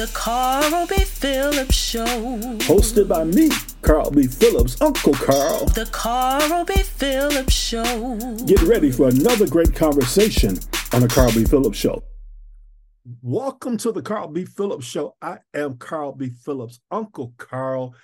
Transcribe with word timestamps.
The 0.00 0.10
Carl 0.14 0.86
B. 0.86 0.94
Phillips 1.04 1.74
Show. 1.74 2.06
Hosted 2.06 3.06
by 3.06 3.22
me, 3.22 3.50
Carl 3.82 4.10
B. 4.10 4.26
Phillips, 4.26 4.80
Uncle 4.80 5.12
Carl. 5.12 5.66
The 5.66 5.86
Carl 5.92 6.64
B. 6.64 6.72
Phillips 6.72 7.52
Show. 7.52 8.16
Get 8.46 8.62
ready 8.62 8.90
for 8.90 9.08
another 9.08 9.46
great 9.46 9.74
conversation 9.74 10.58
on 10.94 11.02
the 11.02 11.08
Carl 11.08 11.30
B. 11.32 11.44
Phillips 11.44 11.76
Show. 11.76 12.02
Welcome 13.20 13.76
to 13.76 13.92
the 13.92 14.00
Carl 14.00 14.28
B. 14.28 14.46
Phillips 14.46 14.86
Show. 14.86 15.16
I 15.20 15.36
am 15.52 15.76
Carl 15.76 16.12
B. 16.12 16.30
Phillips, 16.30 16.80
Uncle 16.90 17.34
Carl. 17.36 17.94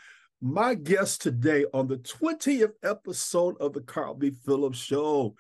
My 0.43 0.75
guest 0.75 1.23
today 1.23 1.65
on 1.73 1.89
the 1.89 1.97
20th 1.97 2.75
episode 2.83 3.57
of 3.59 3.73
the 3.73 3.81
Carl 3.81 4.13
B. 4.13 4.33
Phillips 4.45 4.77
Show 4.77 5.35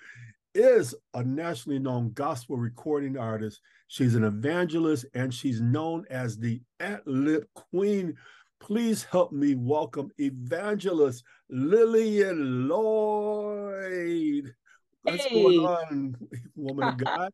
is 0.55 0.95
a 1.13 1.23
nationally 1.23 1.81
known 1.81 2.13
gospel 2.13 2.57
recording 2.57 3.19
artist. 3.19 3.61
She's 3.89 4.15
an 4.15 4.25
evangelist 4.25 5.07
and 5.15 5.33
she's 5.33 5.61
known 5.61 6.05
as 6.11 6.37
the 6.37 6.61
ad 6.81 7.03
lib 7.07 7.45
queen. 7.55 8.17
Please 8.59 9.05
help 9.05 9.33
me 9.33 9.55
welcome 9.55 10.11
evangelist 10.19 11.23
Lillian 11.49 12.69
Lloyd. 12.69 14.55
What's 15.03 15.25
Hey. 15.25 15.35
going 15.43 15.59
on, 15.61 16.17
woman 16.57 16.89
of 16.89 16.97
God? 17.05 17.33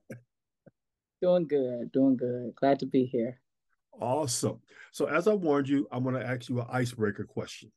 Doing 1.22 1.46
good, 1.46 1.90
doing 1.92 2.16
good. 2.16 2.54
Glad 2.56 2.80
to 2.80 2.86
be 2.86 3.06
here. 3.06 3.40
Awesome. 3.98 4.60
So, 4.90 5.06
as 5.06 5.28
I 5.28 5.34
warned 5.34 5.68
you, 5.68 5.86
I'm 5.92 6.02
going 6.02 6.16
to 6.16 6.26
ask 6.26 6.48
you 6.48 6.60
an 6.60 6.66
icebreaker 6.70 7.24
question. 7.24 7.70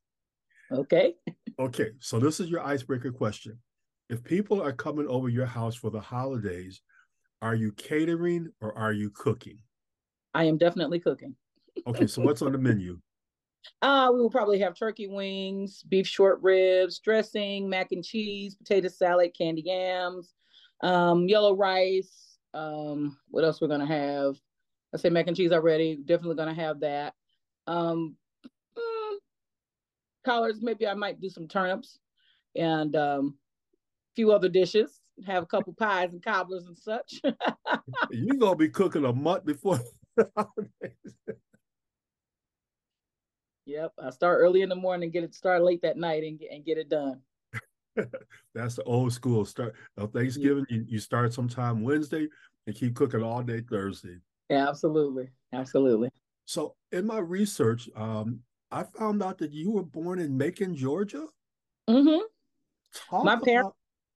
Okay. 0.71 1.13
Okay, 1.59 1.91
so 1.99 2.19
this 2.19 2.39
is 2.39 2.49
your 2.49 2.61
icebreaker 2.61 3.11
question. 3.11 3.57
If 4.09 4.23
people 4.23 4.61
are 4.61 4.73
coming 4.73 5.07
over 5.07 5.30
your 5.30 5.45
house 5.45 5.75
for 5.75 5.89
the 5.89 5.99
holidays, 6.02 6.81
are 7.41 7.55
you 7.55 7.71
catering 7.73 8.52
or 8.62 8.77
are 8.77 8.94
you 8.94 9.09
cooking? 9.12 9.59
I 10.34 10.45
am 10.45 10.57
definitely 10.57 10.99
cooking. 10.99 11.35
Okay, 11.88 12.08
so 12.08 12.21
what's 12.21 12.41
on 12.41 12.52
the 12.52 12.58
menu? 12.58 12.99
Uh, 13.81 14.11
we 14.13 14.20
will 14.20 14.30
probably 14.30 14.59
have 14.59 14.77
turkey 14.77 15.08
wings, 15.08 15.81
beef 15.89 16.06
short 16.06 16.39
ribs, 16.44 17.00
dressing, 17.00 17.67
mac 17.67 17.91
and 17.91 18.03
cheese, 18.03 18.53
potato 18.53 18.88
salad, 18.88 19.31
candy 19.36 19.63
yams, 19.66 20.36
um, 20.81 21.28
yellow 21.28 21.56
rice. 21.56 22.38
Um, 22.53 23.17
what 23.30 23.44
else 23.44 23.59
we're 23.59 23.67
gonna 23.67 23.88
have? 23.88 24.36
I 24.94 24.97
say 24.97 25.09
mac 25.09 25.25
and 25.28 25.36
cheese 25.36 25.52
already. 25.52 25.97
Definitely 26.06 26.36
gonna 26.36 26.53
have 26.53 26.80
that. 26.81 27.16
Um, 27.66 28.16
mm, 28.78 29.16
collards. 30.23 30.61
Maybe 30.61 30.88
I 30.88 30.94
might 30.94 31.19
do 31.19 31.30
some 31.30 31.47
turnips 31.47 31.97
and 32.56 32.95
um, 32.95 33.38
a 34.11 34.13
few 34.16 34.31
other 34.31 34.50
dishes. 34.50 35.02
Have 35.25 35.44
a 35.44 35.45
couple 35.45 35.73
pies 35.73 36.09
and 36.11 36.23
cobblers 36.23 36.66
and 36.66 36.77
such. 36.77 37.21
You're 38.11 38.38
to 38.38 38.55
be 38.55 38.69
cooking 38.69 39.05
a 39.05 39.13
month 39.13 39.45
before. 39.45 39.80
Yep, 43.66 43.94
I 44.03 44.09
start 44.11 44.39
early 44.41 44.61
in 44.61 44.69
the 44.69 44.75
morning, 44.75 45.09
get 45.09 45.23
it 45.23 45.33
start 45.33 45.63
late 45.63 45.81
that 45.81 45.97
night, 45.97 46.23
and 46.23 46.39
get 46.39 46.52
and 46.52 46.63
get 46.66 46.77
it 46.77 46.89
done. 46.89 47.22
That's 48.53 48.75
the 48.75 48.83
old 48.83 49.13
school 49.13 49.45
start. 49.45 49.73
Of 49.97 50.11
Thanksgiving, 50.11 50.66
you, 50.69 50.85
you 50.88 50.99
start 50.99 51.33
sometime 51.33 51.81
Wednesday 51.81 52.27
and 52.67 52.75
keep 52.75 52.95
cooking 52.95 53.23
all 53.23 53.41
day 53.41 53.61
Thursday. 53.61 54.17
Yeah, 54.50 54.67
absolutely, 54.69 55.29
absolutely. 55.53 56.09
So, 56.45 56.75
in 56.91 57.07
my 57.07 57.17
research, 57.19 57.89
um, 57.95 58.41
I 58.69 58.83
found 58.83 59.23
out 59.23 59.39
that 59.39 59.52
you 59.52 59.72
were 59.72 59.83
born 59.83 60.19
in 60.19 60.38
Macon, 60.38 60.75
Georgia. 60.75 61.25
hmm 61.89 62.17
Talk 63.09 63.25
My 63.25 63.38
parents- 63.38 63.75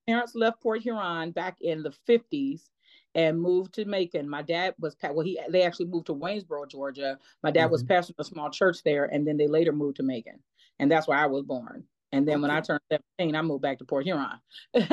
Parents 0.09 0.33
left 0.33 0.59
Port 0.59 0.81
Huron 0.81 1.29
back 1.29 1.61
in 1.61 1.83
the 1.83 1.91
fifties 2.07 2.71
and 3.13 3.39
moved 3.39 3.75
to 3.75 3.85
Macon. 3.85 4.27
My 4.27 4.41
dad 4.41 4.73
was 4.79 4.95
well, 5.03 5.19
he 5.19 5.39
they 5.49 5.61
actually 5.61 5.85
moved 5.85 6.07
to 6.07 6.15
Waynesboro, 6.15 6.67
Georgia. 6.67 7.19
My 7.43 7.51
dad 7.51 7.69
was 7.69 7.83
mm-hmm. 7.83 7.93
pastor 7.93 8.13
of 8.17 8.25
a 8.25 8.27
small 8.27 8.49
church 8.49 8.81
there, 8.83 9.05
and 9.05 9.27
then 9.27 9.37
they 9.37 9.47
later 9.47 9.71
moved 9.71 9.97
to 9.97 10.03
Macon, 10.03 10.39
and 10.79 10.91
that's 10.91 11.07
where 11.07 11.17
I 11.17 11.27
was 11.27 11.43
born. 11.43 11.83
And 12.11 12.27
then 12.27 12.41
when 12.41 12.49
I 12.49 12.59
turned 12.59 12.81
seventeen, 12.91 13.35
I 13.35 13.43
moved 13.43 13.61
back 13.61 13.77
to 13.79 13.85
Port 13.85 14.05
Huron. 14.05 14.39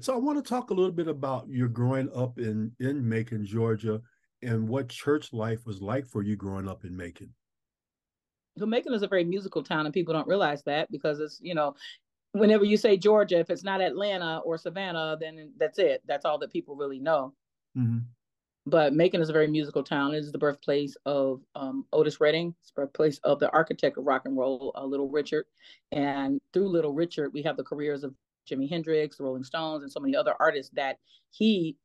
So 0.00 0.12
I 0.12 0.18
want 0.18 0.36
to 0.42 0.46
talk 0.46 0.70
a 0.70 0.74
little 0.74 0.92
bit 0.92 1.08
about 1.08 1.48
your 1.48 1.68
growing 1.68 2.10
up 2.14 2.38
in 2.38 2.72
in 2.80 3.08
Macon, 3.08 3.46
Georgia, 3.46 4.02
and 4.42 4.68
what 4.68 4.90
church 4.90 5.32
life 5.32 5.66
was 5.66 5.80
like 5.80 6.06
for 6.06 6.22
you 6.22 6.36
growing 6.36 6.68
up 6.68 6.84
in 6.84 6.94
Macon. 6.94 7.32
So 8.58 8.66
Macon 8.66 8.94
is 8.94 9.02
a 9.02 9.08
very 9.08 9.24
musical 9.24 9.64
town, 9.64 9.86
and 9.86 9.92
people 9.94 10.14
don't 10.14 10.28
realize 10.28 10.62
that 10.64 10.90
because 10.90 11.18
it's 11.18 11.40
you 11.42 11.54
know, 11.54 11.74
whenever 12.34 12.64
you 12.64 12.76
say 12.76 12.96
Georgia, 12.96 13.38
if 13.38 13.48
it's 13.48 13.62
not 13.62 13.80
Atlanta 13.80 14.40
or 14.44 14.58
Savannah, 14.58 15.16
then 15.18 15.52
that's 15.56 15.78
it. 15.78 16.02
That's 16.06 16.24
all 16.24 16.38
that 16.38 16.52
people 16.52 16.74
really 16.74 16.98
know. 16.98 17.32
Mm-hmm. 17.78 17.98
But 18.66 18.92
Macon 18.92 19.20
is 19.20 19.28
a 19.28 19.32
very 19.32 19.46
musical 19.46 19.84
town. 19.84 20.14
It 20.14 20.18
is 20.18 20.32
the 20.32 20.38
birthplace 20.38 20.96
of 21.06 21.42
um, 21.54 21.84
Otis 21.92 22.20
Redding. 22.20 22.54
It's 22.60 22.72
the 22.72 22.82
birthplace 22.82 23.18
of 23.22 23.38
the 23.38 23.50
architect 23.50 23.98
of 23.98 24.06
rock 24.06 24.22
and 24.24 24.36
roll, 24.36 24.72
uh, 24.74 24.84
Little 24.84 25.08
Richard. 25.08 25.44
And 25.92 26.40
through 26.52 26.70
Little 26.70 26.92
Richard, 26.92 27.32
we 27.32 27.42
have 27.42 27.56
the 27.56 27.62
careers 27.62 28.02
of 28.02 28.14
Jimi 28.50 28.68
Hendrix, 28.68 29.16
the 29.16 29.24
Rolling 29.24 29.44
Stones, 29.44 29.82
and 29.82 29.92
so 29.92 30.00
many 30.00 30.16
other 30.16 30.34
artists 30.40 30.72
that 30.74 30.96
he 31.30 31.76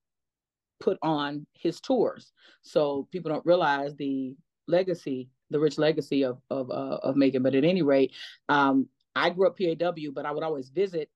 put 0.80 0.98
on 1.04 1.46
his 1.54 1.80
tours. 1.80 2.31
So 2.64 3.08
people 3.12 3.30
don't 3.30 3.46
realize 3.46 3.96
the 3.96 4.36
legacy, 4.68 5.30
the 5.50 5.60
rich 5.60 5.78
legacy 5.78 6.24
of 6.24 6.40
of 6.50 6.72
uh, 6.72 7.00
of 7.04 7.18
Macon. 7.18 7.44
But 7.44 7.56
at 7.56 7.66
any 7.66 7.81
rate, 7.81 8.14
um, 8.48 8.88
I 9.16 9.30
grew 9.30 9.47
up 9.47 9.58
PAW, 9.58 10.12
but 10.14 10.25
I 10.25 10.31
would 10.31 10.44
always 10.44 10.70
visit 10.70 11.09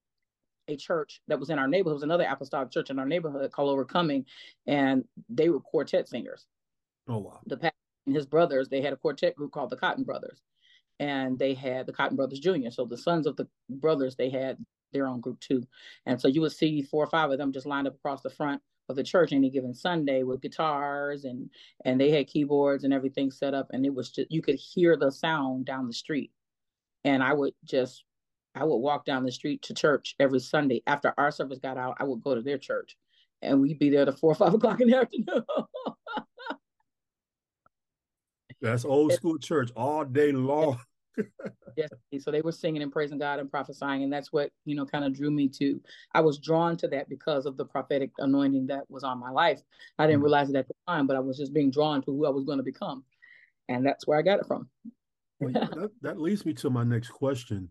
a 0.68 0.76
church 0.76 1.22
that 1.28 1.40
was 1.40 1.50
in 1.50 1.60
our 1.60 1.68
neighborhood. 1.68 1.94
It 1.94 1.96
was 1.96 2.04
another 2.04 2.28
apostolic 2.30 2.72
church 2.72 2.90
in 2.90 3.00
our 3.00 3.06
neighborhood 3.06 3.52
called 3.52 3.70
Overcoming, 3.70 4.26
and 4.68 5.04
they 5.30 5.50
were 5.50 5.60
quartet 5.60 6.08
singers. 6.08 6.46
Oh 7.08 7.18
wow. 7.18 7.40
The 7.46 7.58
pastor 7.58 7.76
and 8.06 8.16
his 8.16 8.26
brothers, 8.26 8.70
they 8.70 8.82
had 8.82 8.94
a 8.94 8.98
quartet 8.98 9.36
group 9.36 9.52
called 9.52 9.70
the 9.70 9.78
Cotton 9.78 10.04
Brothers, 10.04 10.42
and 11.00 11.38
they 11.38 11.54
had 11.54 11.86
the 11.86 11.94
Cotton 11.94 12.16
Brothers 12.16 12.40
Junior. 12.40 12.72
So 12.72 12.86
the 12.86 12.98
sons 12.98 13.28
of 13.28 13.36
the 13.36 13.48
brothers, 13.70 14.16
they 14.16 14.30
had 14.30 14.58
their 14.94 15.08
own 15.08 15.20
group 15.20 15.40
too, 15.40 15.64
and 16.06 16.20
so 16.20 16.28
you 16.28 16.42
would 16.42 16.52
see 16.52 16.82
four 16.82 17.04
or 17.04 17.10
five 17.10 17.32
of 17.32 17.38
them 17.38 17.52
just 17.52 17.66
lined 17.66 17.88
up 17.88 17.96
across 17.96 18.22
the 18.22 18.30
front 18.30 18.62
of 18.90 18.96
the 18.96 19.04
church 19.04 19.32
any 19.32 19.50
given 19.50 19.74
Sunday 19.74 20.24
with 20.24 20.42
guitars 20.42 21.24
and 21.24 21.50
and 21.86 22.00
they 22.00 22.12
had 22.12 22.28
keyboards 22.28 22.84
and 22.84 22.94
everything 22.94 23.32
set 23.32 23.54
up, 23.54 23.68
and 23.74 23.86
it 23.86 23.94
was 23.94 24.12
just 24.12 24.32
you 24.32 24.42
could 24.42 24.56
hear 24.56 24.96
the 24.96 25.12
sound 25.12 25.66
down 25.66 25.88
the 25.88 25.94
street, 25.94 26.32
and 27.04 27.24
I 27.24 27.34
would 27.34 27.54
just 27.64 28.04
I 28.56 28.64
would 28.64 28.78
walk 28.78 29.06
down 29.06 29.24
the 29.24 29.32
street 29.32 29.62
to 29.64 29.74
church 29.74 30.16
every 30.20 30.40
Sunday. 30.40 30.84
After 30.86 31.14
our 31.18 31.32
service 31.32 31.60
got 31.60 31.78
out, 31.78 31.98
I 32.00 32.04
would 32.04 32.22
go 32.22 32.36
to 32.36 32.42
their 32.42 32.58
church 32.60 32.98
and 33.42 33.60
we'd 33.60 33.80
be 33.80 33.90
there 33.90 34.06
to 34.06 34.12
four 34.12 34.32
or 34.32 34.36
five 34.36 34.54
o'clock 34.54 34.80
in 34.80 34.90
the 34.90 34.98
afternoon. 34.98 35.44
That's 38.62 38.86
old 38.86 39.12
school 39.14 39.38
church 39.40 39.72
all 39.76 40.06
day 40.06 40.32
long. 40.32 40.80
yes. 41.76 41.90
So 42.20 42.32
they 42.32 42.42
were 42.42 42.52
singing 42.52 42.82
and 42.84 42.92
praising 42.92 43.18
God 43.18 43.40
and 43.40 43.50
prophesying. 43.50 44.04
And 44.04 44.14
that's 44.14 44.32
what, 44.32 44.52
you 44.66 44.76
know, 44.76 44.86
kind 44.86 45.04
of 45.04 45.14
drew 45.14 45.32
me 45.32 45.50
to. 45.50 45.82
I 46.14 46.22
was 46.22 46.38
drawn 46.38 46.78
to 46.78 46.88
that 46.90 47.10
because 47.10 47.46
of 47.46 47.58
the 47.58 47.66
prophetic 47.66 48.12
anointing 48.20 48.68
that 48.68 48.90
was 48.90 49.04
on 49.04 49.20
my 49.20 49.32
life. 49.32 49.62
I 49.98 50.06
didn't 50.06 50.22
Mhm. 50.22 50.26
realize 50.26 50.50
it 50.50 50.56
at 50.56 50.68
the 50.68 50.76
time, 50.88 51.08
but 51.08 51.18
I 51.18 51.20
was 51.20 51.38
just 51.38 51.54
being 51.54 51.72
drawn 51.72 52.02
to 52.04 52.12
who 52.12 52.26
I 52.26 52.30
was 52.30 52.46
going 52.46 52.60
to 52.60 52.64
become. 52.64 53.04
And 53.68 53.86
that's 53.86 54.06
where 54.08 54.18
I 54.18 54.22
got 54.22 54.40
it 54.40 54.46
from. 54.46 54.70
Well, 55.44 55.54
that, 55.54 55.92
that 56.02 56.20
leads 56.20 56.46
me 56.46 56.54
to 56.56 56.70
my 56.70 56.84
next 56.84 57.10
question. 57.10 57.70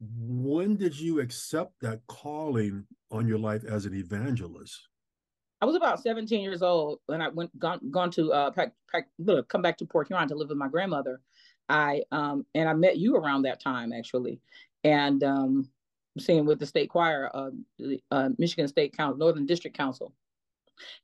When 0.00 0.76
did 0.76 0.98
you 0.98 1.20
accept 1.20 1.72
that 1.80 2.00
calling 2.06 2.86
on 3.10 3.26
your 3.26 3.38
life 3.38 3.64
as 3.64 3.84
an 3.84 3.94
evangelist? 3.94 4.88
I 5.60 5.66
was 5.66 5.74
about 5.74 6.00
17 6.00 6.40
years 6.40 6.62
old 6.62 7.00
when 7.06 7.20
I 7.20 7.28
went 7.28 7.56
gone 7.58 7.80
gone 7.90 8.10
to 8.12 8.32
uh 8.32 8.50
pack, 8.52 8.72
pack, 8.92 9.08
come 9.48 9.62
back 9.62 9.76
to 9.78 9.86
Port 9.86 10.06
Huron 10.06 10.28
to 10.28 10.36
live 10.36 10.50
with 10.50 10.58
my 10.58 10.68
grandmother. 10.68 11.20
I 11.68 12.02
um 12.12 12.46
and 12.54 12.68
I 12.68 12.74
met 12.74 12.98
you 12.98 13.16
around 13.16 13.42
that 13.42 13.60
time 13.60 13.92
actually, 13.92 14.40
and 14.84 15.22
um 15.24 15.68
singing 16.16 16.46
with 16.46 16.60
the 16.60 16.66
state 16.66 16.90
choir, 16.90 17.30
uh, 17.34 17.50
uh 18.12 18.28
Michigan 18.38 18.68
State 18.68 18.96
Council, 18.96 19.18
Northern 19.18 19.46
District 19.46 19.76
Council, 19.76 20.14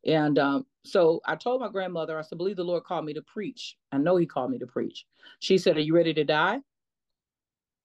and 0.05 0.39
um 0.39 0.67
so 0.85 1.21
I 1.25 1.37
told 1.37 1.61
my 1.63 1.69
grandmother, 1.69 2.19
I 2.19 2.23
said, 2.23 2.37
believe 2.37 2.57
the 2.57 2.65
Lord 2.65 2.85
called 2.85 3.07
me 3.07 3.15
to 3.15 3.23
preach. 3.23 3.77
I 3.91 3.99
know 3.99 4.17
He 4.17 4.27
called 4.27 4.51
me 4.51 4.59
to 4.59 4.67
preach. 4.67 5.07
She 5.41 5.57
said, 5.59 5.77
Are 5.77 5.81
you 5.81 5.95
ready 5.95 6.13
to 6.15 6.25
die? 6.25 6.61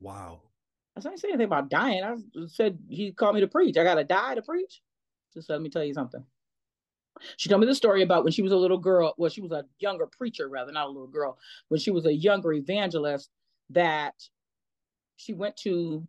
Wow. 0.01 0.41
I 0.97 1.01
said, 1.01 1.09
I 1.09 1.11
didn't 1.11 1.21
say 1.21 1.27
anything 1.29 1.45
about 1.45 1.69
dying. 1.69 2.03
I 2.03 2.15
said 2.47 2.79
He 2.89 3.11
called 3.11 3.35
me 3.35 3.41
to 3.41 3.47
preach. 3.47 3.77
I 3.77 3.83
got 3.83 3.95
to 3.95 4.03
die 4.03 4.35
to 4.35 4.41
preach. 4.41 4.81
Just 5.33 5.49
let 5.49 5.61
me 5.61 5.69
tell 5.69 5.83
you 5.83 5.93
something. 5.93 6.23
She 7.37 7.49
told 7.49 7.61
me 7.61 7.67
the 7.67 7.75
story 7.75 8.01
about 8.01 8.23
when 8.23 8.33
she 8.33 8.41
was 8.41 8.51
a 8.51 8.57
little 8.57 8.77
girl. 8.77 9.13
Well, 9.17 9.29
she 9.29 9.41
was 9.41 9.51
a 9.51 9.65
younger 9.79 10.07
preacher, 10.07 10.47
rather, 10.47 10.71
not 10.71 10.87
a 10.87 10.91
little 10.91 11.07
girl. 11.07 11.37
When 11.67 11.79
she 11.79 11.91
was 11.91 12.05
a 12.05 12.13
younger 12.13 12.53
evangelist, 12.53 13.29
that 13.71 14.15
she 15.17 15.33
went 15.33 15.57
to 15.57 16.07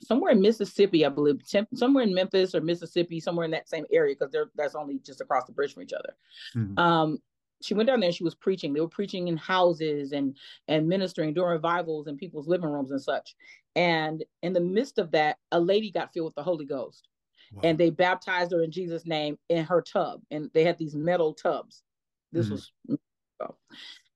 somewhere 0.00 0.32
in 0.32 0.40
Mississippi, 0.40 1.04
I 1.04 1.08
believe, 1.08 1.42
somewhere 1.74 2.04
in 2.04 2.14
Memphis 2.14 2.54
or 2.54 2.60
Mississippi, 2.60 3.20
somewhere 3.20 3.44
in 3.44 3.50
that 3.52 3.68
same 3.68 3.84
area, 3.92 4.14
because 4.14 4.32
they're 4.32 4.50
that's 4.54 4.74
only 4.74 4.98
just 5.00 5.20
across 5.20 5.44
the 5.44 5.52
bridge 5.52 5.74
from 5.74 5.82
each 5.82 5.92
other. 5.92 6.16
Mhm. 6.54 6.78
Um, 6.78 7.22
she 7.60 7.74
went 7.74 7.88
down 7.88 7.98
there 8.00 8.08
and 8.08 8.14
she 8.14 8.22
was 8.24 8.36
preaching. 8.36 8.72
They 8.72 8.80
were 8.80 8.88
preaching 8.88 9.28
in 9.28 9.36
houses 9.36 10.12
and 10.12 10.36
and 10.68 10.88
ministering 10.88 11.34
during 11.34 11.52
revivals 11.52 12.06
in 12.06 12.16
people's 12.16 12.46
living 12.46 12.70
rooms 12.70 12.92
and 12.92 13.02
such. 13.02 13.34
And 13.74 14.24
in 14.42 14.52
the 14.52 14.60
midst 14.60 14.98
of 14.98 15.10
that, 15.12 15.38
a 15.50 15.58
lady 15.60 15.90
got 15.90 16.12
filled 16.12 16.26
with 16.26 16.34
the 16.36 16.42
Holy 16.42 16.64
Ghost 16.64 17.08
Wow. 17.52 17.62
and 17.64 17.78
they 17.78 17.90
baptized 17.90 18.52
her 18.52 18.62
in 18.62 18.70
Jesus' 18.70 19.06
name 19.06 19.38
in 19.48 19.64
her 19.64 19.82
tub. 19.82 20.22
And 20.30 20.50
they 20.52 20.64
had 20.64 20.78
these 20.78 20.94
metal 20.94 21.34
tubs. 21.34 21.82
This 22.30 22.48
Mhm. 22.48 22.50
was 22.52 22.72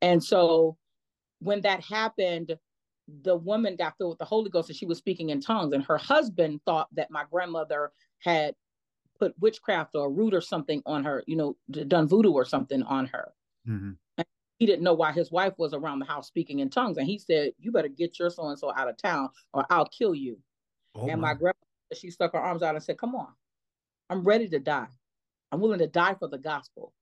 And 0.00 0.22
so 0.22 0.76
when 1.40 1.60
that 1.62 1.80
happened, 1.80 2.56
the 3.08 3.36
woman 3.36 3.76
got 3.76 3.96
filled 3.98 4.10
with 4.10 4.18
the 4.18 4.24
Holy 4.24 4.50
Ghost 4.50 4.68
and 4.68 4.76
she 4.76 4.86
was 4.86 4.98
speaking 4.98 5.30
in 5.30 5.40
tongues. 5.40 5.72
And 5.72 5.84
her 5.84 5.98
husband 5.98 6.60
thought 6.64 6.88
that 6.94 7.10
my 7.10 7.24
grandmother 7.30 7.92
had 8.18 8.54
put 9.18 9.38
witchcraft 9.40 9.94
or 9.94 10.10
root 10.10 10.34
or 10.34 10.40
something 10.40 10.82
on 10.86 11.04
her, 11.04 11.22
you 11.26 11.36
know, 11.36 11.56
done 11.70 12.08
voodoo 12.08 12.32
or 12.32 12.44
something 12.44 12.82
on 12.84 13.06
her. 13.06 13.32
Mm-hmm. 13.68 13.92
And 14.18 14.26
he 14.58 14.66
didn't 14.66 14.82
know 14.82 14.94
why 14.94 15.12
his 15.12 15.30
wife 15.30 15.54
was 15.58 15.74
around 15.74 15.98
the 15.98 16.06
house 16.06 16.26
speaking 16.26 16.60
in 16.60 16.70
tongues. 16.70 16.96
And 16.96 17.06
he 17.06 17.18
said, 17.18 17.52
You 17.58 17.72
better 17.72 17.88
get 17.88 18.18
your 18.18 18.30
so 18.30 18.48
and 18.48 18.58
so 18.58 18.72
out 18.74 18.88
of 18.88 18.96
town 18.96 19.30
or 19.52 19.66
I'll 19.70 19.86
kill 19.86 20.14
you. 20.14 20.38
Oh 20.94 21.08
and 21.08 21.20
my, 21.20 21.28
my 21.28 21.34
grandmother, 21.34 21.56
she 21.94 22.10
stuck 22.10 22.32
her 22.32 22.38
arms 22.38 22.62
out 22.62 22.74
and 22.74 22.84
said, 22.84 22.98
Come 22.98 23.14
on, 23.14 23.28
I'm 24.10 24.24
ready 24.24 24.48
to 24.48 24.58
die. 24.58 24.88
I'm 25.50 25.60
willing 25.60 25.80
to 25.80 25.86
die 25.86 26.14
for 26.14 26.28
the 26.28 26.38
gospel 26.38 26.92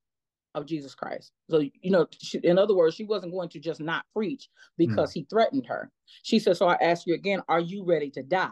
of 0.55 0.67
Jesus 0.67 0.95
Christ. 0.95 1.33
So, 1.49 1.61
you 1.61 1.91
know, 1.91 2.07
she, 2.19 2.39
in 2.39 2.59
other 2.59 2.75
words, 2.75 2.97
she 2.97 3.05
wasn't 3.05 3.33
going 3.33 3.49
to 3.51 3.61
just 3.61 3.81
not 3.81 4.05
preach 4.15 4.49
because 4.77 5.11
mm. 5.11 5.15
he 5.15 5.27
threatened 5.31 5.67
her. 5.67 5.91
She 6.23 6.39
said, 6.39 6.57
So 6.57 6.67
I 6.67 6.77
ask 6.81 7.07
you 7.07 7.15
again, 7.15 7.43
are 7.49 7.61
you 7.61 7.85
ready 7.85 8.11
to 8.11 8.23
die? 8.23 8.51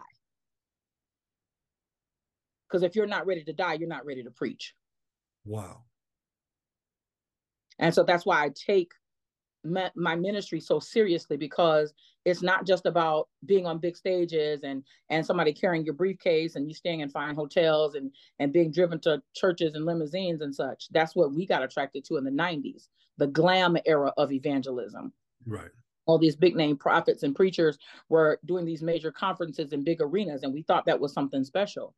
Because 2.67 2.83
if 2.83 2.95
you're 2.95 3.07
not 3.07 3.25
ready 3.25 3.43
to 3.43 3.53
die, 3.53 3.73
you're 3.73 3.89
not 3.89 4.05
ready 4.05 4.23
to 4.23 4.31
preach. 4.31 4.73
Wow. 5.45 5.83
And 7.79 7.93
so 7.93 8.03
that's 8.03 8.25
why 8.25 8.43
I 8.43 8.49
take 8.49 8.91
my, 9.63 9.91
my 9.95 10.15
ministry 10.15 10.59
so 10.59 10.79
seriously 10.79 11.37
because 11.37 11.93
it's 12.25 12.41
not 12.41 12.65
just 12.65 12.85
about 12.85 13.27
being 13.45 13.65
on 13.65 13.79
big 13.79 13.97
stages 13.97 14.61
and 14.63 14.83
and 15.09 15.25
somebody 15.25 15.53
carrying 15.53 15.83
your 15.83 15.93
briefcase 15.93 16.55
and 16.55 16.67
you 16.67 16.73
staying 16.73 17.01
in 17.01 17.09
fine 17.09 17.35
hotels 17.35 17.95
and 17.95 18.11
and 18.39 18.53
being 18.53 18.71
driven 18.71 18.99
to 19.01 19.21
churches 19.35 19.75
and 19.75 19.85
limousines 19.85 20.41
and 20.41 20.53
such. 20.53 20.87
That's 20.91 21.15
what 21.15 21.33
we 21.33 21.45
got 21.45 21.63
attracted 21.63 22.05
to 22.05 22.17
in 22.17 22.23
the 22.23 22.31
90s 22.31 22.87
the 23.17 23.27
glam 23.27 23.75
era 23.85 24.13
of 24.17 24.31
evangelism. 24.31 25.11
Right. 25.45 25.69
All 26.05 26.17
these 26.17 26.37
big 26.37 26.55
name 26.55 26.77
prophets 26.77 27.23
and 27.23 27.35
preachers 27.35 27.77
were 28.07 28.39
doing 28.45 28.65
these 28.65 28.81
major 28.81 29.11
conferences 29.11 29.73
in 29.73 29.83
big 29.83 30.01
arenas 30.01 30.43
and 30.43 30.53
we 30.53 30.63
thought 30.63 30.85
that 30.85 30.99
was 30.99 31.13
something 31.13 31.43
special. 31.43 31.93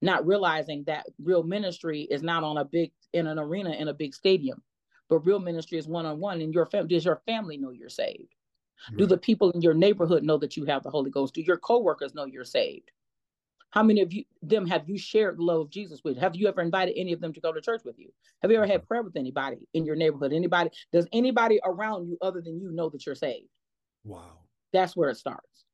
Not 0.00 0.26
realizing 0.26 0.84
that 0.84 1.06
real 1.22 1.42
ministry 1.42 2.02
is 2.10 2.22
not 2.22 2.44
on 2.44 2.58
a 2.58 2.64
big 2.64 2.92
in 3.12 3.26
an 3.26 3.38
arena 3.38 3.70
in 3.70 3.88
a 3.88 3.94
big 3.94 4.14
stadium 4.14 4.62
but 5.08 5.26
real 5.26 5.38
ministry 5.38 5.78
is 5.78 5.86
one 5.86 6.06
on 6.06 6.20
one. 6.20 6.40
And 6.40 6.54
your 6.54 6.66
family 6.66 6.88
does 6.88 7.04
your 7.04 7.22
family 7.26 7.56
know 7.56 7.70
you're 7.70 7.88
saved? 7.88 8.34
Right. 8.90 8.98
Do 8.98 9.06
the 9.06 9.18
people 9.18 9.50
in 9.50 9.60
your 9.60 9.74
neighborhood 9.74 10.22
know 10.24 10.38
that 10.38 10.56
you 10.56 10.64
have 10.64 10.82
the 10.82 10.90
Holy 10.90 11.10
Ghost? 11.10 11.34
Do 11.34 11.42
your 11.42 11.58
coworkers 11.58 12.14
know 12.14 12.24
you're 12.24 12.44
saved? 12.44 12.90
How 13.70 13.82
many 13.82 14.02
of 14.02 14.12
you 14.12 14.24
them 14.42 14.66
have 14.66 14.88
you 14.88 14.98
shared 14.98 15.38
the 15.38 15.42
love 15.42 15.60
of 15.60 15.70
Jesus 15.70 16.00
with? 16.04 16.18
Have 16.18 16.36
you 16.36 16.48
ever 16.48 16.60
invited 16.60 16.94
any 16.96 17.12
of 17.12 17.20
them 17.20 17.32
to 17.32 17.40
go 17.40 17.52
to 17.52 17.60
church 17.60 17.82
with 17.84 17.98
you? 17.98 18.12
Have 18.42 18.50
you 18.50 18.56
ever 18.58 18.66
had 18.66 18.80
mm-hmm. 18.80 18.86
prayer 18.86 19.02
with 19.02 19.16
anybody 19.16 19.68
in 19.72 19.84
your 19.84 19.96
neighborhood? 19.96 20.32
Anybody? 20.32 20.70
Does 20.92 21.06
anybody 21.12 21.60
around 21.64 22.06
you 22.06 22.18
other 22.20 22.42
than 22.42 22.60
you 22.60 22.70
know 22.70 22.90
that 22.90 23.06
you're 23.06 23.14
saved? 23.14 23.48
Wow. 24.04 24.40
That's 24.72 24.96
where 24.96 25.10
it 25.10 25.16
starts. 25.16 25.64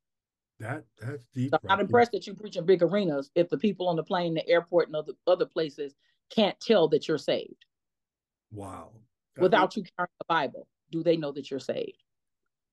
That 0.61 0.85
that's 1.01 1.25
deep. 1.35 1.51
So 1.51 1.59
I'm 1.63 1.69
not 1.69 1.81
impressed 1.81 2.13
that 2.13 2.27
you 2.27 2.35
preach 2.35 2.57
in 2.57 2.67
big 2.67 2.83
arenas 2.83 3.31
if 3.35 3.49
the 3.49 3.59
people 3.59 3.89
on 3.89 3.97
the 3.97 4.03
plane, 4.03 4.35
the 4.35 4.49
airport, 4.49 4.89
and 4.89 4.97
other 4.97 5.13
other 5.27 5.47
places 5.47 5.95
can't 6.31 6.59
tell 6.61 6.89
that 6.89 7.09
you're 7.09 7.19
saved. 7.19 7.65
Wow 8.51 8.91
without 9.41 9.77
you 9.77 9.83
carrying 9.97 10.09
the 10.19 10.25
Bible? 10.29 10.67
Do 10.91 11.03
they 11.03 11.17
know 11.17 11.33
that 11.33 11.51
you're 11.51 11.61
saved? 11.61 12.03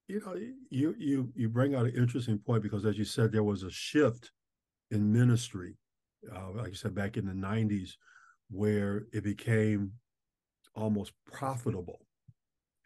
You 0.08 0.22
know, 0.26 0.36
you 0.70 0.96
you 0.98 1.32
you 1.36 1.50
bring 1.50 1.76
out 1.76 1.86
an 1.86 1.96
interesting 1.96 2.38
point 2.38 2.62
because, 2.64 2.86
as 2.86 2.98
you 2.98 3.06
said, 3.06 3.32
there 3.32 3.44
was 3.44 3.64
a 3.64 3.72
shift 3.72 4.32
in 4.92 5.12
ministry, 5.12 5.78
uh, 6.34 6.52
like 6.52 6.70
you 6.70 6.76
said, 6.76 6.94
back 6.94 7.18
in 7.18 7.26
the 7.26 7.34
'90s, 7.34 7.94
where 8.52 9.06
it 9.12 9.24
became 9.24 9.94
almost 10.76 11.14
profitable 11.32 12.06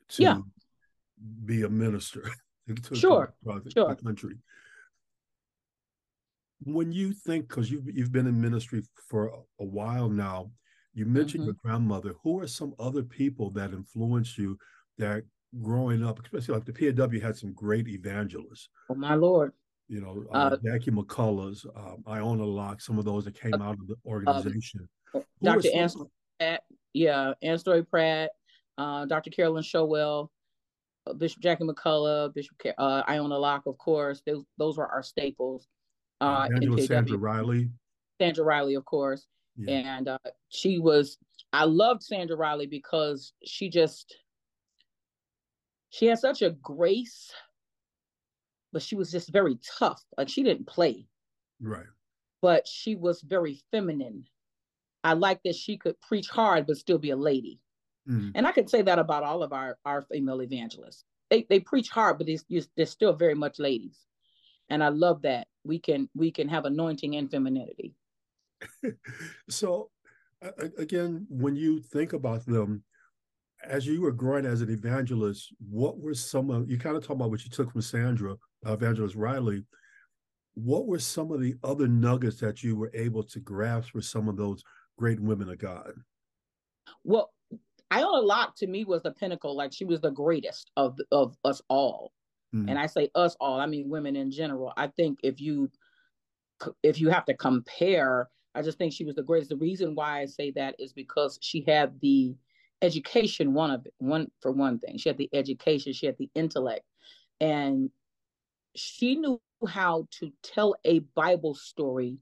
to 0.10 0.24
yeah. 0.24 0.38
be 1.46 1.64
a 1.64 1.70
minister 1.70 2.30
to, 2.84 2.96
sure. 2.96 3.34
to 3.46 3.70
sure. 3.70 3.96
country. 3.96 4.38
When 6.64 6.92
you 6.92 7.14
think, 7.14 7.48
because 7.48 7.72
you've 7.72 7.88
you've 7.88 8.12
been 8.12 8.28
in 8.28 8.40
ministry 8.40 8.84
for 9.10 9.28
a, 9.28 9.64
a 9.64 9.66
while 9.66 10.10
now, 10.10 10.52
you 11.00 11.06
mentioned 11.06 11.42
mm-hmm. 11.42 11.52
your 11.52 11.56
grandmother. 11.64 12.16
Who 12.24 12.42
are 12.42 12.48
some 12.48 12.76
other 12.78 13.04
people 13.04 13.50
that 13.52 13.72
influenced 13.72 14.38
you 14.38 14.60
that 14.98 15.24
growing 15.62 16.06
up, 16.06 16.20
especially 16.22 16.56
like 16.56 16.66
the 16.66 16.74
PAW 16.74 17.26
had 17.26 17.38
some 17.38 17.54
great 17.54 17.88
evangelists? 17.88 18.68
Oh 18.90 18.96
my 18.96 19.16
lord. 19.16 19.54
You 19.88 20.02
know, 20.02 20.26
uh, 20.32 20.38
uh, 20.38 20.58
Jackie 20.64 20.92
McCullough's, 20.92 21.66
um, 21.76 22.04
Iona 22.06 22.44
Locke, 22.44 22.82
some 22.82 23.00
of 23.00 23.06
those 23.06 23.26
that 23.26 23.40
came 23.40 23.56
uh, 23.56 23.64
out 23.64 23.80
of 23.80 23.88
the 23.88 23.96
organization. 24.06 24.88
Uh, 25.16 25.22
Dr. 25.42 25.70
Ann 25.74 25.90
Pratt, 26.38 26.64
yeah, 26.94 27.34
Ann 27.42 27.58
Story 27.58 27.84
Pratt, 27.84 28.30
uh, 28.78 29.06
Dr. 29.06 29.32
Carolyn 29.32 29.64
Showell, 29.64 30.30
uh, 31.08 31.14
Bishop 31.14 31.42
Jackie 31.42 31.64
McCullough, 31.64 32.32
Bishop 32.36 32.56
uh, 32.78 33.02
Iona 33.08 33.38
Locke, 33.38 33.66
of 33.66 33.78
course. 33.80 34.22
Those, 34.28 34.44
those 34.58 34.78
were 34.78 34.88
our 34.88 35.02
staples. 35.02 35.68
Uh, 36.22 36.50
Angela 36.54 36.82
Sandra 36.84 37.18
Riley. 37.18 37.70
Sandra 38.22 38.44
Riley, 38.44 38.76
of 38.76 38.86
course. 38.86 39.26
Yeah. 39.68 39.98
And 39.98 40.08
uh, 40.08 40.18
she 40.50 40.80
was, 40.80 41.18
I 41.52 41.66
loved 41.66 42.04
Sandra 42.04 42.36
Riley 42.36 42.68
because 42.68 43.34
she 43.44 43.70
just, 43.70 44.16
she 45.90 46.06
had 46.06 46.20
such 46.20 46.42
a 46.42 46.52
grace, 46.52 47.32
but 48.72 48.82
she 48.82 48.96
was 48.96 49.12
just 49.12 49.30
very 49.30 49.58
tough. 49.80 50.02
Like 50.18 50.30
she 50.30 50.44
didn't 50.44 50.68
play. 50.68 51.08
Right. 51.62 51.88
But 52.42 52.68
she 52.68 52.96
was 52.96 53.22
very 53.22 53.62
feminine. 53.72 54.26
I 55.04 55.14
like 55.14 55.42
that 55.44 55.56
she 55.56 55.78
could 55.78 56.00
preach 56.02 56.30
hard, 56.30 56.68
but 56.68 56.78
still 56.78 56.98
be 56.98 57.10
a 57.10 57.16
lady. 57.16 57.60
Mm. 58.08 58.32
And 58.36 58.48
I 58.48 58.52
could 58.52 58.70
say 58.70 58.82
that 58.84 59.00
about 59.00 59.24
all 59.24 59.44
of 59.44 59.54
our, 59.54 59.78
our 59.86 60.04
female 60.04 60.42
evangelists. 60.42 61.04
They, 61.30 61.46
they 61.50 61.60
preach 61.60 61.90
hard, 61.90 62.18
but 62.18 62.28
they're, 62.28 62.62
they're 62.76 62.86
still 62.86 63.14
very 63.14 63.36
much 63.36 63.60
ladies. 63.60 63.98
And 64.70 64.84
I 64.84 64.90
love 64.90 65.24
that 65.24 65.48
we 65.64 65.80
can 65.80 66.10
we 66.16 66.32
can 66.32 66.48
have 66.48 66.66
anointing 66.66 67.16
and 67.16 67.30
femininity. 67.30 67.96
so 69.50 69.90
again, 70.78 71.26
when 71.30 71.56
you 71.56 71.82
think 71.82 72.14
about 72.14 72.46
them, 72.46 72.84
as 73.68 73.86
you 73.86 74.02
were 74.02 74.12
growing 74.12 74.46
as 74.46 74.62
an 74.62 74.70
evangelist, 74.70 75.54
what 75.70 76.00
were 76.00 76.14
some 76.14 76.50
of 76.50 76.70
you 76.70 76.78
kind 76.78 76.96
of 76.96 77.04
talk 77.04 77.16
about 77.16 77.30
what 77.30 77.44
you 77.44 77.50
took 77.50 77.72
from 77.72 77.82
Sandra, 77.82 78.36
uh, 78.66 78.74
Evangelist 78.74 79.16
Riley? 79.16 79.66
What 80.54 80.88
were 80.88 81.00
some 81.00 81.32
of 81.32 81.42
the 81.42 81.56
other 81.64 81.88
nuggets 81.88 82.38
that 82.38 82.64
you 82.64 82.76
were 82.76 82.92
able 82.94 83.24
to 83.24 83.40
grasp 83.40 83.94
with 83.94 84.06
some 84.06 84.28
of 84.28 84.38
those 84.38 84.64
great 84.98 85.20
women 85.20 85.50
of 85.50 85.58
God? 85.58 85.94
Well, 87.04 87.32
Iona 87.92 88.22
Locke 88.22 88.56
to 88.58 88.68
me 88.68 88.86
was 88.86 89.04
the 89.04 89.12
pinnacle. 89.12 89.56
Like 89.56 89.74
she 89.74 89.86
was 89.86 90.02
the 90.02 90.12
greatest 90.12 90.72
of 90.78 90.98
of 91.12 91.36
us 91.44 91.62
all, 91.70 92.14
mm-hmm. 92.54 92.70
and 92.70 92.78
I 92.78 92.86
say 92.86 93.10
us 93.16 93.36
all. 93.40 93.60
I 93.60 93.66
mean 93.66 93.90
women 93.90 94.16
in 94.16 94.32
general. 94.32 94.74
I 94.78 94.88
think 94.88 95.20
if 95.24 95.42
you 95.42 95.70
if 96.84 97.00
you 97.00 97.10
have 97.10 97.26
to 97.26 97.34
compare 97.34 98.30
I 98.56 98.62
just 98.62 98.78
think 98.78 98.94
she 98.94 99.06
was 99.06 99.16
the 99.16 99.24
greatest. 99.24 99.50
The 99.50 99.58
reason 99.58 99.96
why 99.96 100.22
I 100.22 100.26
say 100.26 100.52
that 100.52 100.76
is 100.80 100.94
because 100.94 101.38
she 101.42 101.64
had 101.68 102.00
the 102.02 102.36
education, 102.82 103.54
one 103.54 103.72
of 103.72 103.86
it, 103.86 103.94
one 104.00 104.32
for 104.42 104.52
one 104.52 104.80
thing. 104.80 104.98
She 104.98 105.10
had 105.10 105.18
the 105.18 105.30
education, 105.34 105.94
she 105.94 106.06
had 106.06 106.18
the 106.18 106.30
intellect, 106.36 106.86
and 107.40 107.90
she 108.76 109.16
knew 109.16 109.40
how 109.68 110.08
to 110.20 110.32
tell 110.42 110.76
a 110.86 111.00
Bible 111.00 111.54
story 111.54 112.18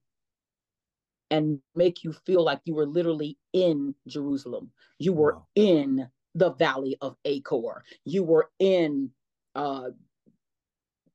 and 1.29 1.59
make 1.75 2.03
you 2.03 2.13
feel 2.25 2.43
like 2.43 2.61
you 2.65 2.73
were 2.73 2.87
literally 2.87 3.37
in 3.53 3.93
Jerusalem. 4.07 4.71
You 4.97 5.13
were 5.13 5.35
wow. 5.35 5.47
in 5.55 6.07
the 6.35 6.53
valley 6.53 6.97
of 7.01 7.17
Achor. 7.25 7.83
You 8.05 8.23
were 8.23 8.49
in 8.59 9.11
uh, 9.55 9.89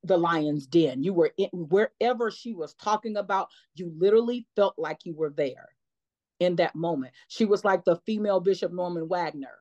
the 0.04 0.16
lion's 0.16 0.66
den. 0.66 1.02
You 1.02 1.12
were 1.12 1.32
in 1.36 1.48
wherever 1.52 2.30
she 2.30 2.54
was 2.54 2.74
talking 2.74 3.16
about, 3.16 3.48
you 3.74 3.92
literally 3.96 4.46
felt 4.56 4.74
like 4.76 5.04
you 5.04 5.14
were 5.14 5.30
there 5.30 5.68
in 6.40 6.56
that 6.56 6.74
moment. 6.74 7.12
She 7.28 7.44
was 7.44 7.64
like 7.64 7.84
the 7.84 8.00
female 8.04 8.40
Bishop 8.40 8.72
Norman 8.72 9.08
Wagner. 9.08 9.58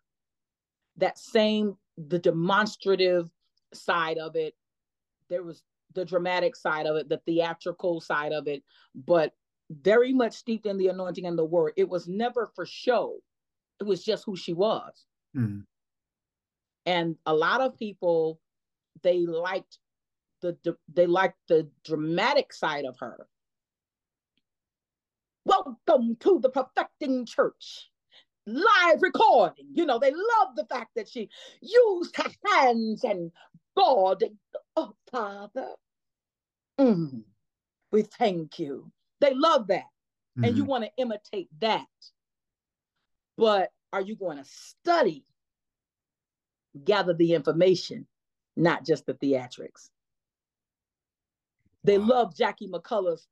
That 0.97 1.17
same, 1.17 1.77
the 1.97 2.19
demonstrative 2.19 3.29
side 3.73 4.17
of 4.17 4.35
it. 4.35 4.55
There 5.29 5.43
was 5.43 5.63
the 5.93 6.05
dramatic 6.05 6.55
side 6.55 6.85
of 6.85 6.95
it, 6.95 7.09
the 7.09 7.21
theatrical 7.25 8.01
side 8.01 8.31
of 8.31 8.47
it, 8.47 8.63
but 8.95 9.33
very 9.69 10.13
much 10.13 10.33
steeped 10.33 10.65
in 10.65 10.77
the 10.77 10.87
anointing 10.87 11.25
and 11.25 11.37
the 11.37 11.45
word. 11.45 11.73
It 11.77 11.87
was 11.87 12.07
never 12.07 12.51
for 12.55 12.65
show, 12.65 13.17
it 13.79 13.83
was 13.83 14.03
just 14.03 14.25
who 14.25 14.35
she 14.35 14.53
was. 14.53 15.05
Mm. 15.35 15.63
And 16.85 17.15
a 17.25 17.33
lot 17.33 17.61
of 17.61 17.77
people, 17.77 18.39
they 19.03 19.19
liked 19.19 19.77
the 20.41 20.75
they 20.93 21.07
like 21.07 21.35
the 21.47 21.69
dramatic 21.83 22.53
side 22.53 22.85
of 22.85 22.97
her. 22.99 23.27
Welcome 25.45 26.17
to 26.19 26.39
the 26.39 26.49
perfecting 26.49 27.25
church. 27.25 27.89
Live 28.45 29.01
recording. 29.01 29.67
You 29.73 29.85
know, 29.85 29.99
they 29.99 30.11
love 30.11 30.55
the 30.55 30.65
fact 30.65 30.91
that 30.95 31.07
she 31.07 31.29
used 31.61 32.15
her 32.17 32.31
hands 32.47 33.03
and 33.03 33.31
God, 33.77 34.23
oh 34.75 34.93
Father, 35.11 35.69
mm, 36.79 37.23
we 37.91 38.01
thank 38.01 38.59
you. 38.59 38.91
They 39.19 39.33
love 39.33 39.67
that. 39.67 39.85
Mm-hmm. 40.37 40.43
And 40.43 40.57
you 40.57 40.63
mm-hmm. 40.63 40.69
want 40.69 40.83
to 40.85 40.91
imitate 40.97 41.49
that. 41.59 41.85
But 43.37 43.69
are 43.93 44.01
you 44.01 44.15
going 44.15 44.37
to 44.37 44.45
study 44.45 45.23
gather 46.83 47.13
the 47.13 47.33
information, 47.33 48.07
not 48.55 48.85
just 48.85 49.05
the 49.05 49.13
theatrics. 49.13 49.89
They 51.83 51.97
love 51.97 52.35
Jackie 52.35 52.67
McCullough's 52.67 53.27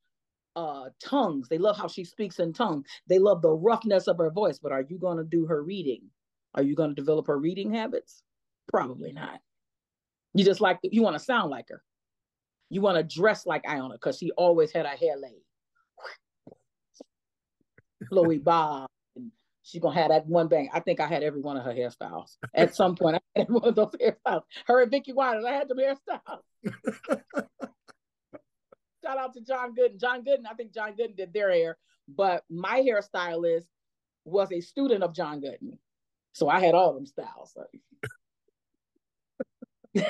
uh, 0.55 0.89
tongues. 1.03 1.47
They 1.49 1.57
love 1.57 1.77
how 1.77 1.87
she 1.87 2.03
speaks 2.03 2.39
in 2.39 2.53
tongues. 2.53 2.85
They 3.07 3.19
love 3.19 3.41
the 3.41 3.51
roughness 3.51 4.07
of 4.07 4.17
her 4.17 4.31
voice. 4.31 4.59
But 4.59 4.71
are 4.71 4.85
you 4.87 4.97
going 4.97 5.17
to 5.17 5.23
do 5.23 5.45
her 5.45 5.63
reading? 5.63 6.01
Are 6.55 6.63
you 6.63 6.75
going 6.75 6.89
to 6.89 6.95
develop 6.95 7.27
her 7.27 7.37
reading 7.37 7.73
habits? 7.73 8.23
Probably 8.67 9.11
not. 9.11 9.39
You 10.33 10.43
just 10.43 10.61
like 10.61 10.79
you 10.83 11.01
want 11.01 11.17
to 11.17 11.23
sound 11.23 11.49
like 11.49 11.69
her. 11.69 11.81
You 12.69 12.81
want 12.81 12.97
to 12.97 13.19
dress 13.19 13.45
like 13.45 13.67
Iona 13.67 13.95
because 13.95 14.17
she 14.17 14.31
always 14.31 14.71
had 14.71 14.85
her 14.85 14.95
hair 14.95 15.15
laid. 15.17 15.41
Chloe 18.09 18.37
Bob. 18.37 18.89
And 19.15 19.31
she's 19.63 19.81
gonna 19.81 19.99
have 19.99 20.09
that 20.09 20.27
one 20.27 20.47
bang. 20.47 20.69
I 20.71 20.79
think 20.79 20.99
I 20.99 21.07
had 21.07 21.23
every 21.23 21.41
one 21.41 21.57
of 21.57 21.63
her 21.63 21.73
hairstyles. 21.73 22.37
At 22.53 22.75
some 22.75 22.95
point, 22.95 23.15
I 23.15 23.39
had 23.39 23.49
one 23.49 23.67
of 23.67 23.75
those 23.75 23.95
hairstyles. 23.99 24.43
Her 24.67 24.83
and 24.83 24.91
Vicki 24.91 25.13
Waters, 25.13 25.45
I 25.45 25.53
had 25.53 25.67
them 25.67 25.79
hairstyles. 25.79 26.41
Shout 29.09 29.17
out 29.17 29.33
to 29.33 29.41
John 29.41 29.73
Gooden. 29.73 29.99
John 29.99 30.23
Gooden, 30.23 30.45
I 30.49 30.53
think 30.53 30.71
John 30.71 30.93
Gooden 30.93 31.17
did 31.17 31.33
their 31.33 31.51
hair, 31.51 31.77
but 32.07 32.43
my 32.47 32.81
hairstylist 32.81 33.65
was 34.23 34.51
a 34.51 34.61
student 34.61 35.03
of 35.03 35.15
John 35.15 35.41
Gooden. 35.41 35.79
So 36.33 36.47
I 36.47 36.59
had 36.59 36.75
all 36.75 36.93
them 36.93 37.07
styles. 37.07 37.57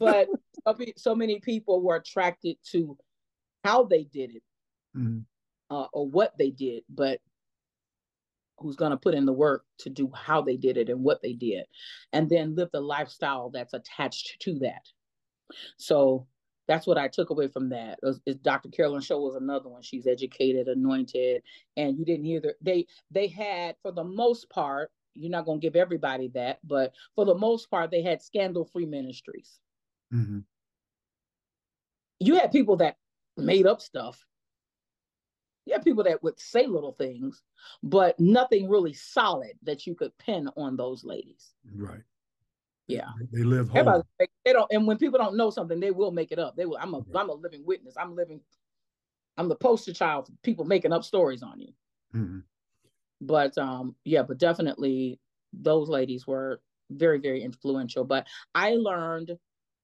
but 0.00 0.28
so 0.96 1.14
many 1.14 1.38
people 1.38 1.80
were 1.80 1.94
attracted 1.94 2.56
to 2.72 2.98
how 3.62 3.84
they 3.84 4.02
did 4.02 4.34
it 4.34 4.42
mm-hmm. 4.96 5.20
uh, 5.70 5.86
or 5.92 6.08
what 6.08 6.36
they 6.38 6.50
did, 6.50 6.82
but 6.88 7.20
who's 8.58 8.74
going 8.74 8.90
to 8.90 8.96
put 8.96 9.14
in 9.14 9.26
the 9.26 9.32
work 9.32 9.64
to 9.78 9.90
do 9.90 10.10
how 10.12 10.42
they 10.42 10.56
did 10.56 10.76
it 10.76 10.88
and 10.88 11.04
what 11.04 11.22
they 11.22 11.34
did, 11.34 11.66
and 12.12 12.28
then 12.28 12.56
live 12.56 12.70
the 12.72 12.80
lifestyle 12.80 13.50
that's 13.50 13.74
attached 13.74 14.40
to 14.40 14.58
that. 14.58 14.82
So 15.76 16.26
that's 16.68 16.86
what 16.86 16.98
I 16.98 17.08
took 17.08 17.30
away 17.30 17.48
from 17.48 17.68
that. 17.70 17.98
Is, 18.02 18.20
is 18.26 18.36
Dr. 18.36 18.68
Carolyn 18.68 19.00
Showell 19.00 19.22
was 19.22 19.36
another 19.36 19.68
one. 19.68 19.82
She's 19.82 20.06
educated, 20.06 20.68
anointed, 20.68 21.42
and 21.76 21.98
you 21.98 22.04
didn't 22.04 22.24
hear 22.24 22.40
the, 22.40 22.54
they 22.60 22.86
they 23.10 23.28
had 23.28 23.76
for 23.82 23.92
the 23.92 24.04
most 24.04 24.48
part. 24.50 24.90
You're 25.14 25.30
not 25.30 25.46
going 25.46 25.60
to 25.60 25.66
give 25.66 25.76
everybody 25.76 26.28
that, 26.34 26.58
but 26.62 26.92
for 27.14 27.24
the 27.24 27.34
most 27.34 27.70
part, 27.70 27.90
they 27.90 28.02
had 28.02 28.20
scandal-free 28.20 28.84
ministries. 28.84 29.58
Mm-hmm. 30.12 30.40
You 32.20 32.34
had 32.34 32.52
people 32.52 32.76
that 32.76 32.96
made 33.36 33.66
up 33.66 33.80
stuff. 33.80 34.26
You 35.64 35.72
had 35.72 35.84
people 35.84 36.04
that 36.04 36.22
would 36.22 36.38
say 36.38 36.66
little 36.66 36.92
things, 36.92 37.42
but 37.82 38.20
nothing 38.20 38.68
really 38.68 38.92
solid 38.92 39.52
that 39.62 39.86
you 39.86 39.94
could 39.94 40.16
pin 40.18 40.50
on 40.56 40.76
those 40.76 41.02
ladies. 41.02 41.54
Right. 41.74 42.02
Yeah. 42.86 43.08
They 43.32 43.42
live 43.42 43.68
home. 43.68 44.02
They 44.18 44.52
don't 44.52 44.70
and 44.70 44.86
when 44.86 44.98
people 44.98 45.18
don't 45.18 45.36
know 45.36 45.50
something, 45.50 45.80
they 45.80 45.90
will 45.90 46.12
make 46.12 46.32
it 46.32 46.38
up. 46.38 46.56
They 46.56 46.66
will 46.66 46.78
I'm 46.80 46.94
a 46.94 46.98
am 47.18 47.30
a 47.30 47.34
living 47.34 47.64
witness. 47.64 47.94
I'm 47.98 48.14
living 48.14 48.40
I'm 49.36 49.48
the 49.48 49.56
poster 49.56 49.92
child 49.92 50.26
for 50.26 50.32
people 50.42 50.64
making 50.64 50.92
up 50.92 51.04
stories 51.04 51.42
on 51.42 51.60
you. 51.60 51.72
Mm-hmm. 52.14 52.38
But 53.20 53.58
um 53.58 53.96
yeah, 54.04 54.22
but 54.22 54.38
definitely 54.38 55.20
those 55.52 55.88
ladies 55.88 56.26
were 56.26 56.60
very, 56.90 57.18
very 57.18 57.42
influential. 57.42 58.04
But 58.04 58.26
I 58.54 58.74
learned 58.74 59.36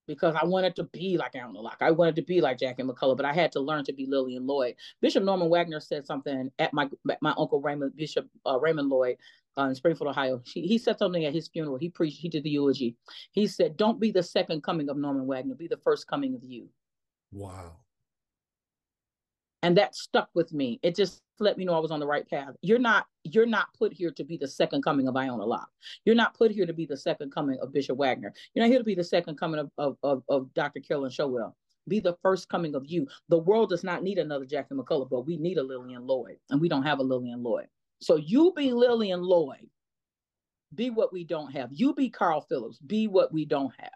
because 0.06 0.34
I 0.40 0.44
wanted 0.44 0.74
to 0.76 0.84
be 0.84 1.16
like 1.16 1.34
Iona 1.36 1.60
Locke. 1.60 1.78
I 1.80 1.90
wanted 1.90 2.16
to 2.16 2.22
be 2.22 2.40
like 2.40 2.58
Jackie 2.58 2.82
McCullough, 2.82 3.16
but 3.16 3.26
I 3.26 3.32
had 3.32 3.52
to 3.52 3.60
learn 3.60 3.84
to 3.84 3.92
be 3.92 4.06
Lillian 4.06 4.46
Lloyd. 4.46 4.74
Bishop 5.00 5.22
Norman 5.22 5.48
Wagner 5.48 5.80
said 5.80 6.06
something 6.06 6.50
at 6.58 6.72
my 6.72 6.88
my 7.20 7.34
uncle 7.38 7.60
Raymond 7.60 7.96
Bishop 7.96 8.28
uh, 8.46 8.58
Raymond 8.58 8.88
Lloyd 8.88 9.16
uh, 9.58 9.64
in 9.64 9.74
Springfield, 9.74 10.08
Ohio. 10.08 10.40
He, 10.44 10.66
he 10.66 10.78
said 10.78 10.98
something 10.98 11.24
at 11.24 11.34
his 11.34 11.48
funeral. 11.48 11.76
He 11.76 11.88
preached. 11.88 12.20
He 12.20 12.28
did 12.28 12.44
the 12.44 12.50
eulogy. 12.50 12.96
He 13.32 13.46
said, 13.46 13.76
"Don't 13.76 14.00
be 14.00 14.10
the 14.10 14.22
second 14.22 14.62
coming 14.62 14.88
of 14.88 14.96
Norman 14.96 15.26
Wagner. 15.26 15.54
Be 15.54 15.68
the 15.68 15.76
first 15.78 16.06
coming 16.06 16.34
of 16.34 16.42
you." 16.44 16.68
Wow. 17.32 17.76
And 19.64 19.76
that 19.76 19.94
stuck 19.94 20.28
with 20.34 20.52
me. 20.52 20.80
It 20.82 20.96
just 20.96 21.22
let 21.38 21.56
me 21.56 21.64
know 21.64 21.74
I 21.74 21.78
was 21.78 21.92
on 21.92 22.00
the 22.00 22.06
right 22.06 22.28
path. 22.28 22.54
You're 22.62 22.78
not 22.80 23.06
you're 23.24 23.46
not 23.46 23.72
put 23.78 23.92
here 23.92 24.10
to 24.10 24.24
be 24.24 24.36
the 24.36 24.48
second 24.48 24.82
coming 24.82 25.06
of 25.06 25.16
Iona 25.16 25.44
Locke. 25.44 25.70
You're 26.04 26.16
not 26.16 26.34
put 26.34 26.50
here 26.50 26.66
to 26.66 26.72
be 26.72 26.86
the 26.86 26.96
second 26.96 27.32
coming 27.32 27.58
of 27.60 27.72
Bishop 27.72 27.96
Wagner. 27.96 28.32
You're 28.54 28.64
not 28.64 28.70
here 28.70 28.78
to 28.78 28.84
be 28.84 28.96
the 28.96 29.04
second 29.04 29.38
coming 29.38 29.60
of, 29.60 29.70
of, 29.78 29.96
of, 30.02 30.22
of 30.28 30.52
Dr. 30.54 30.80
Carolyn 30.80 31.10
Showell. 31.10 31.54
Be 31.88 32.00
the 32.00 32.16
first 32.22 32.48
coming 32.48 32.74
of 32.74 32.86
you. 32.86 33.06
The 33.28 33.38
world 33.38 33.70
does 33.70 33.84
not 33.84 34.02
need 34.02 34.18
another 34.18 34.44
Jackie 34.44 34.74
McCullough, 34.74 35.10
but 35.10 35.26
we 35.26 35.36
need 35.36 35.58
a 35.58 35.62
Lillian 35.62 36.06
Lloyd, 36.06 36.38
and 36.50 36.60
we 36.60 36.68
don't 36.68 36.84
have 36.84 37.00
a 37.00 37.02
Lillian 37.02 37.42
Lloyd. 37.42 37.66
So 38.02 38.16
you 38.16 38.52
be 38.56 38.72
Lillian 38.72 39.22
Lloyd. 39.22 39.68
Be 40.74 40.90
what 40.90 41.12
we 41.12 41.24
don't 41.24 41.52
have. 41.52 41.68
You 41.70 41.94
be 41.94 42.10
Carl 42.10 42.40
Phillips. 42.40 42.78
Be 42.78 43.06
what 43.06 43.32
we 43.32 43.44
don't 43.44 43.72
have. 43.78 43.90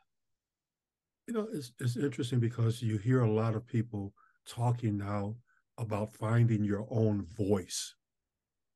You 1.26 1.34
know, 1.34 1.48
it's 1.52 1.72
it's 1.80 1.96
interesting 1.96 2.38
because 2.38 2.80
you 2.80 2.98
hear 2.98 3.22
a 3.22 3.30
lot 3.30 3.56
of 3.56 3.66
people 3.66 4.12
talking 4.46 4.96
now 4.96 5.34
about 5.76 6.14
finding 6.14 6.62
your 6.62 6.86
own 6.88 7.26
voice. 7.36 7.94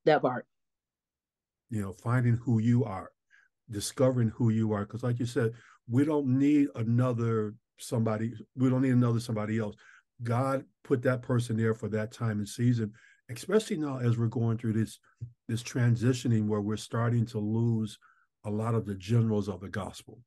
That 0.03 0.21
part. 0.21 0.45
You 1.69 1.81
know, 1.81 1.93
finding 1.93 2.35
who 2.35 2.59
you 2.59 2.83
are, 2.83 3.11
discovering 3.69 4.29
who 4.29 4.49
you 4.49 4.73
are. 4.73 4.81
Because, 4.81 5.03
like 5.03 5.19
you 5.19 5.25
said, 5.25 5.53
we 5.89 6.03
don't 6.03 6.27
need 6.27 6.67
another 6.75 7.55
somebody. 7.77 8.33
We 8.57 8.69
don't 8.69 8.81
need 8.81 8.89
another 8.89 9.21
somebody 9.21 9.59
else. 9.59 9.75
God 10.23 10.65
put 10.83 11.01
that 11.03 11.21
person 11.21 11.55
there 11.55 11.73
for 11.73 11.87
that 11.89 12.11
time 12.11 12.39
and 12.39 12.49
season, 12.49 12.93
especially 13.37 13.77
now 13.77 13.97
as 13.99 14.17
we're 14.17 14.27
going 14.27 14.57
through 14.57 14.73
this 14.73 14.99
this 15.47 15.63
transitioning 15.63 16.47
where 16.47 16.61
we're 16.61 16.77
starting 16.77 17.25
to 17.25 17.39
lose 17.39 17.97
a 18.45 18.49
lot 18.49 18.73
of 18.73 18.85
the 18.85 18.95
generals 18.95 19.49
of 19.49 19.59
the 19.59 19.69
gospel. 19.69 20.19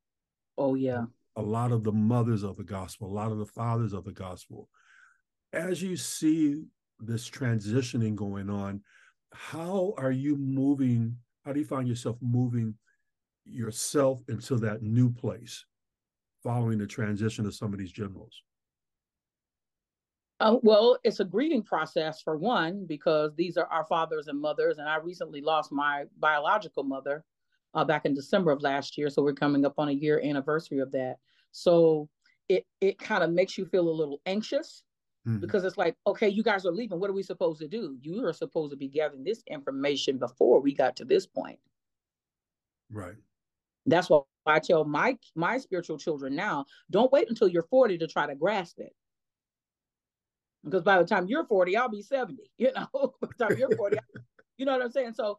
Oh 0.58 0.74
yeah. 0.74 1.04
A 1.36 1.42
lot 1.42 1.72
of 1.72 1.82
the 1.82 1.92
mothers 1.92 2.44
of 2.44 2.56
the 2.56 2.64
gospel, 2.64 3.08
a 3.08 3.12
lot 3.12 3.32
of 3.32 3.38
the 3.38 3.46
fathers 3.46 3.92
of 3.92 4.04
the 4.04 4.12
gospel 4.12 4.68
as 5.54 5.82
you 5.82 5.96
see 5.96 6.64
this 7.00 7.30
transitioning 7.30 8.14
going 8.14 8.50
on, 8.50 8.80
how 9.32 9.94
are 9.96 10.10
you 10.10 10.36
moving? 10.36 11.16
How 11.44 11.52
do 11.52 11.60
you 11.60 11.66
find 11.66 11.88
yourself 11.88 12.16
moving 12.20 12.74
yourself 13.44 14.20
into 14.28 14.56
that 14.56 14.82
new 14.82 15.10
place 15.10 15.64
following 16.42 16.78
the 16.78 16.86
transition 16.86 17.46
of 17.46 17.54
some 17.54 17.72
of 17.72 17.78
these 17.78 17.92
generals? 17.92 18.42
Uh, 20.44 20.58
well, 20.62 20.98
it's 21.04 21.20
a 21.20 21.24
grieving 21.24 21.62
process 21.62 22.20
for 22.20 22.36
one, 22.36 22.84
because 22.86 23.34
these 23.34 23.56
are 23.56 23.66
our 23.66 23.84
fathers 23.86 24.28
and 24.28 24.40
mothers. 24.40 24.78
And 24.78 24.88
I 24.88 24.96
recently 24.96 25.40
lost 25.40 25.72
my 25.72 26.04
biological 26.18 26.84
mother 26.84 27.24
uh, 27.72 27.84
back 27.84 28.04
in 28.04 28.14
December 28.14 28.50
of 28.50 28.62
last 28.62 28.98
year. 28.98 29.08
So 29.08 29.22
we're 29.22 29.32
coming 29.32 29.64
up 29.64 29.74
on 29.78 29.88
a 29.88 29.92
year 29.92 30.20
anniversary 30.22 30.80
of 30.80 30.92
that. 30.92 31.16
So 31.52 32.08
it, 32.48 32.66
it 32.80 32.98
kind 32.98 33.24
of 33.24 33.30
makes 33.30 33.56
you 33.56 33.64
feel 33.64 33.88
a 33.88 33.90
little 33.90 34.20
anxious 34.26 34.84
Mm-hmm. 35.26 35.40
Because 35.40 35.64
it's 35.64 35.78
like, 35.78 35.96
okay, 36.06 36.28
you 36.28 36.42
guys 36.42 36.66
are 36.66 36.72
leaving. 36.72 37.00
What 37.00 37.08
are 37.08 37.14
we 37.14 37.22
supposed 37.22 37.60
to 37.60 37.68
do? 37.68 37.96
You 38.02 38.26
are 38.26 38.32
supposed 38.32 38.72
to 38.72 38.76
be 38.76 38.88
gathering 38.88 39.24
this 39.24 39.42
information 39.46 40.18
before 40.18 40.60
we 40.60 40.74
got 40.74 40.96
to 40.96 41.04
this 41.04 41.26
point. 41.26 41.58
Right. 42.90 43.14
That's 43.86 44.10
why 44.10 44.20
I 44.46 44.58
tell 44.58 44.84
my 44.84 45.16
my 45.34 45.56
spiritual 45.58 45.98
children 45.98 46.36
now. 46.36 46.66
Don't 46.90 47.10
wait 47.10 47.30
until 47.30 47.48
you're 47.48 47.62
40 47.62 47.98
to 47.98 48.06
try 48.06 48.26
to 48.26 48.34
grasp 48.34 48.78
it. 48.78 48.94
Because 50.64 50.82
by 50.82 50.98
the 50.98 51.04
time 51.04 51.26
you're 51.26 51.44
40, 51.44 51.76
I'll 51.76 51.88
be 51.88 52.02
70. 52.02 52.42
You 52.58 52.72
know, 52.74 53.14
by 53.20 53.28
the 53.38 53.44
time 53.44 53.58
you're 53.58 53.76
40, 53.76 53.98
you 54.58 54.66
know 54.66 54.72
what 54.72 54.82
I'm 54.82 54.90
saying? 54.90 55.12
So 55.14 55.38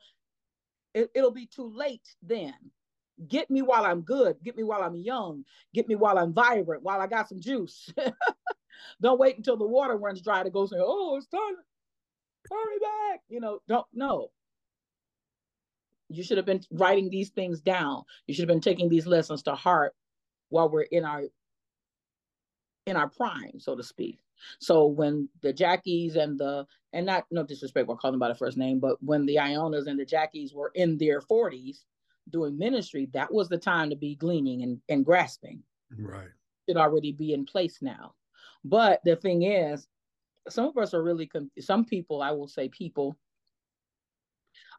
it, 0.94 1.10
it'll 1.16 1.32
be 1.32 1.48
too 1.48 1.72
late 1.76 2.08
then. 2.22 2.54
Get 3.28 3.50
me 3.50 3.62
while 3.62 3.86
I'm 3.86 4.02
good. 4.02 4.36
Get 4.44 4.58
me 4.58 4.64
while 4.64 4.84
I'm 4.84 4.96
young. 4.96 5.46
Get 5.74 5.88
me 5.88 5.96
while 5.96 6.18
I'm 6.18 6.34
vibrant, 6.34 6.84
while 6.84 7.00
I 7.00 7.08
got 7.08 7.30
some 7.30 7.40
juice. 7.40 7.90
don't 9.02 9.20
wait 9.20 9.38
until 9.38 9.56
the 9.56 9.66
water 9.66 9.96
runs 9.96 10.22
dry 10.22 10.44
to 10.44 10.50
go 10.50 10.66
say, 10.66 10.76
oh, 10.80 11.16
it's 11.16 11.28
time. 11.28 11.56
Hurry 12.52 12.80
back. 12.80 13.22
You 13.30 13.40
know, 13.40 13.60
don't 13.70 13.88
know. 13.94 14.32
You 16.10 16.24
should 16.24 16.38
have 16.38 16.46
been 16.46 16.62
writing 16.72 17.10
these 17.10 17.30
things 17.30 17.62
down. 17.62 18.04
You 18.28 18.34
should 18.34 18.44
have 18.44 18.54
been 18.54 18.62
taking 18.62 18.90
these 18.90 19.08
lessons 19.08 19.44
to 19.44 19.56
heart 19.56 19.94
while 20.50 20.70
we're 20.70 20.82
in 20.82 21.06
our 21.06 21.24
in 22.86 22.96
our 22.96 23.10
prime, 23.10 23.60
so 23.60 23.76
to 23.76 23.84
speak. 23.84 24.20
So 24.60 24.86
when 24.86 25.30
the 25.42 25.54
Jackies 25.54 26.16
and 26.16 26.38
the 26.38 26.66
and 26.94 27.06
not 27.06 27.26
no 27.32 27.44
disrespect, 27.44 27.88
we're 27.88 27.96
calling 27.96 28.14
them 28.14 28.20
by 28.20 28.30
the 28.30 28.36
first 28.36 28.58
name, 28.58 28.80
but 28.80 29.02
when 29.02 29.26
the 29.26 29.40
Ionas 29.40 29.88
and 29.88 30.00
the 30.00 30.06
Jackies 30.06 30.54
were 30.54 30.72
in 30.76 30.98
their 30.98 31.22
40s 31.22 31.80
doing 32.30 32.58
ministry, 32.58 33.10
that 33.14 33.34
was 33.34 33.50
the 33.50 33.58
time 33.58 33.90
to 33.90 33.96
be 33.96 34.16
gleaning 34.16 34.64
and, 34.64 34.82
and 34.90 35.06
grasping. 35.06 35.62
Right. 35.98 36.30
It 36.68 36.78
already 36.78 37.12
be 37.12 37.34
in 37.34 37.46
place 37.46 37.80
now. 37.82 38.14
But 38.64 39.02
the 39.04 39.16
thing 39.16 39.44
is, 39.44 39.88
some 40.50 40.66
of 40.66 40.78
us 40.78 40.94
are 40.94 41.04
really 41.04 41.28
con- 41.28 41.52
some 41.60 41.86
people, 41.86 42.22
I 42.22 42.32
will 42.32 42.48
say 42.48 42.70
people 42.70 43.18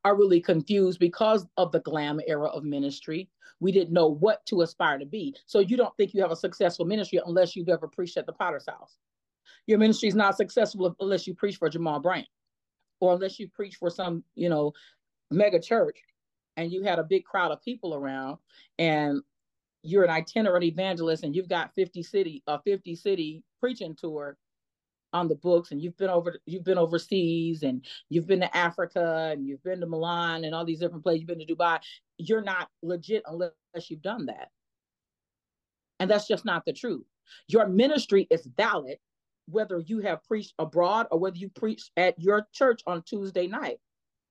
are 0.06 0.14
really 0.14 0.40
confused 0.40 1.00
because 1.00 1.44
of 1.56 1.72
the 1.72 1.80
glam 1.80 2.20
era 2.28 2.46
of 2.46 2.62
ministry. 2.62 3.28
We 3.58 3.72
didn't 3.72 3.92
know 3.92 4.06
what 4.06 4.46
to 4.46 4.62
aspire 4.62 5.00
to 5.00 5.04
be. 5.04 5.34
So 5.46 5.58
you 5.58 5.76
don't 5.76 5.96
think 5.96 6.14
you 6.14 6.22
have 6.22 6.30
a 6.30 6.36
successful 6.36 6.84
ministry 6.84 7.20
unless 7.26 7.56
you've 7.56 7.68
ever 7.68 7.88
preached 7.88 8.16
at 8.16 8.24
the 8.24 8.32
Potter's 8.32 8.66
house. 8.68 8.98
Your 9.66 9.78
ministry 9.78 10.08
is 10.08 10.14
not 10.14 10.36
successful 10.36 10.94
unless 11.00 11.26
you 11.26 11.34
preach 11.34 11.56
for 11.56 11.68
Jamal 11.68 11.98
Bryant 11.98 12.28
or 13.00 13.14
unless 13.14 13.40
you 13.40 13.48
preach 13.48 13.74
for 13.74 13.90
some, 13.90 14.22
you 14.36 14.48
know, 14.48 14.72
mega 15.32 15.58
church 15.58 15.98
and 16.56 16.70
you 16.70 16.84
had 16.84 17.00
a 17.00 17.04
big 17.04 17.24
crowd 17.24 17.50
of 17.50 17.60
people 17.62 17.92
around 17.92 18.38
and 18.78 19.20
you're 19.82 20.04
an 20.04 20.10
itinerant 20.10 20.62
evangelist 20.62 21.24
and 21.24 21.34
you've 21.34 21.48
got 21.48 21.74
50 21.74 22.04
city 22.04 22.44
a 22.46 22.60
50 22.62 22.94
city 22.94 23.42
preaching 23.58 23.96
tour 23.96 24.38
on 25.16 25.28
the 25.28 25.34
books 25.34 25.72
and 25.72 25.82
you've 25.82 25.96
been 25.96 26.10
over 26.10 26.38
you've 26.46 26.64
been 26.64 26.78
overseas 26.78 27.62
and 27.62 27.84
you've 28.08 28.26
been 28.26 28.40
to 28.40 28.56
Africa 28.56 29.30
and 29.32 29.46
you've 29.46 29.62
been 29.62 29.80
to 29.80 29.86
Milan 29.86 30.44
and 30.44 30.54
all 30.54 30.64
these 30.64 30.80
different 30.80 31.02
places 31.02 31.20
you've 31.20 31.28
been 31.28 31.46
to 31.46 31.54
Dubai. 31.54 31.78
You're 32.18 32.42
not 32.42 32.68
legit 32.82 33.22
unless 33.26 33.52
you've 33.88 34.02
done 34.02 34.26
that. 34.26 34.50
And 35.98 36.10
that's 36.10 36.28
just 36.28 36.44
not 36.44 36.64
the 36.66 36.72
truth. 36.72 37.06
Your 37.48 37.66
ministry 37.66 38.26
is 38.30 38.46
valid 38.56 38.98
whether 39.48 39.78
you 39.78 40.00
have 40.00 40.24
preached 40.24 40.54
abroad 40.58 41.06
or 41.10 41.18
whether 41.18 41.36
you 41.36 41.48
preach 41.48 41.90
at 41.96 42.20
your 42.20 42.46
church 42.52 42.82
on 42.86 43.02
Tuesday 43.02 43.46
night 43.46 43.78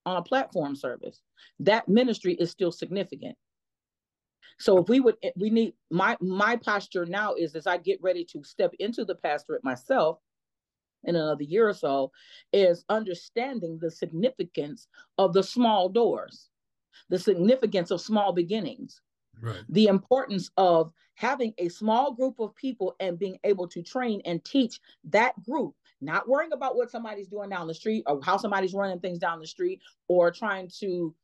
on 0.06 0.18
a 0.18 0.22
platform 0.22 0.76
service. 0.76 1.22
That 1.60 1.88
ministry 1.88 2.36
is 2.36 2.52
still 2.52 2.72
significant. 2.72 3.36
So 4.60 4.78
if 4.78 4.88
we 4.88 5.00
would 5.00 5.16
eh, 5.24 5.32
we 5.36 5.50
need 5.50 5.74
my 5.90 6.18
my 6.22 6.56
posture 6.56 7.06
now 7.06 7.34
is 7.34 7.56
as 7.56 7.68
i 7.68 7.78
get 7.78 8.02
ready 8.02 8.24
to 8.32 8.44
step 8.44 8.72
into 8.80 9.04
the 9.04 9.16
pastorate 9.16 9.64
myself 9.64 10.20
in 11.06 11.16
another 11.16 11.44
year 11.44 11.68
or 11.70 11.74
so 11.74 12.12
is 12.54 12.86
understanding 12.90 13.78
the 13.80 13.92
significance 13.92 14.88
of 15.18 15.34
the 15.34 15.44
small 15.44 15.90
doors, 15.90 16.50
the 17.10 17.20
significance 17.20 17.92
of 17.92 18.02
small 18.02 18.34
beginnings, 18.34 19.02
right. 19.42 19.64
the 19.70 19.88
importance 19.88 20.52
of 20.58 20.92
having 21.16 21.54
a 21.58 21.70
small 21.70 22.14
group 22.14 22.40
of 22.40 22.56
people 22.56 22.96
and 23.00 23.20
being 23.20 23.38
able 23.44 23.68
to 23.68 23.82
train 23.82 24.22
and 24.26 24.44
teach 24.44 24.80
that 25.06 25.42
group, 25.44 25.74
not 26.02 26.28
worrying 26.28 26.54
about 26.54 26.76
what 26.76 26.92
somebody's 26.92 27.28
doing 27.28 27.50
down 27.50 27.68
the 27.68 27.74
street 27.74 28.04
or 28.08 28.20
how 28.24 28.38
somebody's 28.38 28.74
running 28.74 29.00
things 29.00 29.20
down 29.20 29.40
the 29.40 29.48
street 29.48 29.82
or 30.08 30.32
trying 30.32 30.70
to 30.80 31.16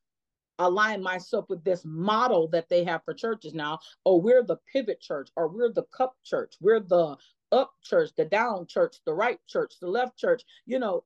align 0.60 1.02
myself 1.02 1.46
with 1.50 1.64
this 1.64 1.84
model 1.86 2.48
that 2.48 2.70
they 2.70 2.84
have 2.84 3.04
for 3.04 3.14
churches 3.14 3.54
now 3.54 3.80
oh, 4.06 4.18
we're 4.18 4.44
the 4.44 4.58
pivot 4.72 5.02
church 5.02 5.30
or 5.36 5.48
we're 5.48 5.72
the 5.72 5.84
cup 5.96 6.16
church 6.24 6.56
we're 6.62 6.80
the 6.80 7.16
up 7.51 7.74
church, 7.84 8.12
the 8.17 8.25
down 8.25 8.65
church, 8.67 8.98
the 9.05 9.13
right 9.13 9.39
church, 9.48 9.74
the 9.81 9.88
left 9.88 10.17
church. 10.17 10.43
You 10.65 10.79
know, 10.79 11.03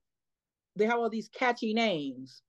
they 0.75 0.85
have 0.85 0.99
all 0.99 1.09
these 1.09 1.29
catchy 1.29 1.73
names 1.73 2.41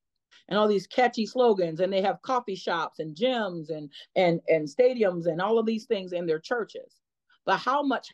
and 0.49 0.59
all 0.59 0.69
these 0.69 0.87
catchy 0.87 1.27
slogans 1.27 1.81
and 1.81 1.93
they 1.93 2.03
have 2.03 2.23
coffee 2.23 2.55
shops 2.55 2.99
and 2.99 3.17
gyms 3.17 3.71
and 3.71 3.91
and 4.15 4.41
and 4.49 4.69
stadiums 4.69 5.27
and 5.27 5.41
all 5.41 5.59
of 5.59 5.67
these 5.67 5.87
things 5.87 6.13
in 6.13 6.27
their 6.27 6.39
churches. 6.39 7.01
But 7.45 7.59
how 7.59 7.83
much 7.83 8.09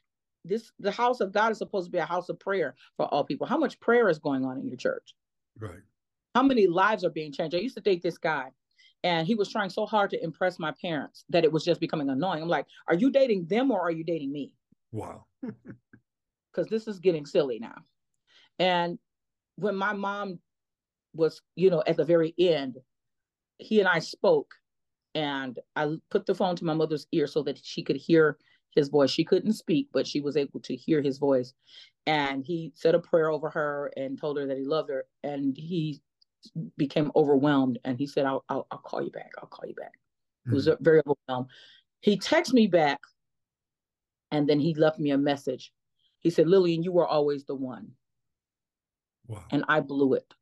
this 0.44 0.72
the 0.78 0.90
house 0.90 1.20
of 1.20 1.32
god 1.32 1.52
is 1.52 1.58
supposed 1.58 1.86
to 1.86 1.92
be 1.92 1.98
a 1.98 2.04
house 2.04 2.28
of 2.28 2.38
prayer 2.38 2.74
for 2.96 3.06
all 3.06 3.24
people. 3.24 3.46
How 3.46 3.58
much 3.58 3.78
prayer 3.80 4.08
is 4.08 4.18
going 4.18 4.44
on 4.44 4.58
in 4.58 4.66
your 4.66 4.76
church? 4.76 5.14
Right. 5.58 5.80
How 6.34 6.42
many 6.42 6.66
lives 6.66 7.04
are 7.04 7.10
being 7.10 7.32
changed? 7.32 7.54
I 7.54 7.58
used 7.58 7.76
to 7.76 7.82
date 7.82 8.02
this 8.02 8.18
guy 8.18 8.50
and 9.04 9.26
he 9.26 9.34
was 9.34 9.50
trying 9.50 9.70
so 9.70 9.86
hard 9.86 10.10
to 10.10 10.22
impress 10.22 10.58
my 10.58 10.72
parents 10.80 11.24
that 11.28 11.44
it 11.44 11.52
was 11.52 11.64
just 11.64 11.80
becoming 11.80 12.08
annoying. 12.08 12.42
I'm 12.42 12.48
like 12.48 12.66
are 12.88 12.94
you 12.94 13.10
dating 13.10 13.46
them 13.46 13.70
or 13.70 13.80
are 13.80 13.90
you 13.90 14.04
dating 14.04 14.32
me? 14.32 14.52
Wow. 14.90 15.26
Because 16.52 16.68
this 16.68 16.86
is 16.86 16.98
getting 16.98 17.24
silly 17.24 17.58
now. 17.58 17.76
And 18.58 18.98
when 19.56 19.74
my 19.74 19.94
mom 19.94 20.38
was, 21.14 21.40
you 21.56 21.70
know, 21.70 21.82
at 21.86 21.96
the 21.96 22.04
very 22.04 22.34
end, 22.38 22.76
he 23.56 23.80
and 23.80 23.88
I 23.88 24.00
spoke 24.00 24.52
and 25.14 25.58
I 25.76 25.96
put 26.10 26.26
the 26.26 26.34
phone 26.34 26.56
to 26.56 26.64
my 26.66 26.74
mother's 26.74 27.06
ear 27.12 27.26
so 27.26 27.42
that 27.44 27.58
she 27.64 27.82
could 27.82 27.96
hear 27.96 28.36
his 28.74 28.88
voice. 28.88 29.10
She 29.10 29.24
couldn't 29.24 29.52
speak, 29.54 29.88
but 29.92 30.06
she 30.06 30.20
was 30.20 30.36
able 30.36 30.60
to 30.60 30.76
hear 30.76 31.02
his 31.02 31.18
voice. 31.18 31.54
And 32.06 32.44
he 32.44 32.72
said 32.74 32.94
a 32.94 32.98
prayer 32.98 33.30
over 33.30 33.50
her 33.50 33.92
and 33.96 34.20
told 34.20 34.36
her 34.38 34.46
that 34.46 34.58
he 34.58 34.64
loved 34.64 34.90
her. 34.90 35.04
And 35.22 35.56
he 35.56 36.00
became 36.76 37.12
overwhelmed 37.14 37.78
and 37.84 37.98
he 37.98 38.06
said, 38.06 38.26
I'll, 38.26 38.44
I'll, 38.48 38.66
I'll 38.70 38.78
call 38.78 39.02
you 39.02 39.10
back. 39.10 39.30
I'll 39.38 39.48
call 39.48 39.68
you 39.68 39.74
back. 39.74 39.92
Mm-hmm. 39.92 40.50
He 40.50 40.54
was 40.54 40.66
hmm. 40.66 40.72
very 40.80 41.02
overwhelmed. 41.06 41.48
He 42.00 42.18
texted 42.18 42.54
me 42.54 42.66
back 42.66 42.98
and 44.32 44.48
then 44.48 44.58
he 44.58 44.74
left 44.74 44.98
me 44.98 45.10
a 45.10 45.18
message. 45.18 45.72
He 46.18 46.30
said, 46.30 46.48
Lillian, 46.48 46.82
you 46.82 46.90
were 46.90 47.06
always 47.06 47.44
the 47.44 47.54
one. 47.54 47.92
Wow. 49.28 49.44
And 49.52 49.64
I 49.68 49.80
blew 49.80 50.14
it 50.14 50.34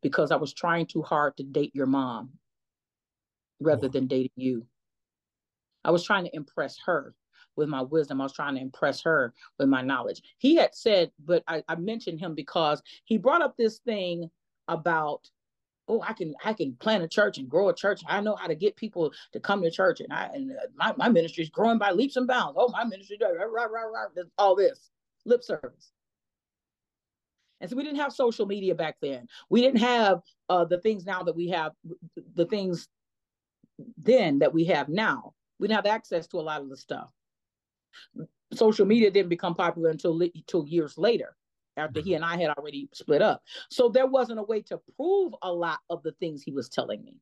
because 0.00 0.30
I 0.30 0.36
was 0.36 0.54
trying 0.54 0.86
too 0.86 1.02
hard 1.02 1.36
to 1.36 1.42
date 1.42 1.74
your 1.74 1.86
mom 1.86 2.30
rather 3.60 3.88
wow. 3.88 3.92
than 3.92 4.06
dating 4.06 4.30
you. 4.36 4.66
I 5.84 5.90
was 5.90 6.04
trying 6.04 6.24
to 6.24 6.34
impress 6.34 6.78
her 6.86 7.14
with 7.56 7.68
my 7.68 7.82
wisdom. 7.82 8.20
I 8.20 8.24
was 8.24 8.32
trying 8.32 8.54
to 8.54 8.60
impress 8.60 9.02
her 9.02 9.34
with 9.58 9.68
my 9.68 9.82
knowledge. 9.82 10.22
He 10.38 10.54
had 10.54 10.74
said, 10.74 11.10
but 11.24 11.42
I, 11.48 11.64
I 11.68 11.76
mentioned 11.76 12.20
him 12.20 12.34
because 12.34 12.82
he 13.04 13.18
brought 13.18 13.42
up 13.42 13.56
this 13.56 13.78
thing 13.78 14.30
about 14.68 15.28
oh 15.88 16.02
i 16.06 16.12
can 16.12 16.34
i 16.44 16.52
can 16.52 16.74
plant 16.74 17.02
a 17.02 17.08
church 17.08 17.38
and 17.38 17.48
grow 17.48 17.68
a 17.68 17.74
church. 17.74 18.02
I 18.06 18.20
know 18.20 18.36
how 18.36 18.46
to 18.46 18.54
get 18.54 18.76
people 18.76 19.12
to 19.32 19.40
come 19.40 19.62
to 19.62 19.70
church 19.70 20.00
and 20.00 20.12
i 20.12 20.30
and 20.32 20.52
uh, 20.52 20.66
my, 20.74 20.94
my 20.96 21.08
ministry 21.08 21.44
is 21.44 21.50
growing 21.50 21.78
by 21.78 21.92
leaps 21.92 22.16
and 22.16 22.26
bounds. 22.26 22.56
Oh 22.58 22.68
my 22.68 22.84
ministry 22.84 23.18
rah, 23.20 23.28
rah, 23.28 23.64
rah, 23.64 23.82
rah, 23.82 24.22
all 24.38 24.54
this. 24.54 24.90
Lip 25.24 25.42
service. 25.42 25.92
And 27.60 27.70
so 27.70 27.76
we 27.76 27.84
didn't 27.84 28.00
have 28.00 28.12
social 28.12 28.46
media 28.46 28.74
back 28.74 28.96
then. 29.00 29.26
We 29.48 29.62
didn't 29.62 29.80
have 29.80 30.20
uh, 30.48 30.66
the 30.66 30.78
things 30.78 31.06
now 31.06 31.22
that 31.22 31.34
we 31.34 31.48
have 31.48 31.72
the 32.34 32.46
things 32.46 32.88
then 33.98 34.38
that 34.40 34.52
we 34.52 34.64
have 34.66 34.88
now. 34.88 35.32
We 35.58 35.68
didn't 35.68 35.84
have 35.84 35.94
access 35.94 36.26
to 36.28 36.38
a 36.38 36.42
lot 36.42 36.60
of 36.60 36.68
the 36.68 36.76
stuff. 36.76 37.08
Social 38.52 38.86
media 38.86 39.10
didn't 39.10 39.30
become 39.30 39.54
popular 39.54 39.90
until 39.90 40.20
until 40.20 40.66
years 40.66 40.98
later 40.98 41.34
after 41.76 42.00
he 42.00 42.10
mm-hmm. 42.10 42.22
and 42.22 42.24
I 42.24 42.36
had 42.40 42.50
already 42.56 42.88
split 42.92 43.22
up. 43.22 43.42
So 43.70 43.88
there 43.88 44.06
wasn't 44.06 44.40
a 44.40 44.44
way 44.44 44.62
to 44.62 44.80
prove 44.96 45.34
a 45.42 45.52
lot 45.52 45.80
of 45.90 46.02
the 46.02 46.12
things 46.12 46.42
he 46.42 46.52
was 46.52 46.68
telling 46.68 47.04
me. 47.04 47.16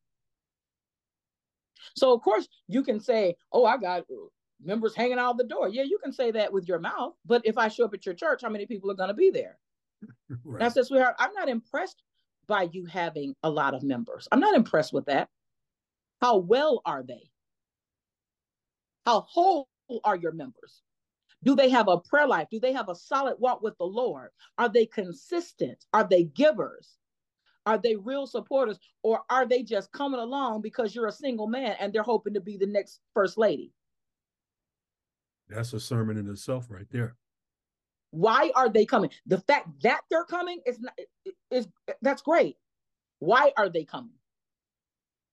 So 1.95 2.13
of 2.13 2.21
course 2.21 2.47
you 2.67 2.83
can 2.83 2.99
say, 2.99 3.35
"Oh, 3.51 3.65
I 3.65 3.77
got 3.77 4.05
members 4.63 4.95
hanging 4.95 5.19
out 5.19 5.37
the 5.37 5.43
door." 5.43 5.69
Yeah, 5.69 5.83
you 5.83 5.99
can 6.03 6.11
say 6.11 6.31
that 6.31 6.51
with 6.51 6.67
your 6.67 6.79
mouth, 6.79 7.13
but 7.25 7.41
if 7.45 7.57
I 7.57 7.67
show 7.67 7.85
up 7.85 7.93
at 7.93 8.05
your 8.05 8.15
church, 8.15 8.41
how 8.41 8.49
many 8.49 8.65
people 8.65 8.89
are 8.89 8.95
going 8.95 9.09
to 9.09 9.13
be 9.13 9.29
there? 9.29 9.57
right. 10.43 10.63
I 10.63 10.69
said, 10.69 10.85
"Sweetheart, 10.85 11.15
I'm 11.19 11.33
not 11.33 11.49
impressed 11.49 12.01
by 12.47 12.69
you 12.71 12.85
having 12.85 13.35
a 13.43 13.49
lot 13.49 13.73
of 13.73 13.83
members. 13.83 14.27
I'm 14.31 14.39
not 14.39 14.55
impressed 14.55 14.93
with 14.93 15.05
that. 15.05 15.29
How 16.21 16.37
well 16.37 16.81
are 16.85 17.03
they? 17.03 17.29
How 19.05 19.21
whole 19.21 19.67
are 20.03 20.15
your 20.15 20.31
members? 20.31 20.81
Do 21.45 21.55
they 21.55 21.69
have 21.69 21.87
a 21.87 21.99
prayer 21.99 22.27
life? 22.27 22.47
Do 22.51 22.59
they 22.59 22.73
have 22.73 22.89
a 22.89 22.95
solid 22.95 23.35
walk 23.39 23.61
with 23.61 23.77
the 23.77 23.85
Lord? 23.85 24.31
Are 24.57 24.67
they 24.67 24.87
consistent? 24.87 25.85
Are 25.93 26.03
they 26.03 26.23
givers? 26.23 26.97
Are 27.67 27.77
they 27.77 27.95
real 27.95 28.25
supporters? 28.25 28.79
Or 29.03 29.21
are 29.29 29.45
they 29.45 29.61
just 29.61 29.91
coming 29.91 30.19
along 30.19 30.61
because 30.61 30.95
you're 30.95 31.07
a 31.07 31.11
single 31.11 31.47
man 31.47 31.75
and 31.79 31.93
they're 31.93 32.03
hoping 32.03 32.33
to 32.33 32.41
be 32.41 32.57
the 32.57 32.65
next 32.65 32.99
first 33.13 33.37
lady? 33.37 33.71
That's 35.47 35.73
a 35.73 35.79
sermon 35.79 36.17
in 36.17 36.27
itself, 36.27 36.65
right 36.69 36.87
there. 36.89 37.15
Why 38.09 38.51
are 38.55 38.69
they 38.69 38.85
coming? 38.85 39.11
The 39.27 39.39
fact 39.39 39.67
that 39.83 40.01
they're 40.09 40.25
coming 40.25 40.61
is 40.65 40.79
not 40.79 40.97
is 41.51 41.67
that's 42.01 42.21
great. 42.21 42.57
Why 43.19 43.51
are 43.57 43.69
they 43.69 43.83
coming? 43.83 44.15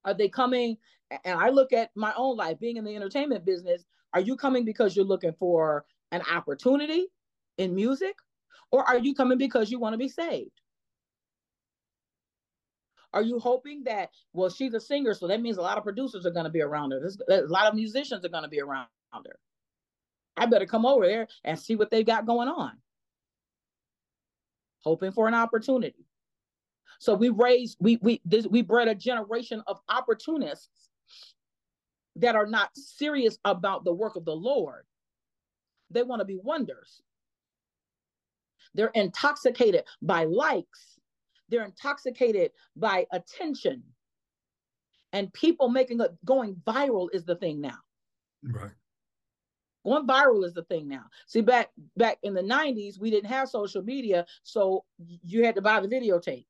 Are 0.05 0.15
they 0.15 0.29
coming? 0.29 0.77
And 1.25 1.39
I 1.39 1.51
look 1.51 1.73
at 1.73 1.91
my 1.95 2.13
own 2.17 2.37
life 2.37 2.59
being 2.59 2.77
in 2.77 2.85
the 2.85 2.97
entertainment 2.97 3.45
business. 3.45 3.85
Are 4.15 4.21
you 4.21 4.37
coming 4.37 4.65
because 4.65 4.95
you're 4.95 5.05
looking 5.05 5.35
for 5.39 5.87
an 6.13 6.23
opportunity 6.33 7.07
in 7.59 7.75
music? 7.75 8.15
Or 8.71 8.85
are 8.85 8.99
you 8.99 9.15
coming 9.15 9.39
because 9.39 9.71
you 9.71 9.81
want 9.81 9.95
to 9.95 9.99
be 9.99 10.09
saved? 10.09 10.53
Are 13.13 13.23
you 13.23 13.39
hoping 13.39 13.85
that, 13.85 14.11
well, 14.33 14.49
she's 14.49 14.73
a 14.73 14.81
singer, 14.81 15.13
so 15.13 15.27
that 15.27 15.43
means 15.43 15.59
a 15.59 15.63
lot 15.63 15.77
of 15.77 15.85
producers 15.85 16.25
are 16.25 16.31
going 16.31 16.45
to 16.45 16.51
be 16.51 16.63
around 16.63 16.93
her. 16.93 17.01
There's, 17.01 17.19
a 17.29 17.47
lot 17.47 17.67
of 17.67 17.75
musicians 17.75 18.25
are 18.25 18.31
going 18.31 18.45
to 18.45 18.49
be 18.49 18.61
around 18.61 18.87
her. 19.13 19.39
I 20.37 20.47
better 20.47 20.65
come 20.65 20.87
over 20.87 21.07
there 21.07 21.29
and 21.45 21.59
see 21.59 21.77
what 21.77 21.91
they've 21.91 22.07
got 22.07 22.25
going 22.25 22.49
on. 22.49 22.73
Hoping 24.83 25.13
for 25.13 25.29
an 25.29 25.35
opportunity. 25.35 26.07
So 26.99 27.15
we 27.15 27.29
raised, 27.29 27.77
we 27.81 27.99
we 28.01 28.21
this, 28.25 28.47
we 28.47 28.63
bred 28.63 28.89
a 28.89 28.95
generation 28.95 29.63
of 29.67 29.81
opportunists 29.89 30.89
that 32.17 32.35
are 32.35 32.47
not 32.47 32.71
serious 32.75 33.39
about 33.45 33.85
the 33.85 33.93
work 33.93 34.17
of 34.17 34.25
the 34.25 34.35
Lord 34.35 34.85
they 35.93 36.03
want 36.03 36.21
to 36.21 36.25
be 36.27 36.39
wonders. 36.43 37.03
They're 38.75 38.93
intoxicated 38.95 39.85
by 40.01 40.25
likes. 40.25 40.99
They're 41.49 41.65
intoxicated 41.65 42.53
by 42.77 43.07
attention. 43.13 43.83
And 45.13 45.33
people 45.35 45.69
making 45.69 46.01
it 46.01 46.13
going 46.25 46.57
viral 46.67 47.09
is 47.13 47.25
the 47.25 47.37
thing 47.37 47.61
now. 47.61 47.79
Right. 48.43 48.71
Going 49.85 50.07
viral 50.07 50.45
is 50.45 50.55
the 50.55 50.63
thing 50.65 50.89
now. 50.89 51.05
See, 51.27 51.41
back 51.41 51.71
back 51.97 52.19
in 52.23 52.35
the 52.35 52.43
90s, 52.43 52.99
we 52.99 53.11
didn't 53.11 53.31
have 53.31 53.49
social 53.49 53.83
media, 53.83 54.25
so 54.43 54.85
you 54.99 55.45
had 55.45 55.57
to 55.57 55.63
buy 55.63 55.81
the 55.81 55.89
videotape. 55.89 56.47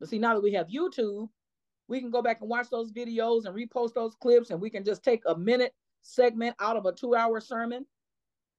But 0.00 0.08
see, 0.08 0.18
now 0.18 0.34
that 0.34 0.42
we 0.42 0.52
have 0.52 0.66
YouTube, 0.66 1.28
we 1.88 2.00
can 2.00 2.10
go 2.10 2.22
back 2.22 2.40
and 2.40 2.50
watch 2.50 2.68
those 2.70 2.92
videos 2.92 3.44
and 3.44 3.54
repost 3.54 3.94
those 3.94 4.16
clips, 4.16 4.50
and 4.50 4.60
we 4.60 4.68
can 4.68 4.84
just 4.84 5.04
take 5.04 5.22
a 5.26 5.36
minute 5.36 5.72
segment 6.02 6.56
out 6.60 6.76
of 6.76 6.86
a 6.86 6.92
two 6.92 7.14
hour 7.14 7.40
sermon 7.40 7.86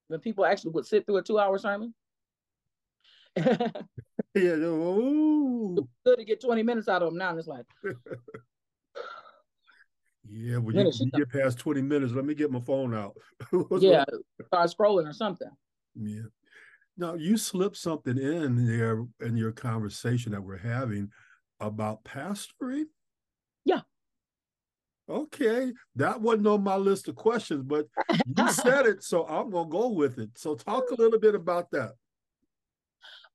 when 0.08 0.20
people 0.20 0.46
actually 0.46 0.72
would 0.72 0.86
sit 0.86 1.06
through 1.06 1.18
a 1.18 1.24
two 1.24 1.40
hour 1.40 1.58
sermon. 1.58 1.94
Yeah. 4.36 4.54
Ooh. 4.54 5.88
Good 6.06 6.18
to 6.18 6.26
get 6.26 6.42
20 6.42 6.64
minutes 6.64 6.88
out 6.88 7.04
of 7.04 7.10
them 7.10 7.18
now. 7.20 7.30
And 7.30 7.40
it's 7.40 7.48
like, 7.48 7.66
Yeah, 10.28 10.58
when 10.58 10.76
you, 10.76 10.86
you 10.86 10.92
you 11.00 11.12
get 11.12 11.30
past 11.30 11.60
20 11.60 11.82
minutes, 11.82 12.14
let 12.14 12.26
me 12.26 12.34
get 12.34 12.50
my 12.50 12.62
phone 12.62 12.96
out. 12.96 13.16
Yeah, 13.80 14.06
start 14.48 14.72
scrolling 14.72 15.08
or 15.08 15.14
something. 15.14 15.50
Yeah. 15.96 16.22
Now 16.98 17.16
you 17.16 17.38
slipped 17.38 17.78
something 17.78 18.18
in 18.18 18.66
there 18.66 19.06
in 19.20 19.36
your 19.36 19.52
conversation 19.52 20.32
that 20.32 20.42
we're 20.42 20.58
having 20.58 21.12
about 21.60 22.04
pastoring. 22.06 22.86
Yeah. 23.66 23.82
Okay. 25.10 25.74
That 25.96 26.22
wasn't 26.22 26.48
on 26.48 26.64
my 26.64 26.76
list 26.76 27.08
of 27.08 27.16
questions, 27.16 27.64
but 27.64 27.88
you 28.38 28.48
said 28.52 28.86
it, 28.86 29.04
so 29.04 29.26
I'm 29.28 29.50
gonna 29.50 29.70
go 29.70 29.90
with 29.90 30.18
it. 30.18 30.30
So 30.36 30.56
talk 30.56 30.92
a 30.92 30.96
little 30.96 31.20
bit 31.20 31.36
about 31.36 31.72
that. 31.72 31.94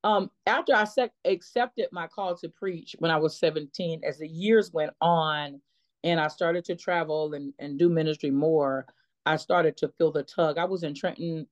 Um, 0.04 0.31
after 0.46 0.74
I 0.74 0.85
sec- 0.85 1.12
accepted 1.24 1.88
my 1.90 2.07
call 2.07 2.37
to 2.37 2.48
preach 2.48 2.94
when 2.98 3.11
I 3.11 3.16
was 3.16 3.38
17, 3.40 4.02
as 4.04 4.18
the 4.18 4.28
years 4.28 4.72
went 4.72 4.92
on 5.00 5.61
and 6.04 6.20
I 6.20 6.28
started 6.28 6.64
to 6.66 6.76
travel 6.76 7.35
and, 7.35 7.52
and 7.59 7.78
do 7.78 7.88
ministry 7.88 8.31
more, 8.31 8.87
I 9.26 9.37
started 9.37 9.76
to 9.78 9.88
feel 9.88 10.12
the 10.12 10.22
tug. 10.22 10.57
I 10.57 10.64
was 10.64 10.85
in 10.85 10.94
Trenton, 10.94 11.46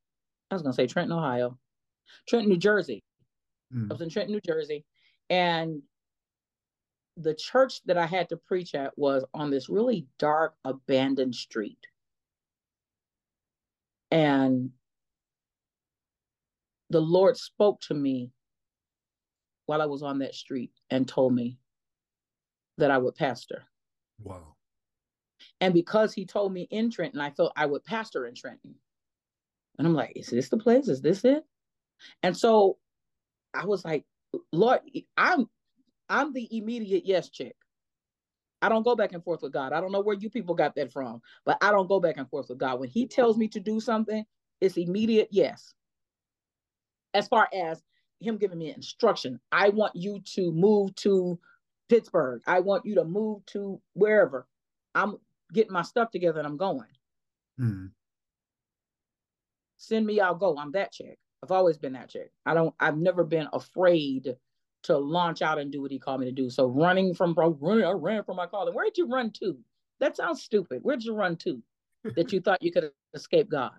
I 0.50 0.54
was 0.54 0.62
gonna 0.62 0.72
say 0.72 0.86
Trenton, 0.86 1.16
Ohio, 1.16 1.58
Trenton, 2.28 2.50
New 2.50 2.58
Jersey. 2.58 3.02
Mm. 3.74 3.90
I 3.90 3.94
was 3.94 4.00
in 4.00 4.08
Trenton, 4.08 4.32
New 4.32 4.40
Jersey, 4.40 4.84
and 5.28 5.82
the 7.16 7.34
church 7.34 7.82
that 7.86 7.96
I 7.96 8.06
had 8.06 8.28
to 8.28 8.36
preach 8.36 8.74
at 8.74 8.96
was 8.98 9.24
on 9.32 9.50
this 9.50 9.68
really 9.68 10.06
dark, 10.18 10.54
abandoned 10.64 11.34
street. 11.34 11.78
And 14.10 14.70
the 16.90 17.00
Lord 17.00 17.36
spoke 17.36 17.80
to 17.82 17.94
me 17.94 18.30
while 19.66 19.82
I 19.82 19.86
was 19.86 20.02
on 20.02 20.20
that 20.20 20.34
street 20.34 20.70
and 20.90 21.08
told 21.08 21.34
me 21.34 21.58
that 22.78 22.90
I 22.90 22.98
would 22.98 23.14
pastor. 23.16 23.64
Wow. 24.22 24.54
And 25.60 25.74
because 25.74 26.12
he 26.12 26.26
told 26.26 26.52
me 26.52 26.68
in 26.70 26.90
Trenton, 26.90 27.20
I 27.20 27.30
felt 27.30 27.52
I 27.56 27.66
would 27.66 27.84
pastor 27.84 28.26
in 28.26 28.34
Trenton. 28.34 28.74
And 29.78 29.86
I'm 29.86 29.94
like, 29.94 30.12
is 30.16 30.28
this 30.28 30.48
the 30.48 30.58
place? 30.58 30.88
Is 30.88 31.00
this 31.00 31.24
it? 31.24 31.44
And 32.22 32.36
so 32.36 32.78
I 33.54 33.64
was 33.64 33.84
like, 33.84 34.04
Lord, 34.52 34.80
I'm 35.16 35.48
I'm 36.08 36.32
the 36.32 36.48
immediate 36.56 37.04
yes 37.06 37.28
chick. 37.28 37.56
I 38.62 38.68
don't 38.68 38.84
go 38.84 38.96
back 38.96 39.12
and 39.12 39.22
forth 39.22 39.42
with 39.42 39.52
God. 39.52 39.72
I 39.72 39.80
don't 39.80 39.92
know 39.92 40.00
where 40.00 40.16
you 40.16 40.30
people 40.30 40.54
got 40.54 40.74
that 40.76 40.92
from, 40.92 41.20
but 41.44 41.58
I 41.60 41.70
don't 41.70 41.88
go 41.88 42.00
back 42.00 42.16
and 42.16 42.28
forth 42.28 42.48
with 42.48 42.58
God. 42.58 42.80
When 42.80 42.88
He 42.88 43.06
tells 43.06 43.36
me 43.36 43.48
to 43.48 43.60
do 43.60 43.80
something, 43.80 44.24
it's 44.60 44.76
immediate 44.76 45.28
yes. 45.30 45.74
As 47.14 47.28
far 47.28 47.48
as 47.52 47.82
Him 48.20 48.38
giving 48.38 48.58
me 48.58 48.72
instruction, 48.74 49.40
I 49.52 49.68
want 49.68 49.94
you 49.94 50.20
to 50.34 50.52
move 50.52 50.94
to 50.96 51.38
Pittsburgh. 51.88 52.42
I 52.46 52.60
want 52.60 52.86
you 52.86 52.94
to 52.96 53.04
move 53.04 53.44
to 53.46 53.80
wherever. 53.92 54.46
I'm 54.94 55.16
getting 55.52 55.72
my 55.72 55.82
stuff 55.82 56.10
together 56.10 56.38
and 56.38 56.46
I'm 56.46 56.56
going. 56.56 56.88
Mm. 57.60 57.90
Send 59.76 60.06
me, 60.06 60.20
I'll 60.20 60.34
go. 60.34 60.56
I'm 60.58 60.72
that 60.72 60.92
chick. 60.92 61.18
I've 61.42 61.52
always 61.52 61.76
been 61.76 61.92
that 61.92 62.08
chick. 62.08 62.32
I 62.44 62.54
don't, 62.54 62.74
I've 62.80 62.96
never 62.96 63.22
been 63.22 63.48
afraid 63.52 64.36
to 64.86 64.96
launch 64.96 65.42
out 65.42 65.58
and 65.58 65.70
do 65.72 65.82
what 65.82 65.90
he 65.90 65.98
called 65.98 66.20
me 66.20 66.26
to 66.26 66.32
do. 66.32 66.48
So 66.48 66.66
running 66.66 67.14
from 67.14 67.34
running, 67.34 67.84
uh, 67.84 67.90
I 67.90 67.92
ran 67.92 68.24
from 68.24 68.36
my 68.36 68.46
calling. 68.46 68.74
Where 68.74 68.84
did 68.84 68.96
you 68.96 69.08
run 69.08 69.30
to? 69.32 69.58
That 70.00 70.16
sounds 70.16 70.42
stupid. 70.42 70.80
Where 70.82 70.96
did 70.96 71.04
you 71.04 71.14
run 71.14 71.36
to 71.38 71.62
that 72.14 72.32
you 72.32 72.40
thought 72.40 72.62
you 72.62 72.72
could 72.72 72.90
escape 73.14 73.48
God? 73.48 73.72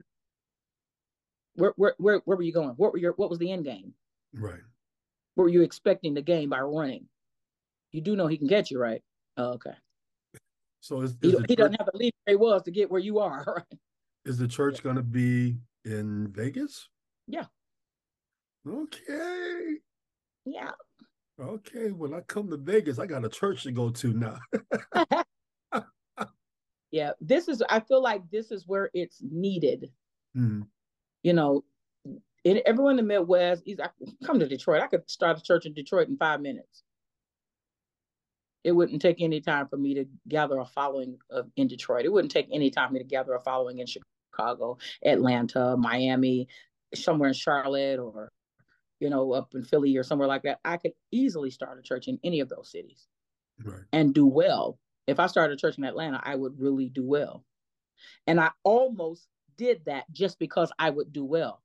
Where, 1.55 1.73
where, 1.75 1.95
where, 1.97 2.21
where 2.25 2.37
were 2.37 2.43
you 2.43 2.53
going? 2.53 2.69
What 2.71 2.91
were 2.91 2.99
your, 2.99 3.13
what 3.13 3.29
was 3.29 3.39
the 3.39 3.51
end 3.51 3.65
game? 3.65 3.93
Right. 4.33 4.59
What 5.35 5.45
were 5.45 5.49
you 5.49 5.61
expecting 5.61 6.15
to 6.15 6.21
gain 6.21 6.49
by 6.49 6.59
running? 6.59 7.05
You 7.91 8.01
do 8.01 8.15
know 8.15 8.27
he 8.27 8.37
can 8.37 8.49
catch 8.49 8.69
you, 8.69 8.79
right? 8.79 9.01
Oh, 9.37 9.53
okay. 9.53 9.73
So 10.81 11.01
is, 11.01 11.15
He, 11.21 11.29
is, 11.29 11.35
the, 11.35 11.39
he 11.41 11.47
church, 11.47 11.57
doesn't 11.57 11.79
have 11.79 11.91
to 11.91 11.97
leave 11.97 12.13
where 12.25 12.33
he 12.33 12.37
was 12.37 12.63
to 12.63 12.71
get 12.71 12.91
where 12.91 13.01
you 13.01 13.19
are, 13.19 13.43
right? 13.55 13.79
is 14.25 14.37
the 14.37 14.47
church 14.47 14.83
going 14.83 14.97
to 14.97 15.03
be 15.03 15.57
in 15.85 16.27
Vegas? 16.27 16.89
Yeah. 17.27 17.45
Okay. 18.67 19.77
Yeah. 20.45 20.71
Okay. 21.39 21.91
When 21.91 22.13
I 22.13 22.21
come 22.21 22.49
to 22.49 22.57
Vegas, 22.57 22.99
I 22.99 23.05
got 23.05 23.25
a 23.25 23.29
church 23.29 23.63
to 23.63 23.71
go 23.71 23.89
to 23.89 24.13
now. 24.13 24.39
Yeah. 26.89 27.11
This 27.19 27.49
is, 27.49 27.61
I 27.69 27.81
feel 27.81 28.01
like 28.01 28.23
this 28.31 28.49
is 28.49 28.65
where 28.65 28.89
it's 28.93 29.21
needed. 29.21 29.91
Mm. 30.35 30.67
You 31.21 31.33
know, 31.33 31.63
in, 32.43 32.61
everyone 32.65 32.97
in 32.97 33.05
the 33.05 33.13
Midwest, 33.13 33.63
is 33.65 33.79
I 33.79 33.89
come 34.25 34.39
to 34.39 34.47
Detroit. 34.47 34.81
I 34.81 34.87
could 34.87 35.09
start 35.09 35.37
a 35.37 35.43
church 35.43 35.65
in 35.65 35.73
Detroit 35.73 36.07
in 36.07 36.17
five 36.17 36.41
minutes. 36.41 36.83
It 38.63 38.71
wouldn't 38.71 39.01
take 39.01 39.21
any 39.21 39.41
time 39.41 39.67
for 39.67 39.77
me 39.77 39.93
to 39.95 40.05
gather 40.27 40.59
a 40.59 40.65
following 40.65 41.17
of, 41.29 41.49
in 41.55 41.67
Detroit. 41.67 42.05
It 42.05 42.11
wouldn't 42.11 42.31
take 42.31 42.47
any 42.51 42.69
time 42.69 42.89
for 42.89 42.93
me 42.93 42.99
to 42.99 43.05
gather 43.05 43.33
a 43.33 43.41
following 43.41 43.79
in 43.79 43.87
Chicago, 43.87 44.77
Atlanta, 45.05 45.77
Miami, 45.77 46.47
somewhere 46.93 47.29
in 47.29 47.33
Charlotte, 47.33 47.99
or 47.99 48.29
you 48.99 49.09
know, 49.09 49.31
up 49.33 49.53
in 49.55 49.63
Philly 49.63 49.95
or 49.97 50.03
somewhere 50.03 50.27
like 50.27 50.43
that. 50.43 50.59
I 50.65 50.77
could 50.77 50.93
easily 51.11 51.51
start 51.51 51.79
a 51.79 51.81
church 51.81 52.07
in 52.07 52.19
any 52.23 52.39
of 52.39 52.49
those 52.49 52.71
cities 52.71 53.07
Right. 53.63 53.83
and 53.93 54.13
do 54.13 54.25
well. 54.25 54.79
If 55.07 55.19
I 55.19 55.27
started 55.27 55.53
a 55.53 55.57
church 55.57 55.77
in 55.77 55.83
Atlanta, 55.83 56.19
I 56.23 56.35
would 56.35 56.59
really 56.59 56.89
do 56.89 57.03
well. 57.05 57.45
And 58.25 58.39
I 58.39 58.51
almost 58.63 59.27
did 59.57 59.85
that 59.85 60.05
just 60.11 60.37
because 60.39 60.71
I 60.79 60.89
would 60.89 61.11
do 61.13 61.23
well. 61.25 61.63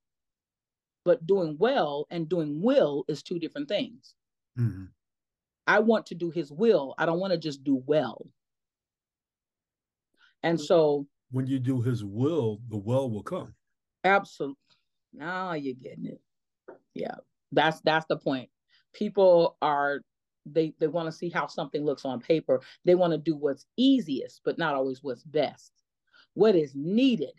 But 1.05 1.27
doing 1.27 1.57
well 1.59 2.07
and 2.11 2.29
doing 2.29 2.63
will 2.63 3.05
is 3.09 3.23
two 3.23 3.39
different 3.39 3.69
things. 3.69 4.15
Mm. 4.59 4.89
I 5.67 5.81
want 5.81 6.07
to 6.07 6.15
do 6.15 6.31
his 6.31 6.53
will. 6.53 6.95
I 6.99 7.07
don't 7.07 7.19
want 7.21 7.33
to 7.33 7.39
just 7.39 7.65
do 7.65 7.83
well. 7.87 8.27
And 10.43 10.61
so, 10.61 11.07
When 11.31 11.47
you 11.47 11.59
do 11.59 11.81
his 11.81 12.05
will, 12.05 12.61
the 12.69 12.77
well 12.79 13.11
will 13.11 13.23
come. 13.23 13.55
absolutely, 14.05 14.57
now 15.13 15.53
you're 15.55 15.75
getting 15.75 16.07
it. 16.07 16.21
Yeah, 16.95 17.17
that's 17.53 17.81
that's 17.83 18.07
the 18.07 18.17
point. 18.19 18.51
People 18.95 19.57
are 19.63 20.01
they 20.47 20.75
they 20.81 20.89
want 20.89 21.07
to 21.07 21.13
see 21.13 21.29
how 21.31 21.47
something 21.47 21.85
looks 21.85 22.05
on 22.05 22.21
paper. 22.21 22.61
They 22.85 22.95
want 22.95 23.13
to 23.13 23.19
do 23.19 23.37
what's 23.37 23.67
easiest, 23.77 24.43
but 24.45 24.59
not 24.59 24.75
always 24.75 25.03
what's 25.03 25.23
best. 25.25 25.73
What 26.35 26.57
is 26.57 26.73
needed, 26.75 27.35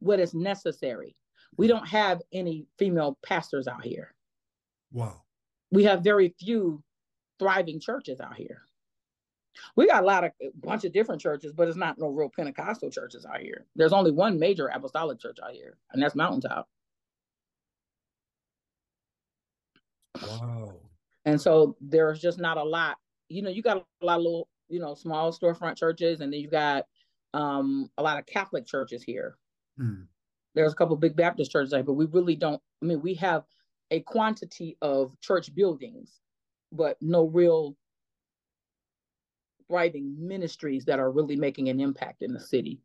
what 0.00 0.20
is 0.20 0.34
necessary. 0.34 1.16
We 1.56 1.66
don't 1.66 1.88
have 1.88 2.20
any 2.32 2.66
female 2.78 3.18
pastors 3.24 3.66
out 3.68 3.84
here. 3.84 4.14
Wow. 4.92 5.22
we 5.70 5.84
have 5.84 6.02
very 6.02 6.34
few 6.38 6.82
thriving 7.38 7.80
churches 7.80 8.20
out 8.20 8.36
here. 8.36 8.62
We 9.76 9.86
got 9.86 10.02
a 10.02 10.06
lot 10.06 10.24
of 10.24 10.32
a 10.42 10.50
bunch 10.54 10.84
of 10.84 10.92
different 10.92 11.20
churches, 11.20 11.52
but 11.52 11.68
it's 11.68 11.76
not 11.76 11.98
no 11.98 12.08
real 12.08 12.30
Pentecostal 12.34 12.90
churches 12.90 13.26
out 13.26 13.40
here. 13.40 13.66
There's 13.76 13.92
only 13.92 14.12
one 14.12 14.38
major 14.38 14.68
apostolic 14.68 15.18
church 15.20 15.38
out 15.44 15.52
here, 15.52 15.76
and 15.92 16.02
that's 16.02 16.14
Mountaintop. 16.14 16.68
Wow. 20.22 20.80
And 21.24 21.40
so 21.40 21.76
there's 21.80 22.20
just 22.20 22.38
not 22.38 22.56
a 22.56 22.64
lot. 22.64 22.96
You 23.28 23.42
know, 23.42 23.50
you 23.50 23.62
got 23.62 23.84
a 24.02 24.04
lot 24.04 24.18
of 24.18 24.22
little, 24.22 24.48
you 24.68 24.80
know, 24.80 24.94
small 24.94 25.32
storefront 25.32 25.76
churches, 25.76 26.20
and 26.20 26.32
then 26.32 26.40
you've 26.40 26.50
got 26.50 26.86
um, 27.34 27.90
a 27.98 28.02
lot 28.02 28.18
of 28.18 28.26
Catholic 28.26 28.66
churches 28.66 29.02
here. 29.02 29.36
Mm. 29.80 30.06
There's 30.54 30.72
a 30.72 30.76
couple 30.76 30.96
big 30.96 31.16
Baptist 31.16 31.52
churches 31.52 31.70
there, 31.70 31.82
but 31.82 31.94
we 31.94 32.06
really 32.06 32.34
don't. 32.34 32.60
I 32.82 32.86
mean, 32.86 33.02
we 33.02 33.14
have 33.14 33.44
a 33.90 34.00
quantity 34.00 34.76
of 34.82 35.18
church 35.20 35.54
buildings, 35.54 36.20
but 36.72 36.96
no 37.00 37.26
real 37.26 37.76
thriving 39.68 40.16
ministries 40.18 40.84
that 40.86 40.98
are 40.98 41.10
really 41.10 41.36
making 41.36 41.68
an 41.68 41.78
impact 41.78 42.22
in 42.22 42.32
the 42.32 42.40
city. 42.40 42.80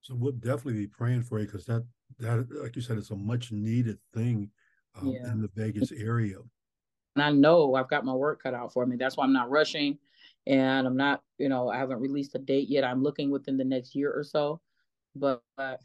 So 0.00 0.14
we'll 0.14 0.32
definitely 0.32 0.74
be 0.74 0.86
praying 0.86 1.24
for 1.24 1.38
you 1.38 1.46
because 1.46 1.66
that 1.66 1.84
that 2.20 2.46
like 2.62 2.76
you 2.76 2.82
said, 2.82 2.96
it's 2.96 3.10
a 3.10 3.16
much 3.16 3.52
needed 3.52 3.98
thing 4.14 4.50
um, 5.00 5.08
Yeah. 5.08 5.32
in 5.32 5.42
the 5.42 5.50
Vegas 5.54 5.92
area. 5.92 6.38
And 7.14 7.22
I 7.22 7.30
know 7.30 7.74
I've 7.74 7.88
got 7.88 8.04
my 8.04 8.12
work 8.12 8.42
cut 8.42 8.54
out 8.54 8.72
for 8.72 8.84
me. 8.86 8.96
That's 8.96 9.16
why 9.16 9.24
I'm 9.24 9.32
not 9.32 9.50
rushing. 9.50 9.98
And 10.46 10.86
I'm 10.86 10.96
not, 10.96 11.22
you 11.38 11.48
know, 11.48 11.68
I 11.70 11.78
haven't 11.78 12.00
released 12.00 12.34
a 12.34 12.38
date 12.38 12.68
yet. 12.68 12.84
I'm 12.84 13.02
looking 13.02 13.30
within 13.30 13.56
the 13.56 13.64
next 13.64 13.94
year 13.94 14.12
or 14.12 14.22
so. 14.22 14.60
But, 15.14 15.42
but 15.56 15.80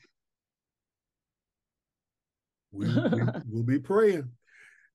We, 2.71 2.87
we 2.87 3.21
will 3.49 3.63
be 3.63 3.79
praying. 3.79 4.29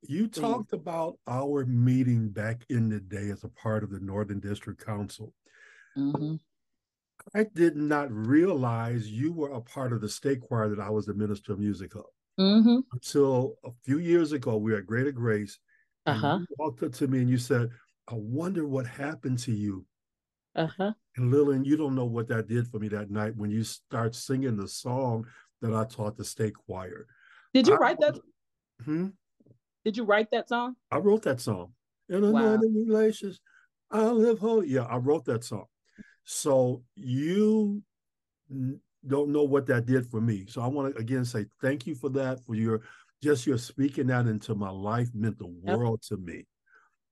You 0.08 0.28
talked 0.28 0.72
about 0.72 1.18
our 1.26 1.64
meeting 1.64 2.28
back 2.28 2.64
in 2.68 2.88
the 2.88 3.00
day 3.00 3.30
as 3.30 3.44
a 3.44 3.48
part 3.48 3.82
of 3.82 3.90
the 3.90 3.98
Northern 3.98 4.40
District 4.40 4.84
Council. 4.84 5.32
mhm. 5.96 6.38
I 7.34 7.44
did 7.54 7.76
not 7.76 8.12
realize 8.12 9.10
you 9.10 9.32
were 9.32 9.50
a 9.50 9.60
part 9.60 9.92
of 9.92 10.00
the 10.00 10.08
state 10.08 10.42
choir 10.42 10.68
that 10.68 10.78
I 10.78 10.90
was 10.90 11.06
the 11.06 11.14
minister 11.14 11.52
of 11.52 11.58
music 11.58 11.96
of. 11.96 12.04
Mhm. 12.38 12.82
Until 12.92 13.56
a 13.64 13.70
few 13.84 13.98
years 13.98 14.32
ago, 14.32 14.56
we 14.56 14.72
were 14.72 14.78
at 14.78 14.86
Greater 14.86 15.12
Grace. 15.12 15.58
Uh-huh. 16.04 16.38
You 16.40 16.46
walked 16.58 16.82
up 16.82 16.92
to 16.94 17.08
me 17.08 17.20
and 17.20 17.30
you 17.30 17.38
said, 17.38 17.70
I 18.08 18.14
wonder 18.14 18.66
what 18.66 18.86
happened 18.86 19.38
to 19.40 19.52
you. 19.52 19.86
Uh-huh. 20.54 20.92
And 21.16 21.30
Lillian, 21.30 21.64
you 21.64 21.76
don't 21.76 21.94
know 21.94 22.04
what 22.04 22.28
that 22.28 22.46
did 22.46 22.68
for 22.68 22.78
me 22.78 22.88
that 22.88 23.10
night 23.10 23.36
when 23.36 23.50
you 23.50 23.64
start 23.64 24.14
singing 24.14 24.56
the 24.56 24.68
song 24.68 25.26
that 25.62 25.74
I 25.74 25.84
taught 25.84 26.16
the 26.16 26.24
state 26.24 26.54
choir. 26.54 27.06
Did 27.54 27.66
you 27.66 27.74
I 27.74 27.78
write 27.78 28.00
that? 28.00 28.18
Hmm? 28.84 29.08
Did 29.84 29.96
you 29.96 30.04
write 30.04 30.30
that 30.32 30.48
song? 30.48 30.76
I 30.90 30.98
wrote 30.98 31.22
that 31.22 31.40
song. 31.40 31.72
In 32.08 32.22
Wow. 32.22 32.54
anointed 32.54 32.86
relations, 32.86 33.40
I 33.90 34.10
live 34.10 34.38
holy. 34.38 34.68
Yeah, 34.68 34.84
I 34.84 34.96
wrote 34.98 35.24
that 35.24 35.42
song. 35.42 35.66
So 36.24 36.82
you 36.94 37.82
don't 39.08 39.30
know 39.30 39.42
what 39.44 39.66
that 39.66 39.86
did 39.86 40.06
for 40.06 40.20
me. 40.20 40.46
So 40.48 40.60
I 40.62 40.66
want 40.66 40.94
to 40.94 41.00
again 41.00 41.24
say 41.24 41.46
thank 41.60 41.86
you 41.86 41.94
for 41.94 42.08
that, 42.10 42.44
for 42.44 42.54
your 42.54 42.82
just 43.22 43.46
your 43.46 43.58
speaking 43.58 44.08
that 44.08 44.26
into 44.26 44.54
my 44.54 44.70
life 44.70 45.08
meant 45.14 45.38
the 45.38 45.46
world 45.46 46.02
to 46.02 46.16
me. 46.16 46.46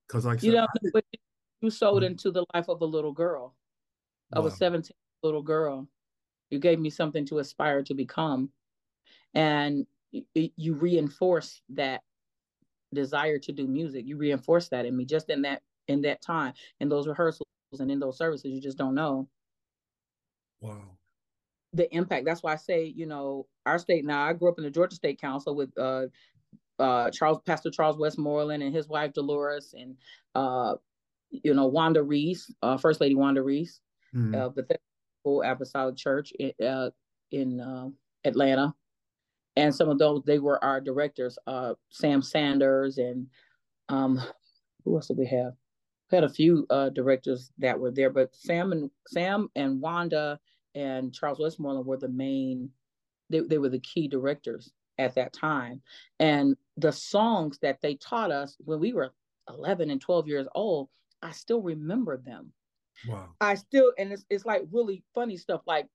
Because 0.07 0.25
like 0.25 0.39
I 0.39 0.41
You 0.41 0.51
said, 0.51 0.55
know 0.55 0.67
what 0.91 1.05
you- 1.11 1.19
you 1.61 1.69
sowed 1.69 2.03
Mhm. 2.03 2.07
into 2.07 2.31
the 2.31 2.45
life 2.53 2.69
of 2.69 2.81
a 2.81 2.85
little 2.85 3.11
girl, 3.11 3.55
of 4.33 4.43
wow. 4.43 4.47
a 4.47 4.51
17 4.51 4.95
little 5.23 5.41
girl. 5.41 5.87
You 6.51 6.59
gave 6.59 6.79
me 6.79 6.89
something 6.89 7.25
to 7.27 7.39
aspire 7.39 7.81
to 7.83 7.93
become. 7.93 8.51
And 9.33 9.87
y- 10.13 10.25
y- 10.35 10.53
you 10.55 10.75
reinforce 10.75 11.61
that 11.69 12.03
desire 12.93 13.39
to 13.39 13.51
do 13.51 13.67
music. 13.67 14.05
You 14.05 14.17
reinforce 14.17 14.69
that 14.69 14.85
in 14.85 14.95
me 14.95 15.05
just 15.05 15.29
in 15.29 15.41
that 15.41 15.63
in 15.87 16.01
that 16.01 16.21
time, 16.21 16.53
in 16.79 16.89
those 16.89 17.07
rehearsals 17.07 17.47
and 17.79 17.91
in 17.91 17.99
those 17.99 18.17
services. 18.17 18.51
You 18.51 18.61
just 18.61 18.77
don't 18.77 18.95
know 18.95 19.29
wow. 20.61 20.97
The 21.75 21.93
impact. 21.95 22.25
That's 22.25 22.41
why 22.43 22.53
I 22.53 22.57
say, 22.57 22.85
you 22.85 23.05
know, 23.05 23.47
our 23.65 23.77
state 23.77 24.05
now, 24.05 24.23
I 24.23 24.33
grew 24.33 24.49
up 24.49 24.57
in 24.57 24.63
the 24.63 24.71
Georgia 24.71 24.95
State 24.95 25.19
Council 25.19 25.55
with 25.55 25.77
uh 25.77 26.05
uh 26.79 27.09
Charles 27.11 27.39
Pastor 27.45 27.69
Charles 27.69 27.97
Westmoreland 27.97 28.63
and 28.63 28.73
his 28.75 28.87
wife 28.87 29.13
Dolores 29.13 29.73
and 29.77 29.95
uh 30.35 30.75
you 31.29 31.53
know 31.53 31.67
Wanda 31.67 32.01
Reese, 32.03 32.53
uh 32.61 32.77
First 32.77 33.01
Lady 33.01 33.15
Wanda 33.15 33.41
Reese 33.43 33.81
Mhm. 34.13 34.35
uh 34.35 34.49
Bethesda 34.49 34.79
Apostolic 35.51 35.95
Church 35.97 36.31
in 36.39 36.53
uh 36.65 36.89
in 37.31 37.59
uh, 37.59 37.89
Atlanta. 38.23 38.73
And 39.57 39.73
some 39.73 39.89
of 39.89 39.97
those 39.99 40.23
they 40.25 40.39
were 40.39 40.63
our 40.63 40.79
directors, 40.81 41.37
uh 41.47 41.73
Sam 41.89 42.21
Sanders 42.21 42.97
and 42.97 43.27
um 43.89 44.21
who 44.83 44.95
else 44.95 45.07
did 45.07 45.17
we 45.17 45.25
have? 45.27 45.53
We 46.11 46.15
had 46.17 46.23
a 46.23 46.29
few 46.29 46.65
uh 46.69 46.89
directors 46.89 47.51
that 47.57 47.79
were 47.79 47.91
there, 47.91 48.09
but 48.09 48.35
Sam 48.35 48.71
and 48.71 48.91
Sam 49.07 49.49
and 49.55 49.81
Wanda 49.81 50.39
and 50.75 51.13
Charles 51.13 51.39
Westmoreland 51.39 51.85
were 51.85 51.97
the 51.97 52.09
main 52.09 52.69
they, 53.29 53.39
they 53.39 53.57
were 53.57 53.69
the 53.69 53.79
key 53.79 54.07
directors 54.07 54.71
at 54.97 55.15
that 55.15 55.33
time. 55.33 55.81
And 56.19 56.55
the 56.77 56.91
songs 56.91 57.57
that 57.59 57.81
they 57.81 57.95
taught 57.95 58.31
us 58.31 58.55
when 58.59 58.79
we 58.79 58.93
were 58.93 59.13
11 59.49 59.89
and 59.89 60.01
12 60.01 60.27
years 60.27 60.47
old, 60.55 60.89
I 61.21 61.31
still 61.31 61.61
remember 61.61 62.17
them. 62.17 62.51
Wow. 63.07 63.29
I 63.41 63.55
still, 63.55 63.93
and 63.97 64.11
it's, 64.11 64.25
it's 64.29 64.45
like 64.45 64.63
really 64.71 65.03
funny 65.13 65.37
stuff. 65.37 65.61
Like 65.65 65.87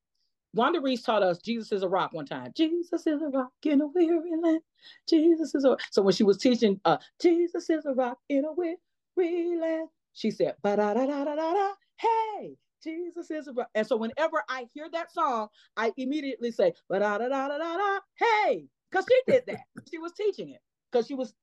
Wanda 0.54 0.80
Reese 0.80 1.02
taught 1.02 1.22
us 1.22 1.38
Jesus 1.38 1.72
is 1.72 1.82
a 1.82 1.88
rock 1.88 2.12
one 2.12 2.26
time. 2.26 2.52
Jesus 2.56 3.06
is 3.06 3.22
a 3.22 3.28
rock 3.28 3.52
in 3.62 3.80
a 3.80 3.86
weary 3.86 4.32
land. 4.42 4.60
Jesus 5.08 5.54
is 5.54 5.64
a 5.64 5.76
so 5.90 6.02
when 6.02 6.14
she 6.14 6.24
was 6.24 6.38
teaching 6.38 6.80
uh 6.84 6.98
Jesus 7.20 7.70
is 7.70 7.86
a 7.86 7.92
rock 7.92 8.18
in 8.28 8.44
a 8.44 8.52
weary 8.52 9.58
land, 9.58 9.88
she 10.12 10.30
said, 10.30 10.56
ba 10.62 10.76
da 10.76 10.94
da 10.94 11.06
da 11.06 11.24
da 11.24 11.34
da 11.36 11.52
da, 11.52 11.72
hey, 11.96 12.56
Jesus 12.82 13.30
is 13.30 13.48
a 13.48 13.52
rock. 13.52 13.68
And 13.74 13.86
so 13.86 13.96
whenever 13.96 14.42
I 14.48 14.66
hear 14.74 14.88
that 14.92 15.12
song, 15.12 15.48
I 15.76 15.92
immediately 15.96 16.50
say, 16.50 16.72
da 16.90 16.98
da 16.98 17.18
da 17.18 17.48
da 17.48 17.58
da 17.58 17.98
hey, 18.16 18.66
because 18.90 19.06
she 19.08 19.32
did 19.32 19.44
that. 19.46 19.60
she 19.90 19.98
was 19.98 20.12
teaching 20.12 20.50
it 20.50 20.60
because 20.90 21.06
she 21.06 21.14
was 21.14 21.34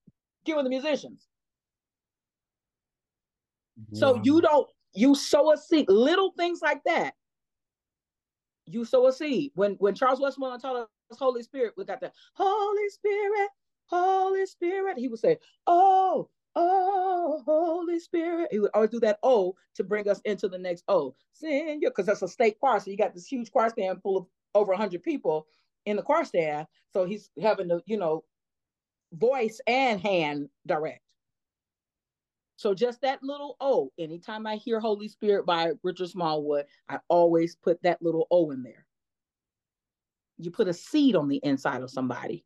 giving 0.46 0.64
the 0.64 0.70
musicians. 0.70 1.28
So 3.94 4.20
you 4.24 4.42
don't 4.42 4.68
you 4.94 5.16
sow 5.16 5.52
a 5.54 5.58
seed, 5.58 5.90
little 5.90 6.32
things 6.38 6.62
like 6.62 6.82
that. 6.86 7.14
You 8.66 8.86
sow 8.86 9.08
a 9.08 9.14
seed. 9.14 9.52
When 9.56 9.74
when 9.76 9.96
Charles 9.96 10.20
Westmoreland 10.20 10.62
taught 10.62 10.76
us 11.12 11.18
Holy 11.18 11.44
Spirit, 11.44 11.74
we 11.78 11.86
got 11.86 12.02
the 12.02 12.12
Holy 12.34 12.90
Spirit, 12.90 13.50
Holy 13.86 14.46
Spirit. 14.46 14.98
He 14.98 15.08
would 15.08 15.20
say, 15.20 15.38
"Oh, 15.68 16.30
oh, 16.58 17.44
Holy 17.46 18.00
Spirit." 18.00 18.50
He 18.52 18.60
would 18.60 18.72
always 18.74 18.90
do 18.90 19.00
that 19.02 19.20
"oh" 19.24 19.56
to 19.76 19.84
bring 19.86 20.10
us 20.10 20.20
into 20.26 20.50
the 20.50 20.58
next 20.58 20.84
"oh." 20.90 21.16
Sing 21.34 21.80
your, 21.82 21.92
because 21.92 22.08
that's 22.08 22.22
a 22.24 22.28
state 22.28 22.60
choir, 22.60 22.80
so 22.80 22.92
you 22.92 22.98
got 22.98 23.14
this 23.14 23.28
huge 23.28 23.52
choir 23.52 23.70
stand 23.70 24.02
full 24.02 24.18
of 24.18 24.26
over 24.56 24.74
hundred 24.74 25.04
people 25.04 25.48
in 25.86 25.96
the 25.96 26.04
choir 26.04 26.26
stand. 26.26 26.68
So 26.92 27.06
he's 27.06 27.30
having 27.42 27.70
to, 27.70 27.82
you 27.86 27.98
know, 27.98 28.24
voice 29.14 29.62
and 29.68 30.02
hand 30.02 30.50
direct. 30.66 31.02
So 32.58 32.74
just 32.74 33.02
that 33.02 33.22
little 33.22 33.56
O, 33.62 33.92
anytime 34.00 34.48
I 34.48 34.56
hear 34.56 34.80
Holy 34.80 35.08
Spirit 35.08 35.46
by 35.46 35.74
Richard 35.84 36.10
Smallwood, 36.10 36.66
I 36.90 36.98
always 37.08 37.56
put 37.56 37.82
that 37.84 38.02
little 38.02 38.28
O 38.32 38.50
in 38.50 38.64
there. 38.64 38.86
You 40.40 40.50
put 40.50 40.68
a 40.68 40.74
seed 40.74 41.16
on 41.16 41.28
the 41.28 41.38
inside 41.44 41.84
of 41.84 41.92
somebody, 41.92 42.44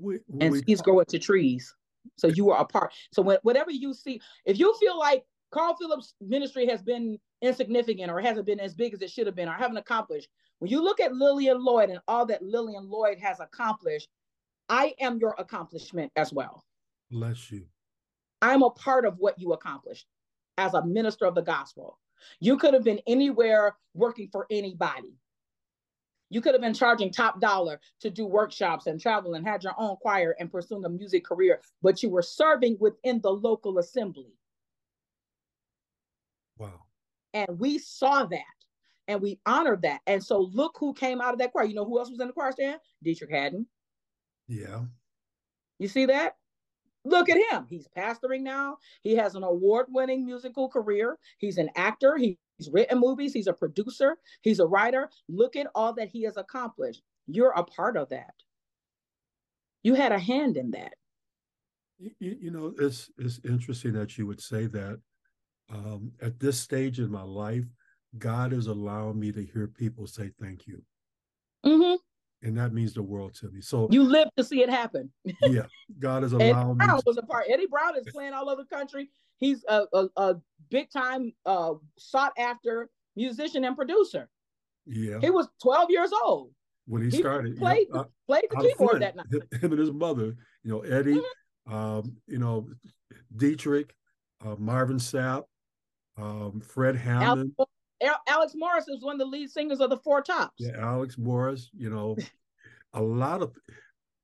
We, 0.00 0.20
and 0.40 0.52
we, 0.52 0.62
seeds 0.62 0.80
grow 0.80 1.00
into 1.00 1.18
trees. 1.18 1.74
So 2.16 2.28
you 2.28 2.50
are 2.50 2.60
a 2.60 2.64
part. 2.64 2.92
So 3.12 3.22
when, 3.22 3.38
whatever 3.42 3.70
you 3.70 3.94
see, 3.94 4.20
if 4.44 4.58
you 4.58 4.74
feel 4.78 4.98
like 4.98 5.24
Carl 5.50 5.76
Phillips' 5.76 6.14
ministry 6.20 6.66
has 6.66 6.82
been 6.82 7.18
insignificant 7.42 8.10
or 8.10 8.20
hasn't 8.20 8.46
been 8.46 8.60
as 8.60 8.74
big 8.74 8.94
as 8.94 9.02
it 9.02 9.10
should 9.10 9.26
have 9.26 9.36
been 9.36 9.48
or 9.48 9.52
haven't 9.52 9.76
accomplished, 9.76 10.28
when 10.58 10.70
you 10.70 10.82
look 10.82 11.00
at 11.00 11.14
Lillian 11.14 11.62
Lloyd 11.62 11.90
and 11.90 12.00
all 12.08 12.24
that 12.26 12.42
Lillian 12.42 12.88
Lloyd 12.88 13.18
has 13.18 13.40
accomplished, 13.40 14.08
I 14.68 14.94
am 15.00 15.18
your 15.18 15.34
accomplishment 15.38 16.12
as 16.16 16.32
well. 16.32 16.64
bless 17.10 17.50
you. 17.50 17.66
I'm 18.40 18.62
a 18.62 18.70
part 18.70 19.04
of 19.04 19.18
what 19.18 19.38
you 19.38 19.52
accomplished 19.52 20.06
as 20.58 20.74
a 20.74 20.84
minister 20.84 21.26
of 21.26 21.34
the 21.34 21.42
gospel. 21.42 21.98
You 22.40 22.56
could 22.56 22.74
have 22.74 22.84
been 22.84 23.00
anywhere 23.06 23.76
working 23.94 24.28
for 24.30 24.46
anybody. 24.50 25.16
You 26.32 26.40
could 26.40 26.54
have 26.54 26.62
been 26.62 26.72
charging 26.72 27.12
top 27.12 27.40
dollar 27.40 27.78
to 28.00 28.08
do 28.08 28.24
workshops 28.24 28.86
and 28.86 28.98
travel 28.98 29.34
and 29.34 29.46
had 29.46 29.62
your 29.62 29.74
own 29.76 29.96
choir 29.96 30.34
and 30.40 30.50
pursuing 30.50 30.82
a 30.86 30.88
music 30.88 31.26
career, 31.26 31.60
but 31.82 32.02
you 32.02 32.08
were 32.08 32.22
serving 32.22 32.78
within 32.80 33.20
the 33.20 33.30
local 33.30 33.78
assembly. 33.78 34.32
Wow. 36.56 36.84
And 37.34 37.58
we 37.58 37.76
saw 37.76 38.24
that 38.24 38.40
and 39.08 39.20
we 39.20 39.40
honored 39.44 39.82
that. 39.82 40.00
And 40.06 40.24
so 40.24 40.48
look 40.54 40.76
who 40.80 40.94
came 40.94 41.20
out 41.20 41.34
of 41.34 41.38
that 41.40 41.52
choir. 41.52 41.66
You 41.66 41.74
know 41.74 41.84
who 41.84 41.98
else 41.98 42.08
was 42.08 42.18
in 42.18 42.28
the 42.28 42.32
choir 42.32 42.52
stand? 42.52 42.80
Dietrich 43.02 43.30
Haddon. 43.30 43.66
Yeah. 44.48 44.84
You 45.78 45.88
see 45.88 46.06
that? 46.06 46.36
Look 47.04 47.28
at 47.28 47.36
him. 47.36 47.66
He's 47.68 47.88
pastoring 47.94 48.40
now. 48.40 48.78
He 49.02 49.16
has 49.16 49.34
an 49.34 49.42
award 49.42 49.86
winning 49.90 50.24
musical 50.24 50.68
career. 50.68 51.18
He's 51.36 51.58
an 51.58 51.68
actor. 51.76 52.18
He's 52.62 52.72
written 52.72 53.00
movies. 53.00 53.32
He's 53.32 53.48
a 53.48 53.52
producer. 53.52 54.16
He's 54.42 54.60
a 54.60 54.66
writer. 54.66 55.10
Look 55.28 55.56
at 55.56 55.66
all 55.74 55.92
that 55.94 56.08
he 56.08 56.22
has 56.22 56.36
accomplished. 56.36 57.02
You're 57.26 57.50
a 57.50 57.64
part 57.64 57.96
of 57.96 58.08
that. 58.10 58.34
You 59.82 59.94
had 59.94 60.12
a 60.12 60.18
hand 60.18 60.56
in 60.56 60.70
that. 60.70 60.94
You, 61.98 62.12
you 62.20 62.50
know, 62.52 62.72
it's 62.78 63.10
it's 63.18 63.40
interesting 63.44 63.94
that 63.94 64.16
you 64.16 64.26
would 64.28 64.40
say 64.40 64.66
that. 64.66 65.00
Um, 65.70 66.12
at 66.20 66.38
this 66.38 66.60
stage 66.60 67.00
in 67.00 67.10
my 67.10 67.22
life, 67.22 67.64
God 68.18 68.52
is 68.52 68.66
allowing 68.66 69.18
me 69.18 69.32
to 69.32 69.44
hear 69.44 69.66
people 69.66 70.06
say 70.06 70.30
thank 70.40 70.66
you, 70.66 70.82
and 72.42 72.56
that 72.58 72.72
means 72.72 72.92
the 72.94 73.02
world 73.02 73.34
to 73.34 73.50
me. 73.50 73.60
So 73.60 73.88
You 73.90 74.02
live 74.02 74.28
to 74.36 74.44
see 74.44 74.62
it 74.62 74.68
happen. 74.70 75.10
yeah, 75.42 75.66
God 75.98 76.24
is 76.24 76.32
allowing. 76.32 76.76
Brown 76.76 77.00
was 77.06 77.16
a 77.16 77.22
part. 77.22 77.46
Eddie 77.48 77.66
Brown 77.70 77.96
is 77.96 78.06
playing 78.12 78.32
all 78.32 78.48
over 78.50 78.62
the 78.68 78.74
country. 78.76 79.10
He's 79.38 79.64
a, 79.68 79.84
a, 79.92 80.06
a 80.16 80.34
big 80.70 80.90
time, 80.90 81.32
uh, 81.46 81.74
sought 81.98 82.32
after 82.38 82.88
musician 83.16 83.64
and 83.64 83.76
producer. 83.76 84.28
yeah, 84.86 85.18
He 85.20 85.30
was 85.30 85.48
12 85.62 85.90
years 85.90 86.10
old. 86.24 86.50
when 86.86 87.02
he 87.02 87.10
he 87.10 87.18
started, 87.18 87.54
you 87.54 87.60
know, 87.60 87.60
played- 87.66 87.88
uh, 87.94 88.04
Played 88.28 88.44
the 88.50 88.56
out 88.58 88.64
of 88.64 88.70
keyboard 88.70 89.02
that 89.02 89.16
night. 89.16 89.26
him 89.60 89.70
and 89.72 89.78
his 89.78 89.92
mother, 89.92 90.36
you 90.62 90.70
know, 90.70 90.80
Eddie, 90.80 91.20
Mm-hmm. 91.68 91.74
um, 91.74 92.16
you 92.26 92.38
know, 92.38 92.68
Dietrich, 93.36 93.94
uh, 94.44 94.56
Marvin 94.58 94.96
Sapp, 94.98 95.44
um, 96.16 96.60
Fred 96.60 96.96
Hammond, 96.96 97.52
Al- 97.58 97.68
Alex 98.28 98.52
Morris 98.54 98.88
is 98.88 99.02
one 99.02 99.14
of 99.14 99.18
the 99.18 99.24
lead 99.26 99.50
singers 99.50 99.80
of 99.80 99.90
the 99.90 99.98
Four 99.98 100.22
Tops. 100.22 100.62
yeah, 100.62 100.76
Alex 100.78 101.18
Morris, 101.18 101.70
you 101.76 101.90
know, 101.90 102.16
a 102.94 103.02
lot 103.02 103.42
of, 103.42 103.54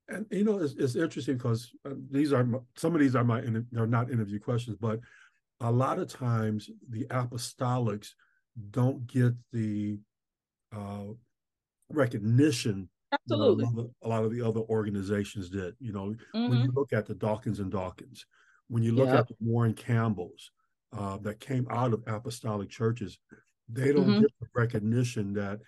and 0.07 0.25
you 0.31 0.43
know, 0.43 0.59
it's, 0.59 0.73
it's 0.73 0.95
interesting 0.95 1.37
because 1.37 1.71
uh, 1.85 1.93
these 2.09 2.33
are 2.33 2.43
my, 2.43 2.59
some 2.75 2.93
of 2.95 3.01
these 3.01 3.15
are 3.15 3.23
my 3.23 3.41
they're 3.71 3.87
not 3.87 4.11
interview 4.11 4.39
questions, 4.39 4.77
but 4.79 4.99
a 5.61 5.71
lot 5.71 5.99
of 5.99 6.07
times 6.07 6.69
the 6.89 7.05
apostolics 7.05 8.09
don't 8.71 9.05
get 9.07 9.33
the 9.51 9.99
uh, 10.71 11.05
recognition 11.89 12.89
that 13.27 13.35
a 13.35 13.37
Absolutely. 13.37 13.65
lot, 13.65 13.77
of, 13.77 13.91
a 14.03 14.07
lot 14.07 14.23
of 14.23 14.31
the 14.31 14.41
other 14.41 14.61
organizations 14.61 15.49
did. 15.49 15.75
You 15.79 15.93
know, 15.93 16.15
when 16.45 16.59
Mhm. 16.59 16.63
you 16.63 16.71
look 16.73 16.93
at 16.93 17.05
the 17.05 17.15
Dawkins 17.15 17.59
and 17.59 17.71
Dawkins, 17.71 18.25
when 18.67 18.83
you 18.83 18.93
look 18.93 19.09
Yep. 19.09 19.19
at 19.19 19.27
the 19.27 19.35
Warren 19.39 19.73
Campbells 19.73 20.51
uh, 20.91 21.17
that 21.19 21.39
came 21.39 21.67
out 21.69 21.93
of 21.93 22.03
apostolic 22.07 22.69
churches, 22.69 23.19
they 23.69 23.93
don't 23.93 24.05
Mhm. 24.07 24.21
get 24.21 24.31
the 24.39 24.47
recognition 24.53 25.33
that. 25.33 25.61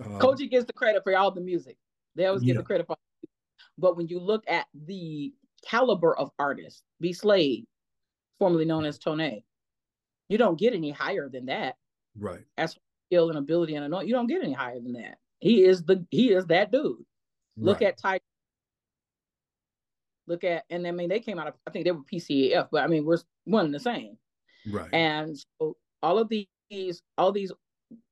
Uh, 0.00 0.18
COGIC 0.18 0.50
gets 0.50 0.64
the 0.66 0.72
credit 0.72 1.02
for 1.02 1.16
all 1.16 1.30
the 1.30 1.40
music. 1.40 1.76
They 2.14 2.26
always 2.26 2.42
get 2.42 2.52
Yeah. 2.54 2.58
the 2.60 2.64
credit 2.64 2.86
for. 2.86 2.96
But 3.78 3.96
when 3.96 4.06
you 4.08 4.20
look 4.20 4.44
at 4.48 4.66
the 4.74 5.34
caliber 5.62 6.16
of 6.16 6.30
artists, 6.38 6.82
B. 7.00 7.12
Slade, 7.12 7.66
formerly 8.38 8.64
known 8.64 8.84
as 8.84 8.98
Tone, 8.98 9.42
you 10.28 10.38
don't 10.38 10.58
get 10.58 10.74
any 10.74 10.90
higher 10.90 11.28
than 11.28 11.46
that. 11.46 11.76
right. 12.16 12.44
That's 12.56 12.76
skill 13.06 13.28
and 13.30 13.38
ability 13.38 13.74
and 13.74 13.84
anoint, 13.84 14.06
you 14.08 14.12
don't 14.14 14.26
get 14.26 14.42
any 14.42 14.52
higher 14.52 14.80
than 14.80 14.92
that. 14.94 15.18
He 15.40 15.64
is 15.64 15.84
the 15.84 16.06
he 16.10 16.32
is 16.32 16.46
that 16.46 16.70
dude. 16.70 17.04
Look 17.56 17.80
right. 17.80 17.88
at 17.88 17.98
Ty. 17.98 18.20
Look 20.26 20.44
at, 20.44 20.64
and 20.68 20.86
I 20.86 20.90
mean, 20.90 21.08
they 21.08 21.20
came 21.20 21.38
out 21.38 21.48
of, 21.48 21.54
I 21.66 21.70
think 21.70 21.84
they 21.86 21.92
were 21.92 22.02
PCAF, 22.02 22.68
but 22.70 22.82
I 22.84 22.86
mean, 22.86 23.04
we're 23.06 23.18
one 23.44 23.64
and 23.66 23.74
the 23.74 23.80
same. 23.80 24.18
Right. 24.70 24.92
And 24.92 25.38
so 25.58 25.76
all 26.02 26.18
of 26.18 26.28
these, 26.28 26.46
all 27.16 27.32
these, 27.32 27.52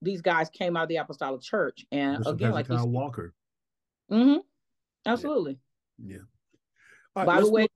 these 0.02 0.20
guys 0.22 0.48
came 0.50 0.76
out 0.76 0.84
of 0.84 0.88
the 0.88 0.96
Apostolic 0.96 1.42
Church, 1.42 1.84
and 1.92 2.18
Bishop 2.18 2.34
again, 2.34 2.52
like 2.52 2.68
you, 2.68 2.74
Hezekiah 2.74 2.90
Walker. 2.90 3.34
hmm 4.08 4.36
absolutely. 5.04 5.58
Yeah. 5.98 6.18
All 7.14 7.24
right, 7.24 7.26
By 7.26 7.40
the 7.40 7.50
way, 7.50 7.68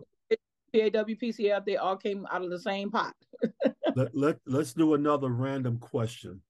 PAW, 0.72 1.04
PCF, 1.04 1.64
they 1.64 1.76
all 1.76 1.96
came 1.96 2.26
out 2.30 2.42
of 2.42 2.50
the 2.50 2.58
same 2.58 2.90
pot. 2.90 3.14
let, 3.96 4.14
let, 4.14 4.38
let's 4.46 4.72
do 4.72 4.94
another 4.94 5.28
random 5.28 5.78
question. 5.78 6.40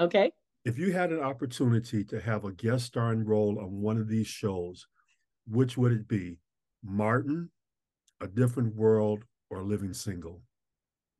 Okay. 0.00 0.30
If 0.64 0.78
you 0.78 0.92
had 0.92 1.12
an 1.12 1.20
opportunity 1.20 2.02
to 2.04 2.20
have 2.20 2.44
a 2.44 2.52
guest 2.52 2.86
starring 2.86 3.24
role 3.24 3.58
on 3.60 3.80
one 3.80 3.98
of 3.98 4.08
these 4.08 4.26
shows, 4.26 4.86
which 5.46 5.76
would 5.76 5.92
it 5.92 6.08
be? 6.08 6.40
Martin, 6.82 7.50
A 8.20 8.26
Different 8.26 8.74
World, 8.74 9.24
or 9.50 9.62
Living 9.62 9.92
Single? 9.92 10.42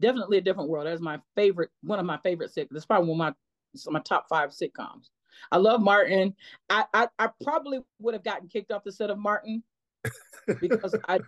Definitely 0.01 0.39
a 0.39 0.43
different 0.43 0.69
world. 0.69 0.87
That's 0.87 1.01
my 1.01 1.21
favorite, 1.35 1.71
one 1.83 1.99
of 1.99 2.07
my 2.07 2.19
favorite 2.19 2.55
sitcoms. 2.55 2.69
That's 2.73 2.87
probably 2.87 3.09
one 3.09 3.29
of 3.29 3.35
my 3.35 3.93
my 3.93 4.01
top 4.01 4.27
five 4.29 4.51
sitcoms. 4.51 5.09
I 5.51 5.59
love 5.59 5.81
Martin. 5.81 6.35
I, 6.71 6.85
I 6.95 7.09
I 7.19 7.29
probably 7.43 7.81
would 7.99 8.15
have 8.15 8.25
gotten 8.25 8.49
kicked 8.49 8.73
off 8.73 8.85
the 8.85 8.93
set 8.93 9.11
of 9.11 9.19
Martin 9.19 9.63
because 10.61 10.95
I 11.09 11.21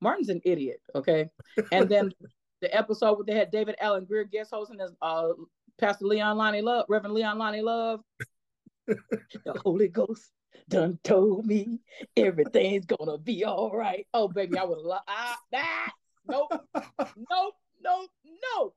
Martin's 0.00 0.30
an 0.30 0.40
idiot, 0.44 0.80
okay? 0.94 1.28
And 1.72 1.88
then 1.88 2.12
the 2.60 2.74
episode 2.74 3.14
where 3.14 3.24
they 3.24 3.34
had 3.34 3.50
David 3.50 3.76
Alan 3.80 4.04
Grier 4.04 4.24
guest 4.24 4.50
hosting 4.52 4.80
as 4.80 4.92
uh 5.02 5.28
Pastor 5.78 6.06
Leon 6.06 6.36
Lonnie 6.36 6.62
Love, 6.62 6.86
Reverend 6.88 7.14
Leon 7.14 7.38
Lonnie 7.38 7.62
Love. 7.62 8.00
the 8.86 9.60
Holy 9.64 9.88
Ghost 9.88 10.30
done 10.68 10.98
told 11.02 11.46
me 11.46 11.80
everything's 12.16 12.86
gonna 12.86 13.18
be 13.18 13.44
all 13.44 13.70
right. 13.74 14.06
Oh 14.14 14.28
baby, 14.28 14.58
I 14.58 14.64
would 14.64 14.78
love 14.78 14.86
loved 14.86 15.04
ah, 15.08 15.38
that. 15.52 15.92
Nope, 16.30 16.50
nope, 17.30 17.54
nope, 17.82 18.10
nope. 18.54 18.76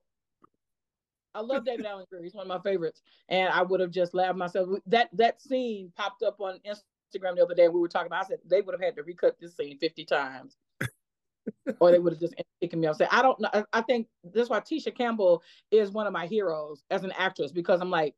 I 1.36 1.42
love 1.42 1.66
David 1.66 1.86
Alan 1.86 2.06
Grier. 2.10 2.24
He's 2.24 2.34
one 2.34 2.44
of 2.44 2.48
my 2.48 2.60
favorites, 2.60 3.02
and 3.30 3.50
I 3.50 3.64
would 3.64 3.80
have 3.80 3.92
just 3.92 4.14
laughed 4.14 4.38
myself. 4.38 4.70
That 4.88 5.10
that 5.14 5.42
scene 5.42 5.92
popped 5.96 6.24
up 6.24 6.40
on 6.40 6.60
Instagram 6.66 7.36
the 7.36 7.44
other 7.44 7.56
day. 7.56 7.66
And 7.66 7.74
we 7.74 7.80
were 7.80 7.88
talking 7.88 8.08
about. 8.08 8.26
I 8.26 8.28
said 8.28 8.40
they 8.46 8.62
would 8.62 8.74
have 8.74 8.82
had 8.82 8.96
to 8.98 9.04
recut 9.04 9.38
this 9.40 9.56
scene 9.56 9.78
fifty 9.80 10.06
times, 10.06 10.58
or 11.80 11.92
they 11.92 12.00
would 12.00 12.14
have 12.14 12.20
just 12.20 12.36
taken 12.62 12.80
me 12.80 12.88
off. 12.88 12.98
Say 12.98 13.08
I 13.10 13.22
don't 13.22 13.40
know. 13.40 13.50
I, 13.52 13.64
I 13.74 13.82
think 13.82 14.08
that's 14.24 14.50
why 14.50 14.60
Tisha 14.60 14.96
Campbell 14.96 15.42
is 15.72 15.92
one 15.92 16.08
of 16.08 16.14
my 16.14 16.28
heroes 16.28 16.84
as 16.92 17.04
an 17.04 17.14
actress 17.18 17.52
because 17.52 17.82
I'm 17.82 17.90
like, 17.90 18.16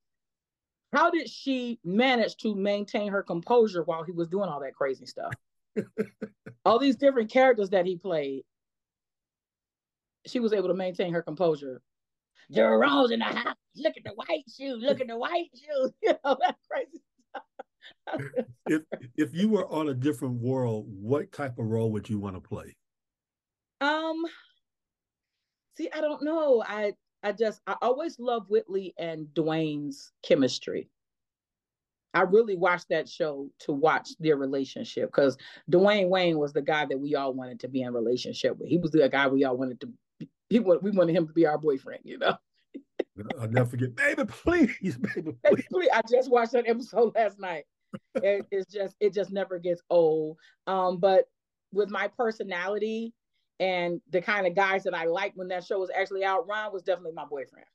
how 0.93 1.09
did 1.09 1.29
she 1.29 1.79
manage 1.83 2.37
to 2.37 2.55
maintain 2.55 3.11
her 3.11 3.23
composure 3.23 3.83
while 3.83 4.03
he 4.03 4.11
was 4.11 4.27
doing 4.27 4.49
all 4.49 4.59
that 4.61 4.75
crazy 4.75 5.05
stuff? 5.05 5.33
all 6.65 6.79
these 6.79 6.95
different 6.95 7.29
characters 7.29 7.69
that 7.71 7.85
he 7.85 7.97
played, 7.97 8.43
she 10.27 10.39
was 10.39 10.53
able 10.53 10.67
to 10.67 10.73
maintain 10.73 11.13
her 11.13 11.21
composure. 11.21 11.81
Jerome's 12.51 13.11
in 13.11 13.19
the 13.19 13.25
house. 13.25 13.55
Look 13.75 13.95
at 13.97 14.03
the 14.03 14.11
white 14.11 14.43
shoes. 14.55 14.83
Look 14.83 15.01
at 15.01 15.07
the 15.07 15.17
white 15.17 15.49
shoes. 15.53 15.91
You 16.01 16.13
know 16.23 16.37
that 16.39 16.55
crazy 16.69 17.01
stuff. 17.29 18.21
if 18.67 18.81
if 19.15 19.33
you 19.33 19.49
were 19.49 19.67
on 19.71 19.89
a 19.89 19.93
different 19.93 20.35
world, 20.41 20.85
what 20.87 21.31
type 21.31 21.57
of 21.57 21.65
role 21.65 21.91
would 21.91 22.09
you 22.09 22.19
want 22.19 22.35
to 22.35 22.41
play? 22.41 22.75
Um, 23.81 24.23
see, 25.77 25.89
I 25.93 26.01
don't 26.01 26.23
know. 26.23 26.63
I 26.65 26.93
I 27.23 27.31
just 27.31 27.61
I 27.65 27.75
always 27.81 28.19
love 28.19 28.45
Whitley 28.49 28.93
and 28.97 29.27
Dwayne's 29.33 30.11
chemistry. 30.23 30.89
I 32.13 32.21
really 32.21 32.55
watched 32.55 32.89
that 32.89 33.09
show 33.09 33.49
to 33.59 33.73
watch 33.73 34.11
their 34.19 34.37
relationship 34.37 35.09
because 35.09 35.37
Dwayne 35.69 36.07
Wayne 36.07 36.37
was 36.39 36.53
the 36.53 36.61
guy 36.61 36.85
that 36.85 36.97
we 36.97 37.15
all 37.15 37.33
wanted 37.33 37.59
to 37.59 37.67
be 37.67 37.81
in 37.81 37.93
relationship 37.93 38.57
with. 38.57 38.69
He 38.69 38.77
was 38.77 38.91
the 38.91 39.09
guy 39.09 39.27
we 39.27 39.43
all 39.43 39.57
wanted 39.57 39.81
to. 39.81 39.89
He 40.49 40.59
want, 40.59 40.83
we 40.83 40.91
wanted 40.91 41.15
him 41.15 41.27
to 41.27 41.33
be 41.33 41.45
our 41.45 41.57
boyfriend, 41.57 42.01
you 42.03 42.17
know. 42.17 42.37
I'll 43.39 43.47
never 43.47 43.69
forget, 43.69 43.95
baby, 43.95 44.25
please, 44.25 44.97
baby, 44.97 45.31
please. 45.45 45.65
please. 45.71 45.89
I 45.93 46.01
just 46.09 46.29
watched 46.29 46.51
that 46.51 46.67
episode 46.67 47.15
last 47.15 47.39
night. 47.39 47.63
It, 48.15 48.45
it's 48.51 48.71
just 48.71 48.95
it 48.99 49.13
just 49.13 49.31
never 49.31 49.57
gets 49.57 49.81
old. 49.89 50.37
Um, 50.67 50.97
but 50.97 51.25
with 51.71 51.89
my 51.89 52.09
personality 52.09 53.13
and 53.59 54.01
the 54.09 54.21
kind 54.21 54.45
of 54.45 54.55
guys 54.55 54.83
that 54.83 54.93
I 54.93 55.05
liked 55.05 55.37
when 55.37 55.47
that 55.47 55.63
show 55.63 55.79
was 55.79 55.91
actually 55.95 56.23
out, 56.25 56.47
Ron 56.47 56.73
was 56.73 56.83
definitely 56.83 57.13
my 57.13 57.25
boyfriend. 57.25 57.67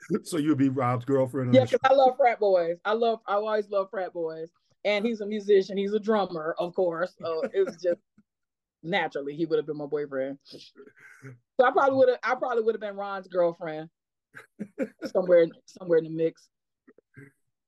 so 0.24 0.38
you'd 0.38 0.58
be 0.58 0.68
Rob's 0.68 1.04
girlfriend? 1.04 1.54
Yeah, 1.54 1.64
because 1.64 1.80
I 1.84 1.92
love 1.92 2.16
frat 2.16 2.40
boys. 2.40 2.78
I 2.84 2.92
love 2.92 3.20
I 3.26 3.34
always 3.34 3.70
love 3.70 3.88
frat 3.90 4.12
boys. 4.12 4.50
And 4.84 5.04
he's 5.04 5.20
a 5.20 5.26
musician, 5.26 5.78
he's 5.78 5.94
a 5.94 6.00
drummer, 6.00 6.54
of 6.58 6.74
course. 6.74 7.14
So 7.20 7.42
it 7.54 7.64
was 7.64 7.76
just 7.76 8.00
naturally 8.84 9.34
he 9.34 9.46
would 9.46 9.58
have 9.58 9.66
been 9.66 9.76
my 9.76 9.86
boyfriend. 9.86 10.38
So 10.44 11.66
I 11.66 11.70
probably 11.70 11.96
would 11.96 12.08
have 12.10 12.18
I 12.22 12.34
probably 12.34 12.62
would 12.62 12.74
have 12.74 12.80
been 12.80 12.96
Ron's 12.96 13.28
girlfriend. 13.28 13.88
somewhere 15.12 15.46
somewhere 15.66 15.98
in 15.98 16.04
the 16.04 16.10
mix. 16.10 16.48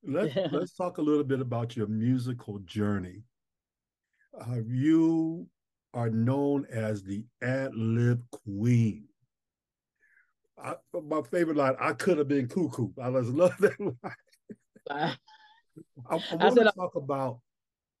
Let's 0.03 0.35
let's 0.51 0.75
talk 0.75 0.97
a 0.97 1.01
little 1.01 1.23
bit 1.23 1.41
about 1.41 1.75
your 1.75 1.87
musical 1.87 2.59
journey. 2.59 3.23
Uh, 4.39 4.59
you 4.67 5.47
are 5.93 6.09
known 6.09 6.65
as 6.71 7.03
the 7.03 7.23
ad 7.41 7.73
lib 7.75 8.23
queen. 8.31 9.05
I, 10.61 10.75
my 10.93 11.21
favorite 11.21 11.57
line, 11.57 11.75
I 11.79 11.93
could 11.93 12.17
have 12.17 12.27
been 12.27 12.47
cuckoo. 12.47 12.89
I 13.01 13.11
just 13.11 13.29
love 13.29 13.55
that 13.59 13.79
line. 13.79 14.15
I, 14.89 15.15
I 16.09 16.15
want 16.35 16.55
to 16.55 16.71
talk 16.75 16.95
about 16.95 17.39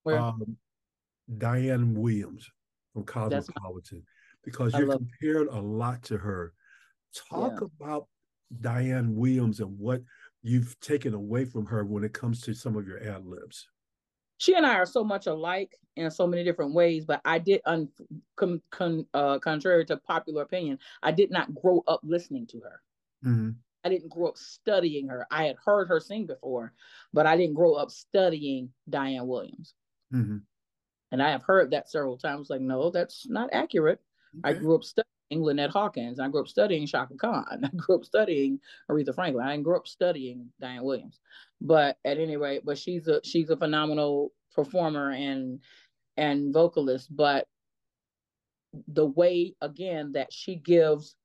um, 0.07 0.57
Diane 1.37 1.93
Williams 1.93 2.49
from 2.97 3.05
Cosmopolitan 3.05 4.03
because 4.43 4.73
I 4.73 4.79
you're 4.79 4.91
compared 4.91 5.47
a 5.47 5.59
lot 5.59 6.03
to 6.03 6.17
her. 6.17 6.53
Talk 7.29 7.59
Yeah. 7.61 7.67
about 7.79 8.07
Diane 8.61 9.15
Williams 9.15 9.59
and 9.59 9.77
what 9.77 10.01
you've 10.41 10.79
taken 10.79 11.13
away 11.13 11.45
from 11.45 11.65
her 11.67 11.83
when 11.85 12.03
it 12.03 12.13
comes 12.13 12.41
to 12.41 12.53
some 12.53 12.75
of 12.75 12.87
your 12.87 13.01
ad 13.03 13.25
libs. 13.25 13.67
she 14.39 14.53
and 14.53 14.67
I 14.67 14.75
are 14.75 14.85
so 14.85 15.03
much 15.03 15.25
alike 15.25 15.75
in 15.95 16.11
so 16.11 16.27
many 16.27 16.43
different 16.43 16.71
ways, 16.75 17.05
but 17.05 17.21
I 17.25 17.39
did, 17.39 17.59
un, 17.65 17.89
con, 18.35 18.61
con, 18.69 19.03
uh, 19.15 19.39
contrary 19.39 19.83
to 19.87 19.97
popular 19.97 20.43
opinion, 20.43 20.77
I 21.01 21.11
did 21.11 21.31
not 21.31 21.55
grow 21.55 21.83
up 21.87 22.01
listening 22.03 22.45
to 22.47 22.59
her. 22.59 22.81
Mm-hmm. 23.25 23.49
I 23.83 23.89
didn't 23.89 24.09
grow 24.09 24.27
up 24.27 24.37
studying 24.37 25.07
her. 25.07 25.25
I 25.31 25.45
had 25.45 25.55
heard 25.65 25.87
her 25.87 25.99
sing 25.99 26.27
before, 26.27 26.73
but 27.13 27.25
I 27.25 27.35
didn't 27.35 27.55
grow 27.55 27.73
up 27.73 27.89
studying 27.89 28.69
Diane 28.87 29.25
Williams. 29.25 29.73
Mm-hmm. 30.13 30.37
And 31.11 31.21
I 31.21 31.31
have 31.31 31.43
heard 31.43 31.71
that 31.71 31.89
several 31.89 32.17
times. 32.17 32.49
Like, 32.49 32.61
no, 32.61 32.89
that's 32.89 33.27
not 33.29 33.49
accurate. 33.53 33.99
I 34.43 34.53
grew 34.53 34.75
up 34.75 34.83
studying 34.83 35.43
Lynette 35.43 35.69
Hawkins. 35.69 36.19
I 36.19 36.27
grew 36.27 36.41
up 36.41 36.47
studying 36.47 36.85
Chaka 36.85 37.15
Khan. 37.15 37.61
I 37.63 37.69
grew 37.75 37.95
up 37.95 38.05
studying 38.05 38.59
Aretha 38.89 39.15
Franklin. 39.15 39.45
I 39.45 39.51
didn't 39.51 39.63
grow 39.63 39.77
up 39.77 39.87
studying 39.87 40.49
Diane 40.59 40.83
Williams. 40.83 41.19
But 41.61 41.97
at 42.05 42.17
any 42.17 42.37
rate, 42.37 42.63
but 42.65 42.77
she's 42.77 43.07
a 43.07 43.21
she's 43.23 43.49
a 43.49 43.57
phenomenal 43.57 44.31
performer 44.53 45.11
and 45.11 45.59
and 46.17 46.53
vocalist. 46.53 47.15
But 47.15 47.47
the 48.87 49.05
way 49.05 49.55
again 49.61 50.11
that 50.11 50.31
she 50.31 50.55
gives 50.55 51.15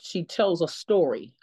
she 0.00 0.24
tells 0.24 0.62
a 0.62 0.68
story 0.68 1.34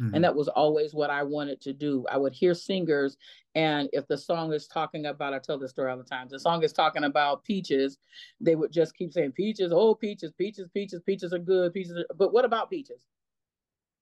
Mm-hmm. 0.00 0.14
and 0.14 0.24
that 0.24 0.34
was 0.34 0.48
always 0.48 0.92
what 0.92 1.10
I 1.10 1.22
wanted 1.22 1.60
to 1.62 1.72
do. 1.72 2.04
I 2.10 2.18
would 2.18 2.34
hear 2.34 2.52
singers, 2.54 3.16
and 3.54 3.88
if 3.92 4.06
the 4.06 4.18
song 4.18 4.52
is 4.52 4.66
talking 4.66 5.06
about, 5.06 5.32
I 5.32 5.38
tell 5.38 5.58
this 5.58 5.70
story 5.70 5.90
all 5.90 5.96
the 5.96 6.04
time. 6.04 6.28
The 6.28 6.38
song 6.38 6.62
is 6.62 6.72
talking 6.72 7.04
about 7.04 7.44
peaches, 7.44 7.98
they 8.40 8.56
would 8.56 8.72
just 8.72 8.94
keep 8.94 9.12
saying 9.12 9.32
peaches, 9.32 9.72
oh 9.74 9.94
peaches, 9.94 10.32
peaches, 10.36 10.68
peaches, 10.74 11.00
peaches 11.06 11.32
are 11.32 11.38
good, 11.38 11.72
peaches. 11.72 11.92
Are... 11.92 12.14
But 12.14 12.32
what 12.32 12.44
about 12.44 12.68
peaches? 12.70 13.00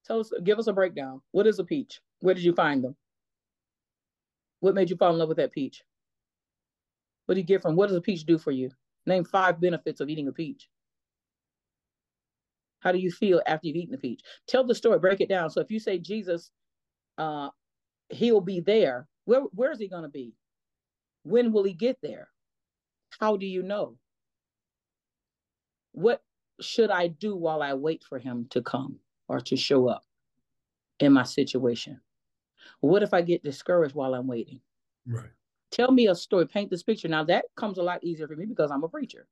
Tell 0.06 0.20
us, 0.20 0.32
give 0.42 0.58
us 0.58 0.66
a 0.66 0.72
breakdown. 0.72 1.22
What 1.30 1.46
is 1.46 1.58
a 1.58 1.64
peach? 1.64 2.00
Where 2.20 2.34
did 2.34 2.44
you 2.44 2.54
find 2.54 2.82
them? 2.82 2.96
What 4.60 4.74
made 4.74 4.90
you 4.90 4.96
fall 4.96 5.12
in 5.12 5.18
love 5.18 5.28
with 5.28 5.38
that 5.38 5.52
peach? 5.52 5.82
What 7.26 7.36
do 7.36 7.40
you 7.40 7.46
get 7.46 7.62
from? 7.62 7.76
What 7.76 7.88
does 7.88 7.96
a 7.96 8.00
peach 8.00 8.24
do 8.24 8.38
for 8.38 8.50
you? 8.50 8.70
Name 9.06 9.24
five 9.24 9.60
benefits 9.60 10.00
of 10.00 10.08
eating 10.08 10.28
a 10.28 10.32
peach. 10.32 10.68
How 12.84 12.92
do 12.92 12.98
you 12.98 13.10
feel 13.10 13.40
after 13.46 13.66
you've 13.66 13.76
eaten 13.76 13.92
the 13.92 13.98
peach? 13.98 14.20
Tell 14.46 14.62
the 14.62 14.74
story, 14.74 14.98
break 14.98 15.22
it 15.22 15.28
down. 15.28 15.48
So 15.48 15.60
if 15.60 15.70
you 15.70 15.80
say 15.80 15.98
Jesus, 15.98 16.50
uh, 17.16 17.48
he'll 18.10 18.42
be 18.42 18.60
there. 18.60 19.08
Where 19.24 19.40
where 19.40 19.72
is 19.72 19.78
he 19.78 19.88
going 19.88 20.02
to 20.02 20.08
be? 20.10 20.34
When 21.22 21.50
will 21.50 21.64
he 21.64 21.72
get 21.72 21.96
there? 22.02 22.28
How 23.18 23.38
do 23.38 23.46
you 23.46 23.62
know? 23.62 23.96
What 25.92 26.22
should 26.60 26.90
I 26.90 27.08
do 27.08 27.34
while 27.34 27.62
I 27.62 27.72
wait 27.72 28.04
for 28.06 28.18
him 28.18 28.46
to 28.50 28.60
come 28.60 28.98
or 29.28 29.40
to 29.40 29.56
show 29.56 29.88
up 29.88 30.04
in 31.00 31.14
my 31.14 31.22
situation? 31.22 32.00
What 32.80 33.02
if 33.02 33.14
I 33.14 33.22
get 33.22 33.42
discouraged 33.42 33.94
while 33.94 34.14
I'm 34.14 34.26
waiting? 34.26 34.60
Right. 35.06 35.30
Tell 35.70 35.90
me 35.90 36.08
a 36.08 36.14
story, 36.14 36.46
paint 36.46 36.70
this 36.70 36.82
picture. 36.82 37.08
Now 37.08 37.24
that 37.24 37.46
comes 37.56 37.78
a 37.78 37.82
lot 37.82 38.04
easier 38.04 38.28
for 38.28 38.36
me 38.36 38.44
because 38.44 38.70
I'm 38.70 38.84
a 38.84 38.88
preacher. 38.88 39.26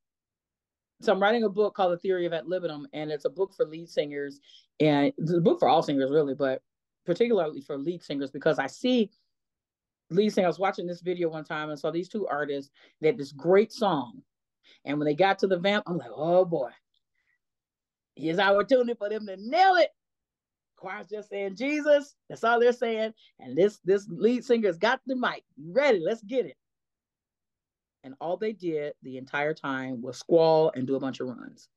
So 1.02 1.12
I'm 1.12 1.20
writing 1.20 1.42
a 1.42 1.48
book 1.48 1.74
called 1.74 1.92
The 1.92 1.98
Theory 1.98 2.26
of 2.26 2.32
Ad 2.32 2.46
Libitum, 2.46 2.86
and 2.92 3.10
it's 3.10 3.24
a 3.24 3.30
book 3.30 3.52
for 3.56 3.66
lead 3.66 3.88
singers, 3.88 4.38
and 4.78 5.12
it's 5.18 5.32
a 5.32 5.40
book 5.40 5.58
for 5.58 5.68
all 5.68 5.82
singers 5.82 6.12
really, 6.12 6.34
but 6.34 6.62
particularly 7.04 7.60
for 7.60 7.76
lead 7.76 8.04
singers 8.04 8.30
because 8.30 8.60
I 8.60 8.68
see 8.68 9.10
lead 10.10 10.32
singers. 10.32 10.44
I 10.44 10.48
was 10.48 10.58
watching 10.60 10.86
this 10.86 11.00
video 11.00 11.28
one 11.28 11.42
time 11.42 11.70
and 11.70 11.78
saw 11.78 11.90
these 11.90 12.08
two 12.08 12.28
artists. 12.28 12.70
They 13.00 13.08
had 13.08 13.18
this 13.18 13.32
great 13.32 13.72
song, 13.72 14.22
and 14.84 14.96
when 14.96 15.06
they 15.06 15.14
got 15.14 15.40
to 15.40 15.48
the 15.48 15.58
vamp, 15.58 15.82
I'm 15.88 15.98
like, 15.98 16.12
oh 16.14 16.44
boy, 16.44 16.70
here's 18.14 18.38
our 18.38 18.54
opportunity 18.54 18.94
for 18.94 19.08
them 19.08 19.26
to 19.26 19.36
nail 19.36 19.74
it. 19.74 19.90
Choir's 20.76 21.08
just 21.08 21.30
saying 21.30 21.56
Jesus. 21.56 22.14
That's 22.28 22.44
all 22.44 22.60
they're 22.60 22.72
saying. 22.72 23.12
And 23.40 23.56
this 23.56 23.80
this 23.84 24.06
lead 24.08 24.44
singer's 24.44 24.78
got 24.78 25.00
the 25.06 25.16
mic. 25.16 25.42
Ready? 25.60 25.98
Let's 25.98 26.22
get 26.22 26.46
it. 26.46 26.56
And 28.04 28.14
all 28.20 28.36
they 28.36 28.52
did 28.52 28.94
the 29.02 29.16
entire 29.16 29.54
time 29.54 30.02
was 30.02 30.18
squall 30.18 30.72
and 30.74 30.86
do 30.86 30.96
a 30.96 31.00
bunch 31.00 31.20
of 31.20 31.28
runs. 31.28 31.68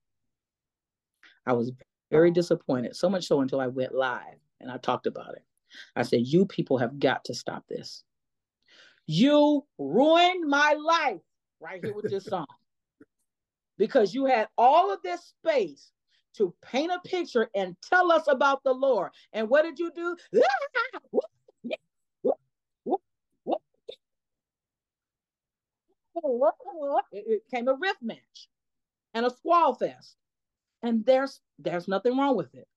I 1.46 1.54
was 1.54 1.72
very 2.10 2.32
disappointed, 2.32 2.96
so 2.96 3.10
much 3.10 3.28
so 3.28 3.42
until 3.42 3.60
I 3.60 3.68
went 3.68 3.94
live 3.94 4.40
and 4.60 4.72
I 4.72 4.78
talked 4.78 5.06
about 5.06 5.36
it. 5.36 5.44
I 5.96 6.04
said, 6.04 6.22
You 6.26 6.46
people 6.46 6.78
have 6.78 7.00
got 7.00 7.24
to 7.26 7.34
stop 7.36 7.66
this. 7.68 8.04
You 9.08 9.64
ruined 9.78 10.50
my 10.50 10.74
life 10.74 11.22
right 11.60 11.84
here 11.84 11.94
with 11.94 12.10
this 12.10 12.26
song 12.30 12.48
because 13.78 14.14
you 14.14 14.26
had 14.26 14.48
all 14.58 14.92
of 14.92 15.02
this 15.04 15.34
space 15.40 15.92
to 16.38 16.54
paint 16.62 16.92
a 16.92 17.00
picture 17.08 17.50
and 17.56 17.76
tell 17.82 18.12
us 18.12 18.24
about 18.28 18.64
the 18.64 18.74
Lord. 18.74 19.12
And 19.34 19.50
what 19.50 19.64
did 19.64 19.80
you 19.80 19.92
do? 19.96 20.16
Ah, 21.14 21.20
It 27.12 27.44
came 27.54 27.68
a 27.68 27.74
riff 27.74 27.98
match 28.02 28.50
and 29.14 29.26
a 29.26 29.30
squall 29.30 29.76
fest. 29.76 30.16
And 30.84 31.06
there's 31.06 31.42
there's 31.58 31.88
nothing 31.88 32.18
wrong 32.18 32.36
with 32.36 32.54
it. 32.54 32.68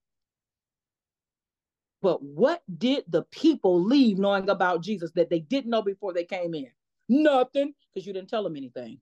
But 2.01 2.23
what 2.23 2.63
did 2.79 3.05
the 3.09 3.25
people 3.25 3.83
leave 3.83 4.19
knowing 4.19 4.49
about 4.49 4.83
Jesus 4.83 5.11
that 5.13 5.31
they 5.31 5.41
didn't 5.41 5.71
know 5.71 5.83
before 5.83 6.13
they 6.13 6.25
came 6.25 6.55
in? 6.55 6.71
Nothing, 7.09 7.75
because 7.93 8.07
you 8.07 8.13
didn't 8.13 8.31
tell 8.31 8.45
them 8.45 8.57
anything. 8.57 9.01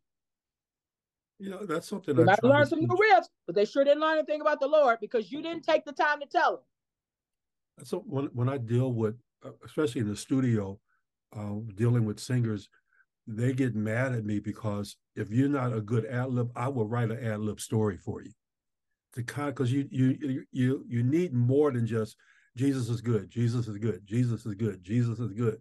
You 1.39 1.51
know, 1.51 1.67
that's 1.67 1.87
something 1.87 2.17
they 2.17 2.25
might 2.25 2.43
learn 2.43 2.67
some 2.67 2.81
new 2.81 2.87
riffs, 2.89 3.27
but 3.47 3.55
they 3.55 3.67
sure 3.67 3.85
didn't 3.85 4.01
learn 4.01 4.19
anything 4.19 4.41
about 4.41 4.61
the 4.61 4.67
Lord 4.67 4.99
because 5.01 5.31
you 5.31 5.43
didn't 5.43 5.65
take 5.65 5.85
the 5.85 5.93
time 5.93 6.21
to 6.21 6.27
tell 6.27 6.53
them. 6.53 7.85
So 7.85 7.99
when 8.07 8.27
when 8.27 8.49
I 8.49 8.57
deal 8.57 8.93
with, 8.93 9.17
uh, 9.45 9.51
especially 9.65 10.01
in 10.01 10.09
the 10.09 10.17
studio, 10.17 10.81
uh, 11.37 11.57
dealing 11.75 12.07
with 12.07 12.19
singers, 12.19 12.71
they 13.27 13.53
get 13.53 13.75
mad 13.75 14.13
at 14.13 14.25
me 14.25 14.39
because 14.39 14.97
if 15.15 15.31
you're 15.31 15.49
not 15.49 15.73
a 15.73 15.81
good 15.81 16.07
ad 16.07 16.31
lib, 16.31 16.51
I 16.55 16.69
will 16.69 16.87
write 16.87 17.11
an 17.11 17.25
ad 17.25 17.41
lib 17.41 17.61
story 17.61 17.97
for 17.97 18.23
you. 18.23 18.33
To 19.15 19.23
kind 19.23 19.49
because 19.49 19.73
you 19.73 19.89
you 19.91 20.45
you 20.53 20.85
you 20.87 21.03
need 21.03 21.33
more 21.33 21.73
than 21.73 21.87
just 21.87 22.17
Jesus 22.57 22.89
is 22.89 23.01
good, 23.01 23.31
Jesus 23.31 23.67
is 23.67 23.79
good, 23.79 24.01
Jesus 24.05 24.45
is 24.47 24.55
good, 24.55 24.83
Jesus 24.83 25.19
is 25.19 25.33
good. 25.33 25.59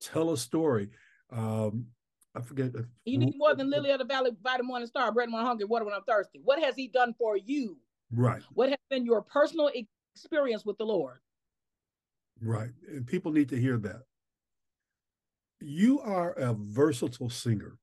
Tell 0.00 0.32
a 0.32 0.36
story. 0.36 0.90
Um, 1.30 1.86
I 2.34 2.40
forget. 2.42 2.72
You 3.04 3.18
need 3.18 3.34
more 3.36 3.54
than 3.54 3.70
Lily 3.70 3.90
of 3.90 3.98
the 3.98 4.04
Valley, 4.04 4.30
Bright 4.42 4.60
and 4.60 4.68
Morning 4.68 4.86
Star, 4.86 5.10
bread 5.12 5.30
when 5.30 5.40
I'm 5.40 5.46
hungry, 5.46 5.64
water 5.64 5.84
when 5.84 5.94
I'm 5.94 6.04
thirsty. 6.04 6.40
What 6.44 6.62
has 6.62 6.74
He 6.76 6.88
done 6.88 7.14
for 7.18 7.36
you? 7.36 7.78
Right. 8.12 8.42
What 8.52 8.68
has 8.68 8.78
been 8.88 9.04
your 9.04 9.22
personal 9.22 9.70
experience 10.14 10.64
with 10.64 10.78
the 10.78 10.84
Lord? 10.84 11.18
Right, 12.42 12.70
and 12.88 13.06
people 13.06 13.32
need 13.32 13.48
to 13.50 13.60
hear 13.60 13.76
that. 13.78 14.02
You 15.60 16.00
are 16.00 16.32
a 16.32 16.54
versatile 16.54 17.30
singer. 17.30 17.78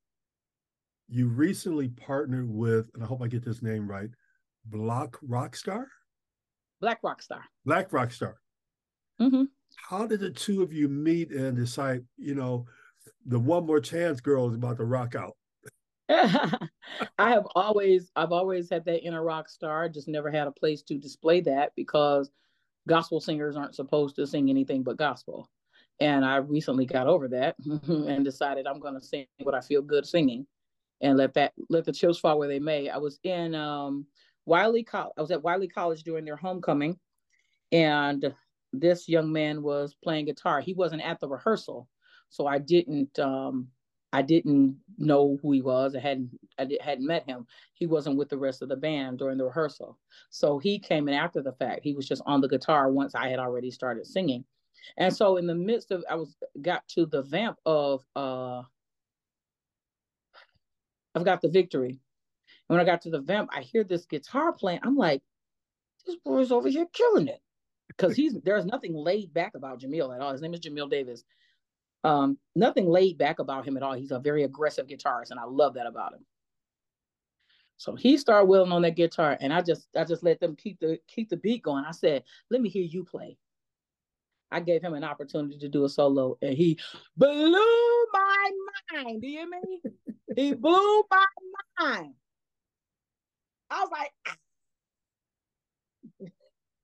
You 1.08 1.28
recently 1.28 1.90
partnered 1.90 2.50
with, 2.50 2.90
and 2.94 3.04
I 3.04 3.08
hope 3.08 3.22
I 3.22 3.28
get 3.28 3.46
this 3.46 3.62
name 3.62 3.90
right, 3.90 4.10
Black 4.66 5.16
Rockstar. 5.26 5.86
Black 6.82 7.02
Rockstar. 7.02 7.42
Black 7.66 7.90
Rockstar. 7.92 8.34
Mm-hmm. 9.22 9.44
How 9.90 10.06
did 10.06 10.20
the 10.20 10.32
two 10.32 10.62
of 10.62 10.74
you 10.74 10.88
meet 10.88 11.32
and 11.32 11.56
decide, 11.56 12.04
you 12.18 12.36
know, 12.36 12.66
the 13.26 13.40
one 13.40 13.66
more 13.66 13.80
chance 13.80 14.20
girl 14.22 14.50
is 14.50 14.56
about 14.56 14.78
to 14.78 14.86
rock 14.86 15.16
out? 15.16 15.36
I 16.10 16.70
have 17.18 17.46
always 17.56 18.12
I've 18.16 18.32
always 18.32 18.70
had 18.70 18.86
that 18.86 19.06
inner 19.06 19.24
rock 19.24 19.50
star, 19.50 19.90
just 19.90 20.08
never 20.08 20.32
had 20.32 20.48
a 20.48 20.52
place 20.52 20.82
to 20.84 20.98
display 20.98 21.42
that 21.42 21.74
because 21.76 22.32
gospel 22.88 23.20
singers 23.20 23.58
aren't 23.58 23.76
supposed 23.76 24.16
to 24.16 24.26
sing 24.26 24.50
anything 24.50 24.84
but 24.84 24.98
gospel. 24.98 25.50
And 26.00 26.24
I 26.24 26.38
recently 26.38 26.86
got 26.86 27.08
over 27.08 27.28
that 27.30 27.56
and 27.66 28.24
decided 28.24 28.68
I'm 28.68 28.80
going 28.80 28.94
to 28.94 29.02
sing 29.02 29.26
what 29.42 29.56
I 29.56 29.62
feel 29.62 29.82
good 29.82 30.06
singing 30.06 30.46
and 31.02 31.18
let 31.18 31.34
that 31.36 31.54
let 31.70 31.86
the 31.86 31.92
chips 31.92 32.20
fall 32.20 32.40
where 32.40 32.48
they 32.48 32.60
may. 32.60 32.90
I 32.90 32.98
was 32.98 33.20
in 33.24 33.56
um 33.56 34.06
Wiley 34.46 34.84
College. 34.84 35.14
I 35.18 35.22
was 35.22 35.32
at 35.32 35.44
Wiley 35.44 35.68
College 35.68 36.04
during 36.04 36.26
their 36.26 36.36
homecoming 36.36 36.98
and 37.72 38.34
this 38.74 39.08
young 39.08 39.32
man 39.32 39.62
was 39.62 39.96
playing 40.04 40.26
guitar. 40.26 40.62
He 40.62 40.74
wasn't 40.74 41.02
at 41.04 41.20
the 41.20 41.28
rehearsal, 41.28 41.88
so 42.30 42.48
I 42.48 42.60
didn't 42.60 43.18
um, 43.20 43.68
I 44.14 44.22
didn't 44.22 44.78
know 44.98 45.38
who 45.42 45.52
he 45.52 45.62
was. 45.62 45.96
I 45.96 46.00
hadn't 46.00 46.32
I 46.58 46.68
hadn't 46.82 47.06
met 47.06 47.28
him. 47.28 47.46
He 47.74 47.86
wasn't 47.88 48.18
with 48.18 48.30
the 48.30 48.38
rest 48.38 48.62
of 48.62 48.70
the 48.70 48.76
band 48.76 49.20
during 49.20 49.38
the 49.38 49.46
rehearsal, 49.46 49.98
so 50.30 50.60
he 50.60 50.80
came 50.80 51.08
in 51.08 51.14
after 51.14 51.42
the 51.42 51.54
fact. 51.54 51.82
He 51.84 51.94
was 51.94 52.08
just 52.08 52.22
on 52.26 52.42
the 52.42 52.50
guitar 52.50 52.92
once 52.92 53.16
I 53.16 53.30
had 53.30 53.40
already 53.40 53.72
started 53.72 54.06
singing, 54.06 54.46
and 54.96 55.16
so 55.16 55.38
in 55.38 55.48
the 55.48 55.56
midst 55.56 55.92
of 55.92 56.04
I 56.10 56.16
was 56.16 56.36
got 56.62 56.88
to 56.90 57.06
the 57.06 57.24
vamp 57.24 57.58
of 57.66 58.06
uh, 58.16 58.62
I've 61.16 61.26
got 61.26 61.42
the 61.42 61.50
victory. 61.50 61.90
And 62.70 62.78
when 62.78 62.80
I 62.80 62.86
got 62.86 63.02
to 63.04 63.10
the 63.10 63.22
vamp, 63.22 63.50
I 63.54 63.62
hear 63.62 63.84
this 63.84 64.06
guitar 64.06 64.54
playing. 64.54 64.82
I'm 64.84 64.96
like, 64.96 65.22
this 66.06 66.16
boy's 66.24 66.52
over 66.52 66.70
here 66.70 66.86
killing 66.94 67.28
it 67.28 67.42
because 67.88 68.16
he's 68.16 68.36
there's 68.44 68.66
nothing 68.66 68.94
laid 68.94 69.34
back 69.34 69.56
about 69.56 69.80
Jamil 69.80 70.14
at 70.16 70.22
all. 70.22 70.32
His 70.32 70.42
name 70.42 70.54
is 70.54 70.60
Jamil 70.60 70.90
Davis. 70.90 71.24
Um, 72.04 72.38
nothing 72.56 72.88
laid 72.88 73.18
back 73.18 73.40
about 73.40 73.66
him 73.66 73.76
at 73.76 73.84
all. 73.84 73.94
He's 73.94 74.12
a 74.12 74.20
very 74.20 74.44
aggressive 74.44 74.88
guitarist, 74.88 75.32
and 75.32 75.40
I 75.40 75.46
love 75.46 75.74
that 75.74 75.88
about 75.88 76.14
him. 76.14 76.26
So 77.78 77.96
he 77.96 78.18
started 78.18 78.46
wailing 78.48 78.72
on 78.72 78.82
that 78.84 78.96
guitar, 78.96 79.38
and 79.40 79.54
I 79.54 79.62
just 79.62 79.88
I 79.96 80.04
just 80.04 80.24
let 80.24 80.40
them 80.40 80.56
keep 80.56 80.80
the 80.80 81.00
keep 81.08 81.30
the 81.30 81.38
beat 81.38 81.64
going. 81.64 81.86
I 81.86 81.92
said, 81.92 82.24
"Let 82.50 82.62
me 82.62 82.70
hear 82.70 82.84
you 82.84 83.04
play." 83.04 83.38
I 84.52 84.60
gave 84.60 84.82
him 84.82 84.94
an 84.94 85.04
opportunity 85.04 85.58
to 85.60 85.70
do 85.70 85.86
a 85.86 85.90
solo, 85.90 86.38
and 86.42 86.56
he 86.56 86.80
blew 87.16 88.06
my 88.14 88.52
mind. 88.94 89.22
Do 89.22 89.28
you 89.28 89.40
hear 89.40 89.48
me? 89.48 89.82
he 90.36 90.54
blew 90.56 91.04
my 91.10 91.26
mind. 91.80 92.14
I 93.70 93.82
was 93.82 93.90
like, 93.92 94.12
ah. 94.28 94.36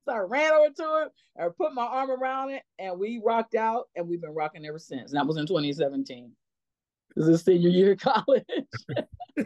so 0.06 0.14
I 0.14 0.20
ran 0.20 0.52
over 0.52 0.74
to 0.76 1.06
it, 1.06 1.12
and 1.38 1.56
put 1.58 1.74
my 1.74 1.86
arm 1.86 2.12
around 2.12 2.52
it, 2.52 2.64
and 2.80 3.00
we 3.00 3.22
rocked 3.24 3.56
out, 3.56 3.88
and 3.96 4.08
we've 4.08 4.22
been 4.22 4.36
rocking 4.36 4.66
ever 4.66 4.80
since. 4.80 5.12
And 5.12 5.20
that 5.20 5.28
was 5.28 5.38
in 5.38 5.48
2017. 5.48 6.32
This 7.16 7.28
is 7.28 7.44
senior 7.44 7.70
year 7.70 7.92
of 7.94 8.00
college. 8.00 8.44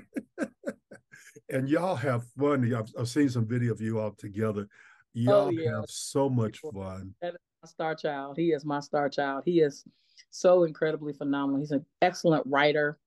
and 1.49 1.67
y'all 1.69 1.95
have 1.95 2.23
fun. 2.39 2.73
I've, 2.73 2.91
I've, 2.97 3.09
seen 3.09 3.29
some 3.29 3.45
video 3.45 3.73
of 3.73 3.81
you 3.81 3.99
all 3.99 4.11
together. 4.11 4.67
Oh, 4.69 5.09
y'all 5.13 5.47
oh, 5.47 5.49
yeah. 5.49 5.75
have 5.75 5.89
so 5.89 6.29
much 6.29 6.59
fun. 6.59 7.13
That 7.21 7.33
is 7.33 7.39
my 7.39 7.46
star 7.67 7.95
child. 7.95 8.37
He 8.37 8.51
is 8.51 8.65
my 8.65 8.79
star 8.79 9.09
child. 9.09 9.43
He 9.45 9.59
is 9.59 9.85
so 10.29 10.63
incredibly 10.63 11.13
phenomenal. 11.13 11.59
He's 11.59 11.71
an 11.71 11.85
excellent 12.01 12.45
writer. 12.47 12.97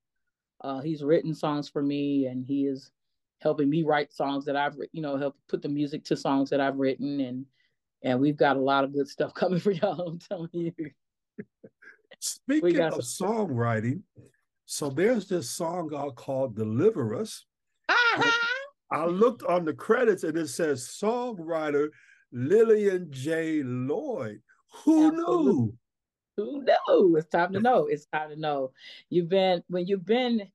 Uh, 0.62 0.80
he's 0.80 1.02
written 1.02 1.34
songs 1.34 1.68
for 1.68 1.82
me, 1.82 2.26
and 2.26 2.44
he 2.44 2.66
is 2.66 2.92
helping 3.40 3.70
me 3.70 3.82
write 3.82 4.12
songs 4.12 4.44
that 4.44 4.56
I've 4.56 4.76
you 4.92 5.02
know 5.02 5.16
help 5.16 5.36
put 5.48 5.62
the 5.62 5.68
music 5.68 6.04
to 6.04 6.16
songs 6.16 6.50
that 6.50 6.60
I've 6.60 6.76
written 6.76 7.20
and 7.20 7.46
and 8.02 8.20
we've 8.20 8.36
got 8.36 8.56
a 8.56 8.60
lot 8.60 8.84
of 8.84 8.92
good 8.92 9.08
stuff 9.08 9.34
coming 9.34 9.60
for 9.60 9.72
y'all. 9.72 10.00
I'm 10.00 10.18
telling 10.18 10.50
you. 10.52 10.72
Speaking 12.20 12.80
of 12.80 13.04
some... 13.04 13.28
songwriting, 13.28 14.02
so 14.66 14.90
there's 14.90 15.28
this 15.28 15.50
song 15.50 15.94
I 15.94 16.08
called 16.10 16.56
"Deliver 16.56 17.14
Us." 17.14 17.44
Uh-huh. 17.88 18.30
I 18.92 19.06
looked 19.06 19.44
on 19.44 19.64
the 19.64 19.72
credits 19.72 20.24
and 20.24 20.36
it 20.36 20.48
says 20.48 20.96
songwriter 21.00 21.88
Lillian 22.32 23.08
J. 23.10 23.62
Lloyd. 23.62 24.40
Who 24.70 25.08
Absolutely. 25.08 25.52
knew? 25.52 25.78
Who 26.36 26.64
knew? 26.64 27.16
It's 27.16 27.28
time 27.28 27.52
to 27.52 27.60
know. 27.60 27.86
It's 27.86 28.06
time 28.06 28.30
to 28.30 28.36
know. 28.36 28.72
You've 29.08 29.28
been 29.28 29.62
when 29.68 29.86
you've 29.86 30.06
been 30.06 30.50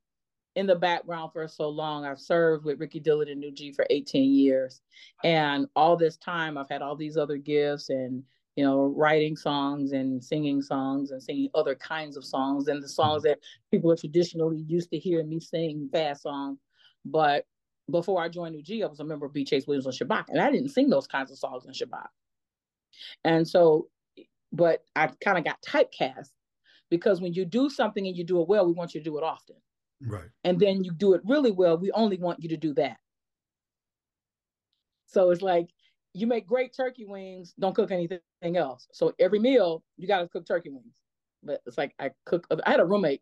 in 0.55 0.68
the 0.68 0.76
background 0.76 1.32
for 1.34 1.47
so 1.47 1.70
long. 1.70 2.05
I've 2.05 2.20
served 2.20 2.66
with 2.66 2.80
Ricky 2.80 2.99
Dillard 2.99 3.28
and 3.28 3.39
New 3.39 3.51
G 3.51 3.72
for 3.72 3.86
18 3.89 4.34
years. 4.34 4.82
And 5.24 5.68
all 5.76 5.97
this 5.97 6.18
time 6.18 6.57
I've 6.57 6.70
had 6.70 6.82
all 6.82 6.95
these 6.95 7.18
other 7.18 7.38
gifts 7.38 7.89
and 7.89 8.24
you 8.55 8.63
know, 8.63 8.93
writing 8.95 9.36
songs 9.36 9.91
and 9.91 10.24
singing 10.24 10.61
songs 10.61 11.11
and 11.11 11.22
singing 11.22 11.49
other 11.55 11.76
kinds 11.76 12.16
of 12.16 12.24
songs 12.24 12.68
and 12.68 12.82
the 12.82 12.88
songs 12.88 13.24
that 13.24 13.39
people 13.70 13.91
are 13.91 13.97
traditionally 13.97 14.63
used 14.66 14.89
to 14.91 14.97
hearing 14.97 15.28
me 15.28 15.39
sing 15.39 15.89
fast 15.91 16.24
songs. 16.24 16.59
But 17.03 17.45
before 17.91 18.22
I 18.22 18.30
joined 18.30 18.55
New 18.55 18.63
G, 18.63 18.82
I 18.82 18.88
was 18.88 19.01
a 19.01 19.03
member 19.03 19.26
of 19.26 19.34
B. 19.34 19.43
Chase 19.43 19.68
Williams 19.68 19.86
on 19.86 19.93
Shabach, 19.93 20.26
and 20.30 20.39
I 20.39 20.51
didn't 20.51 20.70
sing 20.70 20.89
those 20.89 21.05
kinds 21.05 21.32
of 21.32 21.38
songs 21.38 21.66
in 21.66 21.74
Shabach. 21.74 22.07
And 23.26 23.47
so, 23.47 23.89
but 24.56 24.84
I 24.95 25.08
kind 25.24 25.38
of 25.38 25.43
got 25.43 25.62
typecast 25.62 26.30
because 26.89 27.22
when 27.22 27.34
you 27.34 27.45
do 27.45 27.70
something 27.70 28.06
and 28.08 28.16
you 28.16 28.24
do 28.24 28.41
it 28.41 28.47
well, 28.47 28.66
we 28.66 28.74
want 28.74 28.93
you 28.93 29.01
to 29.01 29.03
do 29.03 29.18
it 29.18 29.24
often. 29.24 29.56
Right. 30.01 30.30
And 30.43 30.60
then 30.60 30.84
you 30.84 30.91
do 30.91 31.14
it 31.14 31.22
really 31.26 31.51
well. 31.51 31.78
We 31.78 31.91
only 31.91 32.18
want 32.18 32.41
you 32.41 32.49
to 32.49 32.58
do 32.58 32.74
that. 32.76 32.97
So 35.08 35.32
it's 35.32 35.41
like 35.41 35.70
you 36.14 36.28
make 36.28 36.47
great 36.47 36.74
turkey 36.76 37.06
wings, 37.06 37.53
don't 37.60 37.76
cook 37.76 37.91
anything 37.91 38.20
else. 38.43 38.88
So 38.91 39.14
every 39.20 39.39
meal, 39.39 39.84
you 39.97 40.08
got 40.08 40.22
to 40.22 40.28
cook 40.28 40.45
turkey 40.45 40.70
wings. 40.70 40.93
but 41.43 41.62
it's 41.66 41.78
like 41.78 41.93
I 41.99 42.12
cook. 42.26 42.47
I 42.66 42.70
had 42.70 42.80
a 42.80 42.86
roommate, 42.86 43.22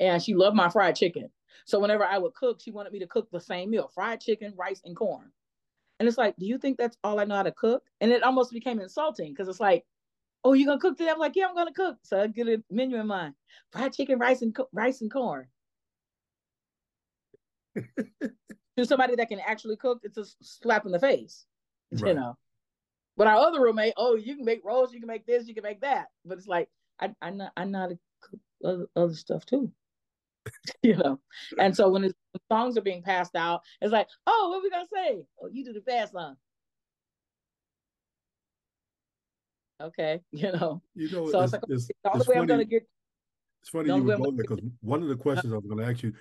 and 0.00 0.22
she 0.22 0.34
loved 0.34 0.56
my 0.56 0.68
fried 0.68 0.96
chicken. 0.96 1.30
So 1.66 1.78
whenever 1.78 2.04
I 2.04 2.18
would 2.18 2.34
cook, 2.34 2.60
she 2.62 2.70
wanted 2.70 2.92
me 2.92 2.98
to 3.00 3.06
cook 3.06 3.28
the 3.30 3.40
same 3.40 3.70
meal: 3.70 3.90
fried 3.94 4.20
chicken, 4.20 4.54
rice, 4.56 4.80
and 4.84 4.96
corn. 4.96 5.30
And 6.02 6.08
it's 6.08 6.18
like, 6.18 6.34
do 6.36 6.46
you 6.46 6.58
think 6.58 6.78
that's 6.78 6.96
all 7.04 7.20
I 7.20 7.24
know 7.24 7.36
how 7.36 7.44
to 7.44 7.52
cook? 7.52 7.84
And 8.00 8.10
it 8.10 8.24
almost 8.24 8.50
became 8.50 8.80
insulting 8.80 9.32
because 9.32 9.46
it's 9.46 9.60
like, 9.60 9.84
oh, 10.42 10.52
you're 10.52 10.66
gonna 10.66 10.80
cook 10.80 10.98
today? 10.98 11.12
I'm 11.12 11.18
like, 11.20 11.36
yeah, 11.36 11.46
I'm 11.46 11.54
gonna 11.54 11.72
cook. 11.72 11.98
So 12.02 12.20
I 12.20 12.26
get 12.26 12.48
a 12.48 12.60
menu 12.72 12.98
in 12.98 13.06
mind: 13.06 13.34
fried 13.70 13.92
chicken, 13.92 14.18
rice, 14.18 14.42
and 14.42 14.52
rice 14.72 15.00
and 15.00 15.12
corn. 15.12 15.46
to 17.76 18.84
somebody 18.84 19.14
that 19.14 19.28
can 19.28 19.38
actually 19.46 19.76
cook, 19.76 20.00
it's 20.02 20.18
a 20.18 20.24
slap 20.42 20.86
in 20.86 20.90
the 20.90 20.98
face, 20.98 21.46
right. 21.92 22.08
you 22.08 22.14
know. 22.14 22.36
But 23.16 23.28
our 23.28 23.36
other 23.36 23.62
roommate, 23.62 23.94
oh, 23.96 24.16
you 24.16 24.34
can 24.34 24.44
make 24.44 24.64
rolls, 24.64 24.92
you 24.92 24.98
can 24.98 25.06
make 25.06 25.24
this, 25.24 25.46
you 25.46 25.54
can 25.54 25.62
make 25.62 25.82
that. 25.82 26.08
But 26.24 26.38
it's 26.38 26.48
like 26.48 26.68
I 26.98 27.14
I 27.22 27.30
know 27.30 27.48
I 27.56 27.64
know 27.64 27.78
how 27.78 27.86
to 27.86 27.98
cook 28.20 28.40
other, 28.64 28.86
other 28.96 29.14
stuff 29.14 29.46
too. 29.46 29.70
you 30.82 30.96
know. 30.96 31.18
And 31.58 31.74
so 31.76 31.88
when 31.88 32.02
the 32.02 32.14
songs 32.50 32.76
are 32.76 32.82
being 32.82 33.02
passed 33.02 33.36
out, 33.36 33.62
it's 33.80 33.92
like, 33.92 34.08
oh, 34.26 34.48
what 34.50 34.58
are 34.58 34.62
we 34.62 34.70
gonna 34.70 34.86
say? 34.92 35.24
Oh, 35.42 35.48
you 35.50 35.64
do 35.64 35.72
the 35.72 35.80
fast 35.80 36.12
song. 36.12 36.36
Okay, 39.80 40.20
you 40.32 40.52
know. 40.52 40.82
You 40.94 41.10
know, 41.10 41.30
so 41.30 41.42
it's, 41.42 41.52
it's 41.52 41.52
like 41.52 41.62
it's, 41.68 41.86
the 41.86 42.10
only 42.12 42.18
way 42.20 42.24
funny, 42.26 42.40
I'm 42.40 42.46
gonna 42.46 42.64
get. 42.64 42.86
It's 43.62 43.70
funny 43.70 43.88
you 43.94 44.04
going 44.04 44.36
because 44.36 44.60
one 44.80 45.02
of 45.02 45.08
the 45.08 45.16
questions 45.16 45.52
I 45.52 45.56
was 45.56 45.66
going 45.66 45.78
to 45.78 45.90
ask 45.90 46.02
you: 46.02 46.12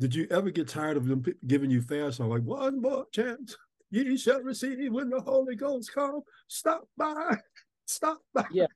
Did 0.00 0.14
you 0.14 0.26
ever 0.30 0.50
get 0.50 0.68
tired 0.68 0.96
of 0.96 1.06
them 1.06 1.24
giving 1.46 1.70
you 1.70 1.80
fast 1.80 2.16
song 2.16 2.30
like 2.30 2.42
one 2.42 2.80
more 2.80 3.06
chance? 3.12 3.56
Ye 3.90 4.16
shall 4.16 4.42
receive 4.42 4.92
when 4.92 5.08
the 5.08 5.20
Holy 5.20 5.54
Ghost 5.54 5.94
come. 5.94 6.20
Stop 6.48 6.88
by, 6.96 7.36
stop 7.86 8.18
by. 8.34 8.44
Yeah, 8.50 8.66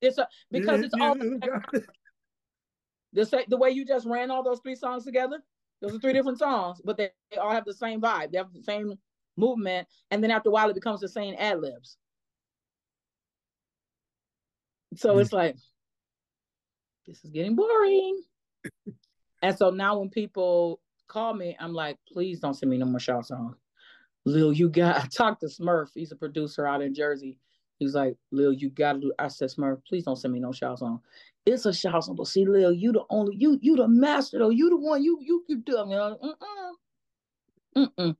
it's 0.00 0.18
a 0.18 0.28
because 0.50 0.82
it's 0.82 0.94
all 1.00 1.16
the, 3.14 3.56
way 3.56 3.70
you 3.70 3.84
just 3.84 4.06
ran 4.06 4.30
all 4.30 4.42
those 4.42 4.60
three 4.60 4.74
songs 4.74 5.04
together. 5.04 5.40
Those 5.80 5.94
are 5.94 5.98
three 5.98 6.12
different 6.12 6.38
songs, 6.38 6.80
but 6.84 6.96
they, 6.96 7.10
they 7.30 7.36
all 7.36 7.52
have 7.52 7.64
the 7.64 7.74
same 7.74 8.00
vibe. 8.00 8.32
They 8.32 8.38
have 8.38 8.52
the 8.52 8.62
same 8.62 8.94
movement, 9.36 9.88
and 10.10 10.22
then 10.22 10.30
after 10.30 10.48
a 10.48 10.52
while, 10.52 10.70
it 10.70 10.74
becomes 10.74 11.00
the 11.00 11.08
same 11.08 11.34
ad 11.38 11.60
libs. 11.60 11.96
So 14.96 15.10
mm-hmm. 15.10 15.20
it's 15.20 15.32
like 15.32 15.56
this 17.06 17.24
is 17.24 17.30
getting 17.30 17.56
boring. 17.56 18.22
and 19.42 19.56
so 19.56 19.70
now 19.70 19.98
when 19.98 20.08
people 20.08 20.80
call 21.08 21.34
me, 21.34 21.56
I'm 21.58 21.74
like, 21.74 21.98
please 22.10 22.40
don't 22.40 22.54
send 22.54 22.70
me 22.70 22.78
no 22.78 22.86
more 22.86 23.00
shout 23.00 23.26
songs. 23.26 23.56
Lil, 24.24 24.52
you 24.52 24.68
got 24.68 24.96
I 25.04 25.06
talked 25.06 25.40
to 25.40 25.46
Smurf. 25.46 25.88
He's 25.94 26.12
a 26.12 26.16
producer 26.16 26.66
out 26.66 26.82
in 26.82 26.94
Jersey. 26.94 27.38
He's 27.78 27.94
like, 27.94 28.16
Lil, 28.30 28.52
you 28.52 28.70
gotta 28.70 29.00
do. 29.00 29.12
I 29.18 29.28
said, 29.28 29.50
Smurf, 29.50 29.84
please 29.86 30.04
don't 30.04 30.16
send 30.16 30.32
me 30.32 30.40
no 30.40 30.52
shout 30.52 30.78
song. 30.78 31.00
It's 31.44 31.66
a 31.66 31.72
shout 31.72 32.04
song, 32.04 32.16
but 32.16 32.26
see, 32.26 32.46
Lil, 32.46 32.72
you 32.72 32.92
the 32.92 33.04
only 33.10 33.36
you 33.36 33.58
you 33.60 33.76
the 33.76 33.88
master 33.88 34.38
though. 34.38 34.50
You 34.50 34.70
the 34.70 34.76
one. 34.76 35.02
You 35.02 35.18
you 35.20 35.44
you 35.48 35.58
do. 35.58 35.78
I 35.78 35.84
mean, 35.84 36.16
mm 37.76 37.90
mm 37.98 38.16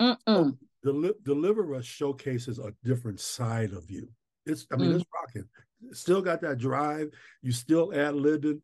mm 0.00 0.16
mm. 0.28 0.58
Deli- 0.82 1.14
Deliver 1.22 1.74
Us 1.74 1.84
showcases 1.84 2.58
a 2.58 2.72
different 2.84 3.20
side 3.20 3.72
of 3.72 3.90
you. 3.90 4.08
It's 4.44 4.66
I 4.72 4.76
mean, 4.76 4.92
mm. 4.92 4.96
it's 4.96 5.04
rocking. 5.14 5.48
Still 5.92 6.20
got 6.20 6.40
that 6.42 6.58
drive. 6.58 7.10
You 7.42 7.52
still 7.52 7.92
ad 7.94 8.14
libbing. 8.14 8.60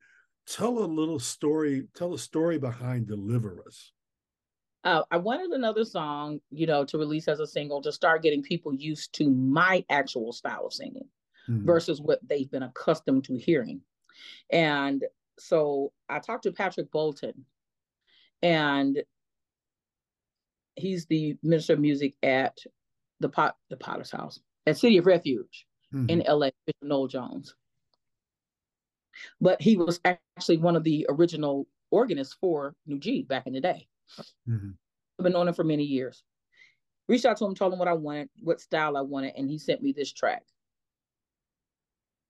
Tell 0.46 0.78
a 0.78 0.86
little 0.86 1.20
story. 1.20 1.86
Tell 1.94 2.14
a 2.14 2.18
story 2.18 2.59
behind 2.59 3.07
Deliver 3.07 3.62
Us 3.66 3.92
uh, 4.84 5.02
I 5.10 5.16
wanted 5.16 5.50
another 5.50 5.84
song, 5.84 6.40
you 6.50 6.66
know, 6.66 6.84
to 6.84 6.98
release 6.98 7.28
as 7.28 7.40
a 7.40 7.46
single 7.46 7.80
to 7.82 7.92
start 7.92 8.22
getting 8.22 8.42
people 8.42 8.74
used 8.74 9.12
to 9.14 9.30
my 9.30 9.84
actual 9.90 10.32
style 10.32 10.66
of 10.66 10.72
singing 10.72 11.08
mm-hmm. 11.48 11.64
versus 11.64 12.00
what 12.00 12.18
they've 12.28 12.50
been 12.50 12.64
accustomed 12.64 13.24
to 13.24 13.36
hearing. 13.36 13.80
And 14.50 15.04
so 15.38 15.92
I 16.08 16.18
talked 16.18 16.44
to 16.44 16.52
Patrick 16.52 16.90
Bolton, 16.90 17.44
and 18.42 19.02
he's 20.74 21.06
the 21.06 21.36
minister 21.42 21.74
of 21.74 21.80
music 21.80 22.14
at 22.22 22.58
the 23.20 23.28
pot 23.28 23.56
the 23.70 23.76
Potter's 23.76 24.10
House 24.10 24.40
at 24.66 24.78
City 24.78 24.98
of 24.98 25.06
Refuge 25.06 25.66
mm-hmm. 25.94 26.08
in 26.08 26.24
LA, 26.26 26.50
Bishop 26.66 26.82
Noel 26.82 27.06
Jones. 27.06 27.54
But 29.40 29.62
he 29.62 29.76
was 29.76 30.00
actually 30.04 30.56
one 30.56 30.74
of 30.74 30.82
the 30.82 31.06
original 31.08 31.68
organists 31.92 32.34
for 32.40 32.74
New 32.86 32.98
G 32.98 33.22
back 33.22 33.46
in 33.46 33.52
the 33.52 33.60
day. 33.60 33.86
Mm-hmm. 34.48 34.70
I've 35.18 35.24
been 35.24 35.36
on 35.36 35.48
him 35.48 35.54
for 35.54 35.64
many 35.64 35.84
years. 35.84 36.22
Reached 37.08 37.24
out 37.24 37.36
to 37.38 37.44
him, 37.44 37.54
told 37.54 37.72
him 37.72 37.78
what 37.78 37.88
I 37.88 37.92
wanted, 37.94 38.28
what 38.40 38.60
style 38.60 38.96
I 38.96 39.00
wanted, 39.00 39.34
and 39.36 39.50
he 39.50 39.58
sent 39.58 39.82
me 39.82 39.92
this 39.92 40.12
track. 40.12 40.42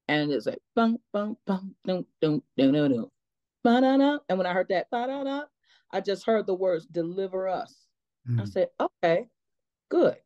And 0.08 0.32
it's 0.32 0.46
like 0.46 0.58
bum 0.74 0.98
bum 1.12 1.36
bum 1.46 1.74
dum 1.86 2.06
dum 2.20 2.42
dum 2.56 2.72
dum 2.72 2.92
dum. 2.92 3.06
Ba-da-da. 3.64 4.18
And 4.28 4.38
when 4.38 4.46
I 4.46 4.52
heard 4.52 4.68
that 4.70 4.90
ba-da-da, 4.90 5.44
I 5.92 6.00
just 6.00 6.26
heard 6.26 6.46
the 6.46 6.54
words 6.54 6.86
deliver 6.86 7.48
us. 7.48 7.74
Mm-hmm. 8.28 8.40
I 8.40 8.44
said, 8.44 8.68
okay, 8.80 9.28
good. 9.88 10.16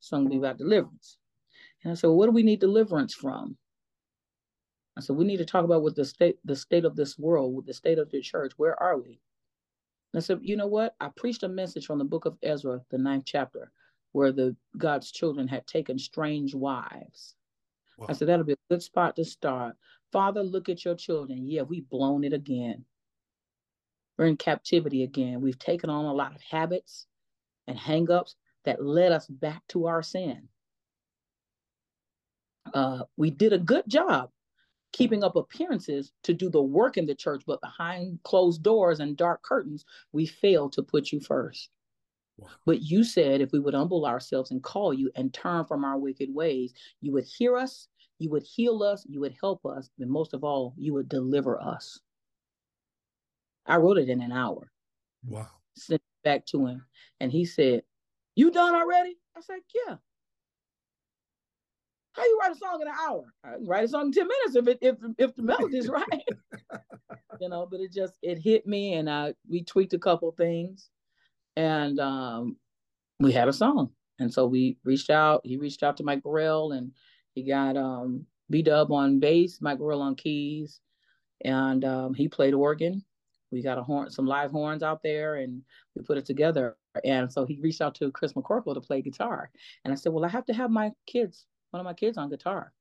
Song 0.00 0.28
be 0.28 0.36
about 0.36 0.58
deliverance. 0.58 1.16
And 1.82 1.92
I 1.92 1.94
said, 1.94 2.08
well, 2.08 2.16
what 2.16 2.26
do 2.26 2.32
we 2.32 2.42
need 2.42 2.60
deliverance 2.60 3.14
from? 3.14 3.56
I 4.96 5.00
said, 5.00 5.16
we 5.16 5.24
need 5.24 5.38
to 5.38 5.44
talk 5.44 5.64
about 5.64 5.82
what 5.82 5.94
the 5.94 6.04
state, 6.04 6.36
the 6.44 6.56
state 6.56 6.84
of 6.84 6.96
this 6.96 7.18
world, 7.18 7.64
the 7.66 7.72
state 7.72 7.98
of 7.98 8.10
the 8.10 8.20
church. 8.20 8.52
Where 8.56 8.80
are 8.82 8.98
we? 8.98 9.20
I 10.14 10.20
said, 10.20 10.40
you 10.42 10.56
know 10.56 10.66
what? 10.66 10.94
I 11.00 11.10
preached 11.14 11.42
a 11.42 11.48
message 11.48 11.86
from 11.86 11.98
the 11.98 12.04
book 12.04 12.24
of 12.24 12.38
Ezra, 12.42 12.80
the 12.90 12.98
ninth 12.98 13.24
chapter, 13.26 13.70
where 14.12 14.32
the 14.32 14.56
God's 14.76 15.12
children 15.12 15.46
had 15.46 15.66
taken 15.66 15.98
strange 15.98 16.54
wives. 16.54 17.34
Wow. 17.98 18.06
I 18.08 18.12
said, 18.14 18.28
that'll 18.28 18.44
be 18.44 18.54
a 18.54 18.70
good 18.70 18.82
spot 18.82 19.16
to 19.16 19.24
start. 19.24 19.76
Father, 20.10 20.42
look 20.42 20.68
at 20.68 20.84
your 20.84 20.94
children. 20.94 21.46
Yeah, 21.46 21.62
we've 21.62 21.88
blown 21.88 22.24
it 22.24 22.32
again. 22.32 22.84
We're 24.16 24.26
in 24.26 24.36
captivity 24.36 25.02
again. 25.02 25.40
We've 25.40 25.58
taken 25.58 25.90
on 25.90 26.06
a 26.06 26.12
lot 26.12 26.34
of 26.34 26.40
habits 26.42 27.06
and 27.66 27.78
hangups 27.78 28.34
that 28.64 28.82
led 28.82 29.12
us 29.12 29.26
back 29.26 29.62
to 29.68 29.86
our 29.86 30.02
sin. 30.02 30.48
Uh, 32.72 33.02
we 33.16 33.30
did 33.30 33.52
a 33.52 33.58
good 33.58 33.84
job 33.88 34.30
keeping 34.92 35.22
up 35.22 35.36
appearances 35.36 36.12
to 36.22 36.32
do 36.32 36.48
the 36.50 36.62
work 36.62 36.96
in 36.96 37.06
the 37.06 37.14
church, 37.14 37.42
but 37.46 37.60
behind 37.60 38.22
closed 38.22 38.62
doors 38.62 39.00
and 39.00 39.16
dark 39.16 39.42
curtains, 39.42 39.84
we 40.12 40.26
fail 40.26 40.68
to 40.70 40.82
put 40.82 41.12
you 41.12 41.20
first. 41.20 41.70
Wow. 42.38 42.48
But 42.64 42.82
you 42.82 43.04
said 43.04 43.40
if 43.40 43.52
we 43.52 43.58
would 43.58 43.74
humble 43.74 44.06
ourselves 44.06 44.50
and 44.50 44.62
call 44.62 44.94
you 44.94 45.10
and 45.16 45.34
turn 45.34 45.64
from 45.64 45.84
our 45.84 45.98
wicked 45.98 46.32
ways, 46.32 46.72
you 47.00 47.12
would 47.12 47.24
hear 47.24 47.56
us, 47.56 47.88
you 48.18 48.30
would 48.30 48.44
heal 48.44 48.82
us, 48.82 49.04
you 49.08 49.20
would 49.20 49.34
help 49.40 49.66
us, 49.66 49.90
and 49.98 50.10
most 50.10 50.34
of 50.34 50.44
all, 50.44 50.74
you 50.76 50.94
would 50.94 51.08
deliver 51.08 51.60
us. 51.60 52.00
I 53.66 53.76
wrote 53.76 53.98
it 53.98 54.08
in 54.08 54.22
an 54.22 54.32
hour. 54.32 54.70
Wow. 55.24 55.48
Sent 55.76 56.00
it 56.00 56.24
back 56.24 56.46
to 56.46 56.66
him. 56.66 56.84
And 57.20 57.30
he 57.30 57.44
said, 57.44 57.82
You 58.34 58.50
done 58.50 58.74
already? 58.74 59.16
I 59.36 59.40
said, 59.40 59.60
Yeah. 59.74 59.96
How 62.18 62.24
you 62.24 62.38
write 62.40 62.52
a 62.52 62.58
song 62.58 62.80
in 62.82 62.88
an 62.88 62.94
hour? 63.00 63.24
I 63.44 63.54
write 63.60 63.84
a 63.84 63.88
song 63.88 64.06
in 64.06 64.12
10 64.12 64.26
minutes 64.26 64.56
if 64.56 64.68
it 64.68 64.78
if 64.80 64.96
if 65.18 65.36
the 65.36 65.42
melody's 65.42 65.88
right. 65.88 66.24
you 67.40 67.48
know, 67.48 67.66
but 67.70 67.80
it 67.80 67.92
just 67.92 68.14
it 68.22 68.38
hit 68.38 68.66
me 68.66 68.94
and 68.94 69.08
I 69.08 69.34
we 69.48 69.62
tweaked 69.62 69.94
a 69.94 69.98
couple 69.98 70.30
things 70.32 70.90
and 71.56 71.98
um 72.00 72.56
we 73.20 73.32
had 73.32 73.48
a 73.48 73.52
song. 73.52 73.90
And 74.20 74.32
so 74.32 74.46
we 74.46 74.78
reached 74.84 75.10
out, 75.10 75.42
he 75.44 75.56
reached 75.56 75.84
out 75.84 75.96
to 75.98 76.02
Mike 76.02 76.22
Burrell 76.24 76.72
and 76.72 76.92
he 77.34 77.44
got 77.44 77.76
um 77.76 78.26
B 78.50 78.62
Dub 78.62 78.90
on 78.92 79.20
bass, 79.20 79.60
Mike 79.60 79.78
Burrell 79.78 80.02
on 80.02 80.14
keys, 80.14 80.80
and 81.44 81.84
um, 81.84 82.14
he 82.14 82.28
played 82.28 82.54
organ. 82.54 83.04
We 83.50 83.62
got 83.62 83.78
a 83.78 83.82
horn, 83.82 84.10
some 84.10 84.26
live 84.26 84.50
horns 84.50 84.82
out 84.82 85.02
there, 85.02 85.36
and 85.36 85.62
we 85.94 86.02
put 86.02 86.18
it 86.18 86.26
together. 86.26 86.76
And 87.04 87.32
so 87.32 87.46
he 87.46 87.58
reached 87.60 87.80
out 87.80 87.94
to 87.96 88.10
Chris 88.10 88.34
McCorkle 88.34 88.74
to 88.74 88.80
play 88.80 89.00
guitar. 89.00 89.50
And 89.84 89.92
I 89.92 89.96
said, 89.96 90.12
Well, 90.12 90.24
I 90.24 90.28
have 90.28 90.44
to 90.46 90.54
have 90.54 90.70
my 90.70 90.92
kids 91.06 91.46
one 91.70 91.80
of 91.80 91.84
my 91.84 91.94
kids 91.94 92.18
on 92.18 92.30
guitar. 92.30 92.72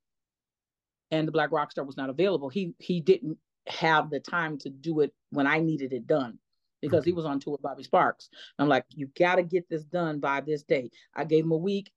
And 1.12 1.28
the 1.28 1.32
Black 1.32 1.52
Rock 1.52 1.72
Star 1.72 1.86
was 1.86 1.98
not 1.98 2.10
available. 2.10 2.50
He 2.50 2.74
he 2.80 3.00
didn't 3.00 3.38
have 3.68 4.10
the 4.10 4.20
time 4.20 4.58
to 4.60 4.70
do 4.70 5.02
it 5.02 5.14
when 5.30 5.48
I 5.48 5.60
needed 5.60 5.94
it 5.94 6.08
done 6.08 6.40
because 6.82 7.06
he 7.06 7.14
was 7.14 7.26
on 7.26 7.40
tour 7.40 7.54
with 7.54 7.62
Bobby 7.62 7.84
Sparks. 7.84 8.30
I'm 8.60 8.68
like, 8.68 8.86
you 8.90 9.10
got 9.18 9.36
to 9.36 9.44
get 9.44 9.70
this 9.70 9.84
done 9.84 10.20
by 10.20 10.42
this 10.42 10.64
date. 10.64 10.94
I 11.16 11.24
gave 11.24 11.44
him 11.44 11.52
a 11.52 11.58
week. 11.58 11.92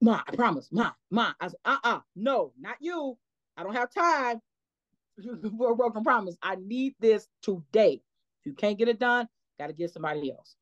Ma, 0.00 0.22
I 0.26 0.34
promise. 0.34 0.68
Ma, 0.70 0.92
ma. 1.10 1.32
I 1.40 1.48
said, 1.48 1.58
uh-uh, 1.64 2.00
no, 2.16 2.52
not 2.58 2.76
you. 2.80 3.18
I 3.56 3.62
don't 3.62 3.74
have 3.74 3.92
time 3.92 4.40
for 5.58 5.72
a 5.72 5.76
broken 5.76 6.02
promise. 6.02 6.36
I 6.42 6.56
need 6.56 6.94
this 7.00 7.26
today. 7.42 8.00
If 8.40 8.46
you 8.46 8.54
can't 8.54 8.78
get 8.78 8.88
it 8.88 8.98
done, 8.98 9.28
got 9.58 9.66
to 9.66 9.72
get 9.72 9.92
somebody 9.92 10.30
else. 10.30 10.56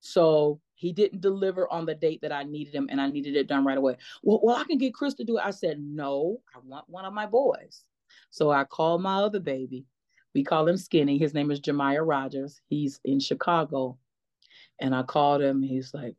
So 0.00 0.60
he 0.74 0.92
didn't 0.92 1.20
deliver 1.20 1.70
on 1.72 1.86
the 1.86 1.94
date 1.94 2.20
that 2.22 2.32
I 2.32 2.44
needed 2.44 2.74
him, 2.74 2.88
and 2.90 3.00
I 3.00 3.08
needed 3.08 3.34
it 3.36 3.48
done 3.48 3.64
right 3.64 3.78
away. 3.78 3.96
Well, 4.22 4.40
well, 4.42 4.56
I 4.56 4.64
can 4.64 4.78
get 4.78 4.94
Chris 4.94 5.14
to 5.14 5.24
do 5.24 5.38
it. 5.38 5.44
I 5.44 5.50
said, 5.50 5.80
no, 5.80 6.40
I 6.54 6.58
want 6.64 6.88
one 6.88 7.04
of 7.04 7.12
my 7.12 7.26
boys. 7.26 7.84
So 8.30 8.50
I 8.50 8.64
called 8.64 9.02
my 9.02 9.16
other 9.16 9.40
baby. 9.40 9.86
We 10.34 10.44
call 10.44 10.68
him 10.68 10.76
Skinny. 10.76 11.18
His 11.18 11.34
name 11.34 11.50
is 11.50 11.60
Jemiah 11.60 12.06
Rogers. 12.06 12.60
He's 12.68 13.00
in 13.04 13.18
Chicago. 13.18 13.98
And 14.80 14.94
I 14.94 15.02
called 15.02 15.42
him. 15.42 15.62
He's 15.62 15.92
like, 15.92 16.14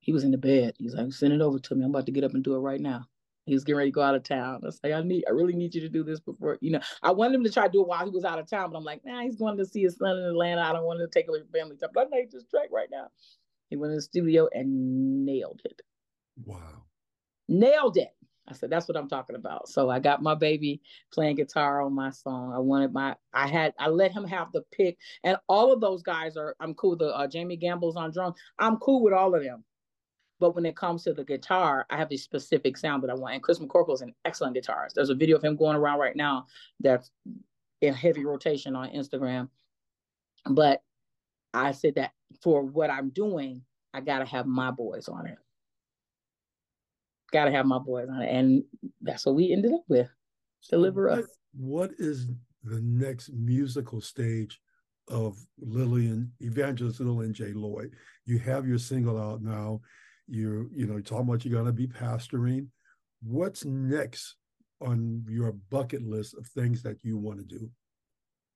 he 0.00 0.12
was 0.12 0.24
in 0.24 0.30
the 0.30 0.38
bed. 0.38 0.74
He's 0.78 0.94
like, 0.94 1.12
send 1.12 1.32
it 1.32 1.40
over 1.40 1.58
to 1.58 1.74
me. 1.74 1.84
I'm 1.84 1.90
about 1.90 2.06
to 2.06 2.12
get 2.12 2.24
up 2.24 2.34
and 2.34 2.42
do 2.42 2.56
it 2.56 2.60
right 2.60 2.80
now. 2.80 3.06
He 3.48 3.54
was 3.54 3.64
getting 3.64 3.78
ready 3.78 3.90
to 3.90 3.94
go 3.94 4.02
out 4.02 4.14
of 4.14 4.22
town. 4.22 4.60
I 4.62 4.66
was 4.66 4.78
like, 4.84 4.92
I 4.92 5.00
need, 5.00 5.24
I 5.26 5.32
really 5.32 5.54
need 5.54 5.74
you 5.74 5.80
to 5.80 5.88
do 5.88 6.04
this 6.04 6.20
before, 6.20 6.58
you 6.60 6.70
know. 6.70 6.80
I 7.02 7.12
wanted 7.12 7.36
him 7.36 7.44
to 7.44 7.50
try 7.50 7.66
to 7.66 7.72
do 7.72 7.80
it 7.80 7.88
while 7.88 8.04
he 8.04 8.10
was 8.10 8.24
out 8.24 8.38
of 8.38 8.48
town, 8.48 8.70
but 8.70 8.78
I'm 8.78 8.84
like, 8.84 9.00
nah, 9.04 9.22
he's 9.22 9.36
going 9.36 9.56
to 9.56 9.64
see 9.64 9.82
his 9.82 9.96
son 9.96 10.18
in 10.18 10.24
Atlanta. 10.24 10.60
I 10.60 10.72
don't 10.72 10.84
want 10.84 11.00
to 11.00 11.08
take 11.08 11.28
away 11.28 11.40
from 11.40 11.48
family 11.48 11.76
time. 11.76 11.90
But 11.94 12.08
I 12.12 12.16
need 12.16 12.30
this 12.30 12.44
track 12.50 12.68
right 12.70 12.88
now. 12.90 13.08
He 13.70 13.76
went 13.76 13.90
in 13.90 13.96
the 13.96 14.02
studio 14.02 14.48
and 14.52 15.24
nailed 15.24 15.62
it. 15.64 15.80
Wow. 16.44 16.84
Nailed 17.48 17.96
it. 17.96 18.14
I 18.48 18.54
said, 18.54 18.70
that's 18.70 18.88
what 18.88 18.96
I'm 18.96 19.08
talking 19.08 19.36
about. 19.36 19.68
So 19.68 19.90
I 19.90 19.98
got 19.98 20.22
my 20.22 20.34
baby 20.34 20.80
playing 21.12 21.36
guitar 21.36 21.82
on 21.82 21.92
my 21.94 22.10
song. 22.10 22.52
I 22.54 22.58
wanted 22.58 22.92
my, 22.92 23.14
I 23.34 23.46
had, 23.46 23.74
I 23.78 23.88
let 23.88 24.12
him 24.12 24.24
have 24.24 24.52
the 24.52 24.62
pick. 24.72 24.96
And 25.22 25.36
all 25.48 25.72
of 25.72 25.80
those 25.80 26.02
guys 26.02 26.36
are, 26.36 26.56
I'm 26.58 26.74
cool. 26.74 26.96
The 26.96 27.14
uh, 27.14 27.26
Jamie 27.26 27.56
Gamble's 27.56 27.96
on 27.96 28.10
drum. 28.10 28.32
I'm 28.58 28.78
cool 28.78 29.02
with 29.02 29.12
all 29.12 29.34
of 29.34 29.42
them. 29.42 29.64
But 30.40 30.54
when 30.54 30.64
it 30.66 30.76
comes 30.76 31.02
to 31.04 31.12
the 31.12 31.24
guitar, 31.24 31.86
I 31.90 31.96
have 31.96 32.12
a 32.12 32.16
specific 32.16 32.76
sound 32.76 33.02
that 33.02 33.10
I 33.10 33.14
want. 33.14 33.34
And 33.34 33.42
Chris 33.42 33.58
McCorkle 33.58 33.94
is 33.94 34.02
an 34.02 34.14
excellent 34.24 34.56
guitarist. 34.56 34.94
There's 34.94 35.10
a 35.10 35.14
video 35.14 35.36
of 35.36 35.44
him 35.44 35.56
going 35.56 35.76
around 35.76 35.98
right 35.98 36.14
now 36.14 36.46
that's 36.80 37.10
in 37.80 37.94
heavy 37.94 38.24
rotation 38.24 38.76
on 38.76 38.90
Instagram. 38.90 39.48
But 40.48 40.82
I 41.52 41.72
said 41.72 41.96
that 41.96 42.12
for 42.42 42.62
what 42.62 42.90
I'm 42.90 43.10
doing, 43.10 43.62
I 43.92 44.00
got 44.00 44.20
to 44.20 44.24
have 44.26 44.46
my 44.46 44.70
boys 44.70 45.08
on 45.08 45.26
it. 45.26 45.38
Got 47.32 47.46
to 47.46 47.50
have 47.50 47.66
my 47.66 47.78
boys 47.78 48.08
on 48.08 48.22
it. 48.22 48.30
And 48.30 48.62
that's 49.02 49.26
what 49.26 49.34
we 49.34 49.52
ended 49.52 49.72
up 49.72 49.82
with. 49.88 50.08
Deliver 50.70 51.10
us. 51.10 51.24
What 51.54 51.90
is 51.98 52.28
the 52.62 52.80
next 52.80 53.30
musical 53.32 54.00
stage 54.00 54.60
of 55.08 55.36
Lillian, 55.58 56.32
Evangelist 56.40 57.00
Lillian 57.00 57.32
J. 57.32 57.52
Lloyd? 57.52 57.92
You 58.24 58.38
have 58.38 58.68
your 58.68 58.78
single 58.78 59.20
out 59.20 59.42
now. 59.42 59.80
You're, 60.28 60.66
you 60.72 60.86
know, 60.86 61.00
talking 61.00 61.28
about 61.28 61.44
you're 61.44 61.54
going 61.54 61.66
to 61.66 61.72
be 61.72 61.86
pastoring. 61.86 62.68
What's 63.22 63.64
next 63.64 64.36
on 64.80 65.24
your 65.28 65.52
bucket 65.70 66.02
list 66.02 66.34
of 66.36 66.46
things 66.46 66.82
that 66.82 67.02
you 67.02 67.16
want 67.16 67.38
to 67.38 67.44
do? 67.44 67.70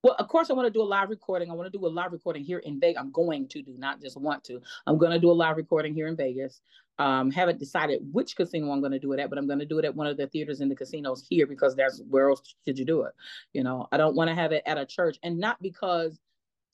Well, 0.03 0.15
of 0.19 0.27
course, 0.27 0.49
I 0.49 0.53
want 0.53 0.67
to 0.67 0.71
do 0.71 0.81
a 0.81 0.83
live 0.83 1.09
recording. 1.09 1.49
I 1.49 1.53
want 1.53 1.71
to 1.71 1.77
do 1.77 1.85
a 1.85 1.87
live 1.87 2.11
recording 2.11 2.43
here 2.43 2.59
in 2.59 2.77
Vegas. 2.77 2.99
I'm 2.99 3.11
going 3.11 3.47
to 3.47 3.61
do, 3.61 3.75
not 3.77 4.01
just 4.01 4.17
want 4.17 4.43
to. 4.43 4.59
I'm 4.85 4.97
going 4.97 5.13
to 5.13 5.19
do 5.19 5.31
a 5.31 5.33
live 5.33 5.55
recording 5.55 5.93
here 5.93 6.07
in 6.07 6.17
Vegas. 6.17 6.59
Um, 6.99 7.31
haven't 7.31 7.57
decided 7.57 8.01
which 8.11 8.35
casino 8.35 8.69
I'm 8.71 8.81
going 8.81 8.91
to 8.91 8.99
do 8.99 9.13
it 9.13 9.19
at, 9.21 9.29
but 9.29 9.39
I'm 9.39 9.47
going 9.47 9.59
to 9.59 9.65
do 9.65 9.79
it 9.79 9.85
at 9.85 9.95
one 9.95 10.05
of 10.05 10.17
the 10.17 10.27
theaters 10.27 10.59
in 10.59 10.67
the 10.67 10.75
casinos 10.75 11.25
here 11.27 11.47
because 11.47 11.73
that's 11.75 12.01
where 12.09 12.29
else 12.29 12.41
should 12.65 12.77
you 12.77 12.83
do 12.83 13.03
it? 13.03 13.13
You 13.53 13.63
know, 13.63 13.87
I 13.93 13.97
don't 13.97 14.13
want 14.13 14.29
to 14.29 14.35
have 14.35 14.51
it 14.51 14.63
at 14.65 14.77
a 14.77 14.85
church, 14.85 15.17
and 15.23 15.39
not 15.39 15.61
because 15.61 16.19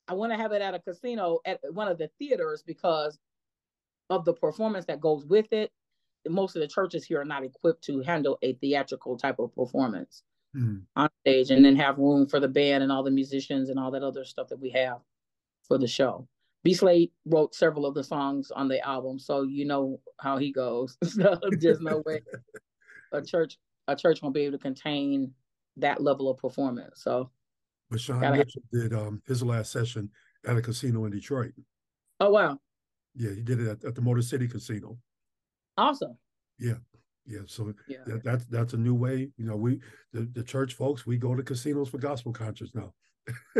I 0.08 0.14
want 0.14 0.32
to 0.32 0.36
have 0.36 0.50
it 0.50 0.60
at 0.60 0.74
a 0.74 0.80
casino 0.80 1.38
at 1.44 1.60
one 1.70 1.86
of 1.86 1.98
the 1.98 2.10
theaters 2.18 2.64
because 2.66 3.16
of 4.10 4.24
the 4.24 4.34
performance 4.34 4.84
that 4.86 5.00
goes 5.00 5.24
with 5.24 5.52
it. 5.52 5.70
Most 6.28 6.54
of 6.54 6.60
the 6.60 6.68
churches 6.68 7.04
here 7.04 7.20
are 7.20 7.24
not 7.24 7.44
equipped 7.44 7.82
to 7.84 8.00
handle 8.00 8.38
a 8.42 8.52
theatrical 8.54 9.16
type 9.16 9.38
of 9.38 9.54
performance 9.54 10.22
mm-hmm. 10.54 10.80
on 10.96 11.08
stage 11.22 11.50
and 11.50 11.64
then 11.64 11.76
have 11.76 11.96
room 11.96 12.26
for 12.26 12.40
the 12.40 12.48
band 12.48 12.82
and 12.82 12.92
all 12.92 13.02
the 13.02 13.10
musicians 13.10 13.70
and 13.70 13.78
all 13.78 13.90
that 13.90 14.02
other 14.02 14.24
stuff 14.24 14.48
that 14.48 14.60
we 14.60 14.70
have 14.70 14.98
for 15.66 15.78
the 15.78 15.86
show. 15.86 16.28
B 16.62 16.74
Slade 16.74 17.10
wrote 17.24 17.54
several 17.54 17.86
of 17.86 17.94
the 17.94 18.04
songs 18.04 18.50
on 18.50 18.68
the 18.68 18.86
album, 18.86 19.18
so 19.18 19.44
you 19.44 19.64
know 19.64 19.98
how 20.18 20.36
he 20.36 20.52
goes. 20.52 20.98
so 21.04 21.38
there's 21.58 21.80
no 21.80 22.02
way 22.04 22.20
a 23.12 23.22
church 23.22 23.56
a 23.88 23.96
church 23.96 24.20
won't 24.22 24.34
be 24.34 24.42
able 24.42 24.58
to 24.58 24.62
contain 24.62 25.32
that 25.78 26.02
level 26.02 26.28
of 26.28 26.36
performance. 26.36 27.02
So 27.02 27.30
but 27.90 28.00
Sean 28.00 28.20
Mitchell 28.20 28.62
did 28.72 28.92
um, 28.92 29.22
his 29.26 29.42
last 29.42 29.72
session 29.72 30.10
at 30.46 30.56
a 30.56 30.62
casino 30.62 31.06
in 31.06 31.12
Detroit. 31.12 31.52
Oh 32.20 32.30
wow. 32.30 32.58
Yeah, 33.20 33.34
he 33.34 33.42
did 33.42 33.60
it 33.60 33.68
at, 33.68 33.84
at 33.84 33.94
the 33.94 34.00
Motor 34.00 34.22
City 34.22 34.48
Casino. 34.48 34.96
Awesome. 35.76 36.16
Yeah. 36.58 36.76
Yeah, 37.26 37.40
so 37.46 37.72
yeah. 37.86 37.98
That, 38.06 38.24
that's 38.24 38.46
that's 38.46 38.72
a 38.72 38.78
new 38.78 38.94
way. 38.94 39.30
You 39.36 39.44
know, 39.44 39.54
we 39.54 39.80
the, 40.12 40.28
the 40.32 40.42
church 40.42 40.74
folks 40.74 41.06
we 41.06 41.18
go 41.18 41.34
to 41.34 41.42
casinos 41.42 41.90
for 41.90 41.98
gospel 41.98 42.32
concerts 42.32 42.74
now. 42.74 42.94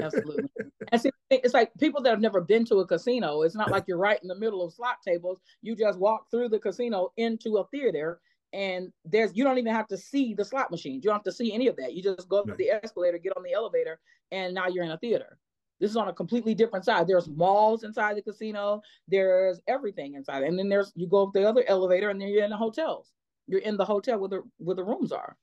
Absolutely, 0.02 0.44
and 0.92 1.00
see, 1.00 1.10
it's 1.28 1.52
like 1.54 1.70
people 1.78 2.02
that 2.02 2.10
have 2.10 2.20
never 2.20 2.40
been 2.40 2.64
to 2.64 2.76
a 2.76 2.86
casino. 2.86 3.42
It's 3.42 3.54
not 3.54 3.70
like 3.70 3.84
you're 3.86 3.98
right 3.98 4.18
in 4.22 4.28
the 4.28 4.34
middle 4.34 4.64
of 4.64 4.72
slot 4.72 4.96
tables. 5.06 5.38
You 5.62 5.76
just 5.76 5.98
walk 5.98 6.30
through 6.30 6.48
the 6.48 6.58
casino 6.58 7.12
into 7.18 7.58
a 7.58 7.66
theater, 7.68 8.20
and 8.54 8.90
there's 9.04 9.36
you 9.36 9.44
don't 9.44 9.58
even 9.58 9.74
have 9.74 9.88
to 9.88 9.98
see 9.98 10.34
the 10.34 10.44
slot 10.44 10.70
machines. 10.70 11.04
You 11.04 11.10
don't 11.10 11.18
have 11.18 11.24
to 11.24 11.32
see 11.32 11.52
any 11.52 11.68
of 11.68 11.76
that. 11.76 11.92
You 11.92 12.02
just 12.02 12.28
go 12.28 12.38
up 12.38 12.56
the 12.56 12.70
escalator, 12.70 13.18
get 13.18 13.36
on 13.36 13.42
the 13.42 13.52
elevator, 13.52 14.00
and 14.32 14.54
now 14.54 14.68
you're 14.68 14.84
in 14.84 14.90
a 14.90 14.98
theater. 14.98 15.38
This 15.80 15.90
is 15.90 15.96
on 15.96 16.08
a 16.08 16.12
completely 16.12 16.54
different 16.54 16.84
side. 16.84 17.06
There's 17.06 17.28
malls 17.28 17.84
inside 17.84 18.16
the 18.16 18.22
casino. 18.22 18.82
There's 19.08 19.60
everything 19.66 20.14
inside, 20.14 20.42
and 20.42 20.58
then 20.58 20.68
there's 20.68 20.92
you 20.94 21.08
go 21.08 21.26
up 21.26 21.32
the 21.32 21.48
other 21.48 21.64
elevator, 21.66 22.10
and 22.10 22.20
then 22.20 22.28
you're 22.28 22.44
in 22.44 22.50
the 22.50 22.56
hotels 22.56 23.12
you're 23.50 23.60
in 23.60 23.76
the 23.76 23.84
hotel 23.84 24.18
where 24.18 24.28
the 24.28 24.42
where 24.58 24.76
the 24.76 24.84
rooms 24.84 25.12
are. 25.12 25.36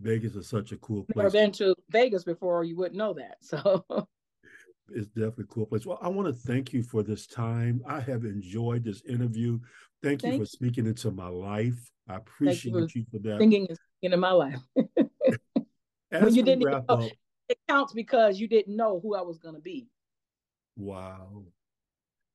Vegas 0.00 0.34
is 0.34 0.48
such 0.48 0.72
a 0.72 0.76
cool 0.78 1.04
place. 1.04 1.16
Never 1.16 1.30
been 1.30 1.52
to 1.52 1.74
Vegas 1.90 2.24
before, 2.24 2.64
you 2.64 2.76
wouldn't 2.76 2.96
know 2.96 3.14
that. 3.14 3.36
So 3.40 3.84
it's 4.88 5.06
definitely 5.06 5.44
a 5.44 5.54
cool 5.54 5.66
place. 5.66 5.86
Well, 5.86 6.00
I 6.02 6.08
want 6.08 6.26
to 6.26 6.34
thank 6.34 6.72
you 6.72 6.82
for 6.82 7.04
this 7.04 7.26
time. 7.26 7.80
I 7.86 8.00
have 8.00 8.24
enjoyed 8.24 8.84
this 8.84 9.02
interview. 9.08 9.60
Thank, 10.02 10.22
thank 10.22 10.34
you 10.34 10.40
for 10.40 10.46
speaking 10.46 10.86
into 10.86 11.12
my 11.12 11.28
life. 11.28 11.78
I 12.08 12.16
appreciate 12.16 12.74
you, 12.74 12.88
you, 12.92 13.06
for 13.12 13.18
that. 13.20 13.38
Thinking 13.38 13.68
into 14.02 14.16
my 14.16 14.32
life. 14.32 14.60
when 16.10 16.34
you 16.34 16.42
didn't 16.42 16.68
know, 16.68 16.84
up, 16.88 17.10
it 17.48 17.58
counts 17.68 17.92
because 17.92 18.38
you 18.38 18.48
didn't 18.48 18.76
know 18.76 19.00
who 19.00 19.14
I 19.14 19.22
was 19.22 19.38
going 19.38 19.54
to 19.54 19.60
be. 19.60 19.88
Wow, 20.76 21.44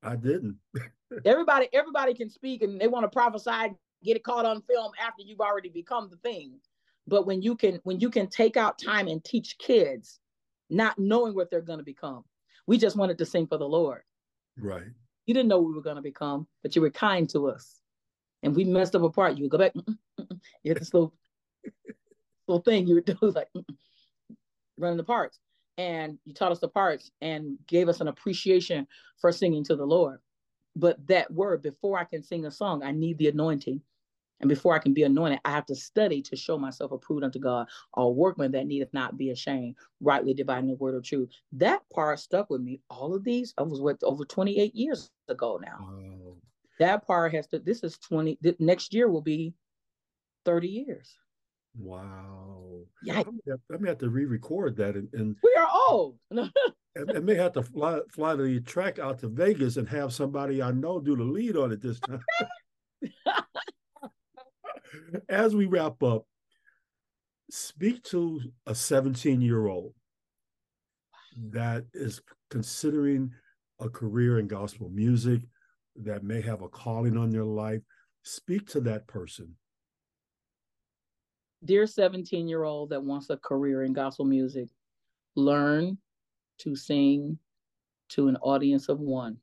I 0.03 0.15
didn't. 0.15 0.57
everybody, 1.25 1.67
everybody 1.73 2.13
can 2.13 2.29
speak 2.29 2.61
and 2.61 2.79
they 2.79 2.87
want 2.87 3.03
to 3.03 3.09
prophesy 3.09 3.75
get 4.03 4.17
it 4.17 4.23
caught 4.23 4.45
on 4.45 4.61
film 4.61 4.91
after 4.99 5.23
you've 5.23 5.41
already 5.41 5.69
become 5.69 6.09
the 6.09 6.17
thing. 6.17 6.59
But 7.07 7.25
when 7.25 7.41
you 7.41 7.55
can 7.55 7.79
when 7.83 7.99
you 7.99 8.09
can 8.09 8.27
take 8.27 8.55
out 8.55 8.79
time 8.79 9.07
and 9.07 9.23
teach 9.23 9.57
kids, 9.57 10.19
not 10.69 10.99
knowing 10.99 11.33
what 11.33 11.49
they're 11.49 11.61
going 11.61 11.79
to 11.79 11.85
become, 11.85 12.23
we 12.67 12.77
just 12.77 12.95
wanted 12.95 13.17
to 13.17 13.25
sing 13.25 13.47
for 13.47 13.57
the 13.57 13.67
Lord. 13.67 14.01
Right. 14.57 14.83
You 15.25 15.33
didn't 15.33 15.49
know 15.49 15.59
we 15.59 15.73
were 15.73 15.81
going 15.81 15.95
to 15.95 16.01
become, 16.01 16.47
but 16.61 16.75
you 16.75 16.81
were 16.81 16.89
kind 16.91 17.29
to 17.29 17.47
us, 17.49 17.79
and 18.43 18.55
we 18.55 18.63
messed 18.63 18.95
up 18.95 19.03
a 19.03 19.09
part. 19.09 19.37
You 19.37 19.43
would 19.43 19.51
go 19.51 19.57
back. 19.57 19.73
Mm-mm, 19.73 19.97
mm-mm. 20.19 20.39
You 20.63 20.71
had 20.71 20.81
this 20.81 20.93
little 20.93 21.13
little 22.47 22.61
thing 22.61 22.87
you 22.87 22.95
would 22.95 23.05
do 23.05 23.17
like 23.21 23.47
mm, 23.55 23.63
mm. 23.63 23.75
Running 24.79 24.97
the 24.97 25.03
parts, 25.03 25.39
and 25.77 26.17
you 26.25 26.33
taught 26.33 26.51
us 26.51 26.59
the 26.59 26.67
parts 26.67 27.11
and 27.21 27.57
gave 27.67 27.89
us 27.89 28.01
an 28.01 28.07
appreciation 28.07 28.87
for 29.19 29.31
singing 29.31 29.63
to 29.65 29.75
the 29.75 29.85
Lord. 29.85 30.19
But 30.75 31.05
that 31.07 31.31
word, 31.31 31.61
before 31.61 31.99
I 31.99 32.05
can 32.05 32.23
sing 32.23 32.45
a 32.45 32.51
song, 32.51 32.83
I 32.83 32.91
need 32.91 33.17
the 33.17 33.27
anointing. 33.27 33.81
And 34.41 34.47
before 34.47 34.73
I 34.73 34.79
can 34.79 34.93
be 34.93 35.03
anointed, 35.03 35.39
I 35.43 35.51
have 35.51 35.65
to 35.65 35.75
study 35.75 36.21
to 36.21 36.35
show 36.37 36.57
myself 36.57 36.93
approved 36.93 37.25
unto 37.25 37.39
God, 37.39 37.67
a 37.95 38.09
workman 38.09 38.53
that 38.53 38.67
needeth 38.67 38.93
not 38.93 39.17
be 39.17 39.31
ashamed, 39.31 39.75
rightly 39.99 40.33
dividing 40.33 40.69
the 40.69 40.75
word 40.75 40.95
of 40.95 41.03
truth. 41.03 41.29
That 41.51 41.81
part 41.93 42.19
stuck 42.19 42.49
with 42.49 42.61
me. 42.61 42.79
All 42.89 43.13
of 43.13 43.25
these, 43.25 43.53
I 43.57 43.63
was 43.63 43.81
what 43.81 44.01
over 44.01 44.23
28 44.23 44.73
years 44.73 45.11
ago 45.27 45.59
now. 45.61 45.79
Wow. 45.81 46.35
That 46.79 47.05
part 47.05 47.33
has 47.33 47.47
to, 47.47 47.59
this 47.59 47.83
is 47.83 47.97
20, 47.97 48.37
next 48.59 48.93
year 48.93 49.09
will 49.09 49.21
be 49.21 49.53
30 50.45 50.69
years. 50.69 51.17
Wow. 51.77 52.81
Yeah. 53.03 53.21
I 53.21 53.77
may 53.77 53.89
have 53.89 53.99
to 53.99 54.09
re-record 54.09 54.75
that 54.77 54.95
and, 54.95 55.07
and 55.13 55.35
we 55.43 55.55
are 55.57 55.67
old. 55.89 56.17
I 56.35 57.19
may 57.19 57.35
have 57.35 57.53
to 57.53 57.63
fly 57.63 57.99
fly 58.09 58.35
the 58.35 58.59
track 58.61 58.99
out 58.99 59.19
to 59.19 59.27
Vegas 59.27 59.77
and 59.77 59.87
have 59.87 60.11
somebody 60.11 60.61
I 60.61 60.71
know 60.71 60.99
do 60.99 61.15
the 61.15 61.23
lead 61.23 61.55
on 61.55 61.71
it 61.71 61.81
this 61.81 61.99
time. 61.99 62.23
As 65.29 65.55
we 65.55 65.65
wrap 65.65 66.01
up, 66.03 66.25
speak 67.51 68.03
to 68.05 68.41
a 68.65 68.75
17 68.75 69.39
year 69.39 69.67
old 69.67 69.93
that 71.51 71.85
is 71.93 72.21
considering 72.49 73.31
a 73.79 73.87
career 73.87 74.39
in 74.39 74.47
gospel 74.47 74.89
music, 74.89 75.41
that 75.95 76.23
may 76.23 76.41
have 76.41 76.61
a 76.61 76.69
calling 76.69 77.17
on 77.17 77.29
their 77.29 77.45
life. 77.45 77.81
Speak 78.23 78.67
to 78.69 78.81
that 78.81 79.07
person. 79.07 79.55
Dear 81.65 81.87
17 81.87 82.47
year 82.47 82.63
old 82.63 82.89
that 82.91 83.03
wants 83.03 83.29
a 83.29 83.37
career 83.37 83.83
in 83.83 83.91
gospel 83.91 84.23
music, 84.23 84.69
learn 85.35 85.97
to 86.59 86.75
sing 86.75 87.37
to 88.09 88.29
an 88.29 88.37
audience 88.37 88.87
of 88.87 88.99
one. 88.99 89.37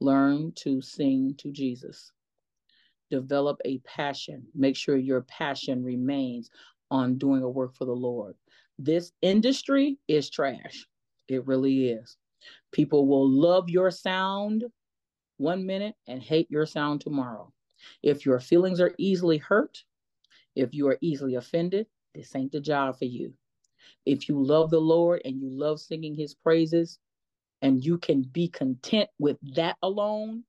Learn 0.00 0.52
to 0.56 0.80
sing 0.80 1.34
to 1.38 1.50
Jesus. 1.50 2.12
Develop 3.10 3.60
a 3.64 3.78
passion. 3.78 4.46
Make 4.54 4.76
sure 4.76 4.96
your 4.96 5.22
passion 5.22 5.82
remains 5.82 6.50
on 6.90 7.18
doing 7.18 7.42
a 7.42 7.48
work 7.48 7.74
for 7.74 7.86
the 7.86 7.92
Lord. 7.92 8.36
This 8.78 9.12
industry 9.20 9.98
is 10.06 10.30
trash. 10.30 10.86
It 11.28 11.46
really 11.46 11.88
is. 11.88 12.16
People 12.70 13.06
will 13.06 13.28
love 13.28 13.68
your 13.68 13.90
sound 13.90 14.64
one 15.38 15.66
minute 15.66 15.96
and 16.06 16.22
hate 16.22 16.50
your 16.50 16.66
sound 16.66 17.00
tomorrow. 17.00 17.52
If 18.02 18.24
your 18.24 18.38
feelings 18.38 18.80
are 18.80 18.94
easily 18.98 19.38
hurt, 19.38 19.82
if 20.54 20.74
you 20.74 20.88
are 20.88 20.98
easily 21.00 21.34
offended, 21.34 21.86
this 22.14 22.34
ain't 22.36 22.52
the 22.52 22.60
job 22.60 22.98
for 22.98 23.06
you. 23.06 23.32
If 24.06 24.28
you 24.28 24.42
love 24.42 24.70
the 24.70 24.80
Lord 24.80 25.22
and 25.24 25.40
you 25.40 25.50
love 25.50 25.80
singing 25.80 26.14
his 26.14 26.34
praises 26.34 26.98
and 27.62 27.84
you 27.84 27.98
can 27.98 28.22
be 28.22 28.48
content 28.48 29.08
with 29.18 29.38
that 29.54 29.76
alone, 29.82 30.44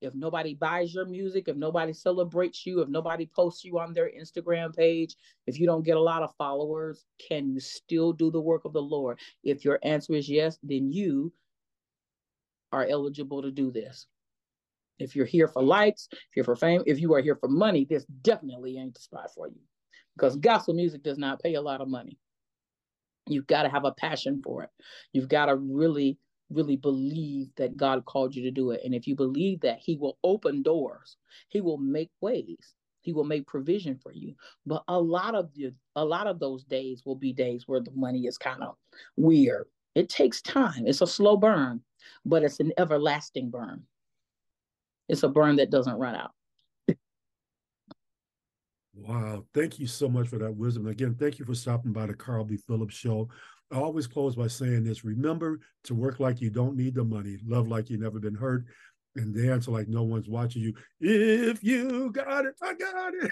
if 0.00 0.14
nobody 0.14 0.54
buys 0.54 0.92
your 0.92 1.04
music, 1.06 1.44
if 1.46 1.56
nobody 1.56 1.92
celebrates 1.92 2.66
you, 2.66 2.80
if 2.80 2.88
nobody 2.88 3.24
posts 3.24 3.64
you 3.64 3.78
on 3.78 3.92
their 3.92 4.10
Instagram 4.10 4.74
page, 4.74 5.16
if 5.46 5.60
you 5.60 5.66
don't 5.66 5.84
get 5.84 5.96
a 5.96 6.00
lot 6.00 6.22
of 6.22 6.34
followers, 6.36 7.04
can 7.28 7.52
you 7.52 7.60
still 7.60 8.12
do 8.12 8.30
the 8.30 8.40
work 8.40 8.64
of 8.64 8.72
the 8.72 8.82
Lord? 8.82 9.20
If 9.44 9.64
your 9.64 9.78
answer 9.82 10.14
is 10.14 10.28
yes, 10.28 10.58
then 10.62 10.92
you 10.92 11.32
are 12.72 12.86
eligible 12.86 13.42
to 13.42 13.52
do 13.52 13.70
this. 13.70 14.06
If 15.02 15.16
you're 15.16 15.26
here 15.26 15.48
for 15.48 15.62
likes, 15.62 16.08
if 16.12 16.36
you're 16.36 16.44
for 16.44 16.56
fame, 16.56 16.82
if 16.86 17.00
you 17.00 17.12
are 17.14 17.20
here 17.20 17.36
for 17.36 17.48
money, 17.48 17.86
this 17.88 18.04
definitely 18.22 18.78
ain't 18.78 18.94
the 18.94 19.00
spot 19.00 19.30
for 19.34 19.48
you 19.48 19.60
because 20.16 20.36
gospel 20.36 20.74
music 20.74 21.02
does 21.02 21.18
not 21.18 21.42
pay 21.42 21.54
a 21.54 21.62
lot 21.62 21.80
of 21.80 21.88
money. 21.88 22.18
You've 23.28 23.46
got 23.46 23.62
to 23.62 23.68
have 23.68 23.84
a 23.84 23.92
passion 23.92 24.40
for 24.44 24.64
it. 24.64 24.70
You've 25.12 25.28
got 25.28 25.46
to 25.46 25.56
really 25.56 26.18
really 26.50 26.76
believe 26.76 27.48
that 27.56 27.76
God 27.76 28.04
called 28.04 28.34
you 28.34 28.42
to 28.42 28.50
do 28.50 28.72
it. 28.72 28.82
And 28.84 28.94
if 28.94 29.06
you 29.06 29.16
believe 29.16 29.60
that, 29.60 29.78
He 29.80 29.96
will 29.96 30.18
open 30.22 30.62
doors, 30.62 31.16
He 31.48 31.60
will 31.60 31.78
make 31.78 32.10
ways. 32.20 32.74
He 33.00 33.12
will 33.12 33.24
make 33.24 33.48
provision 33.48 33.98
for 34.00 34.12
you. 34.12 34.34
But 34.64 34.84
a 34.86 34.98
lot 34.98 35.34
of 35.34 35.52
the 35.54 35.72
a 35.96 36.04
lot 36.04 36.28
of 36.28 36.38
those 36.38 36.62
days 36.64 37.02
will 37.04 37.16
be 37.16 37.32
days 37.32 37.64
where 37.66 37.80
the 37.80 37.90
money 37.96 38.26
is 38.26 38.38
kind 38.38 38.62
of 38.62 38.76
weird. 39.16 39.66
It 39.94 40.08
takes 40.08 40.40
time. 40.40 40.86
It's 40.86 41.00
a 41.00 41.06
slow 41.06 41.36
burn, 41.36 41.80
but 42.24 42.44
it's 42.44 42.60
an 42.60 42.72
everlasting 42.78 43.50
burn. 43.50 43.82
It's 45.08 45.22
a 45.22 45.28
burn 45.28 45.56
that 45.56 45.70
doesn't 45.70 45.98
run 45.98 46.14
out. 46.14 46.30
Wow. 48.94 49.44
Thank 49.54 49.78
you 49.78 49.86
so 49.86 50.08
much 50.08 50.28
for 50.28 50.38
that 50.38 50.54
wisdom. 50.54 50.86
Again, 50.86 51.16
thank 51.18 51.38
you 51.38 51.44
for 51.44 51.54
stopping 51.54 51.92
by 51.92 52.06
the 52.06 52.14
Carl 52.14 52.44
B. 52.44 52.56
Phillips 52.56 52.94
show. 52.94 53.28
I 53.72 53.76
always 53.76 54.06
close 54.06 54.36
by 54.36 54.48
saying 54.48 54.84
this 54.84 55.04
remember 55.04 55.60
to 55.84 55.94
work 55.94 56.20
like 56.20 56.40
you 56.40 56.50
don't 56.50 56.76
need 56.76 56.94
the 56.94 57.04
money, 57.04 57.38
love 57.46 57.68
like 57.68 57.88
you've 57.88 58.02
never 58.02 58.20
been 58.20 58.34
hurt, 58.34 58.66
and 59.16 59.34
dance 59.34 59.66
like 59.66 59.88
no 59.88 60.02
one's 60.02 60.28
watching 60.28 60.62
you. 60.62 60.74
If 61.00 61.64
you 61.64 62.10
got 62.12 62.44
it, 62.44 62.54
I 62.62 62.74
got 62.74 63.12
it. 63.14 63.30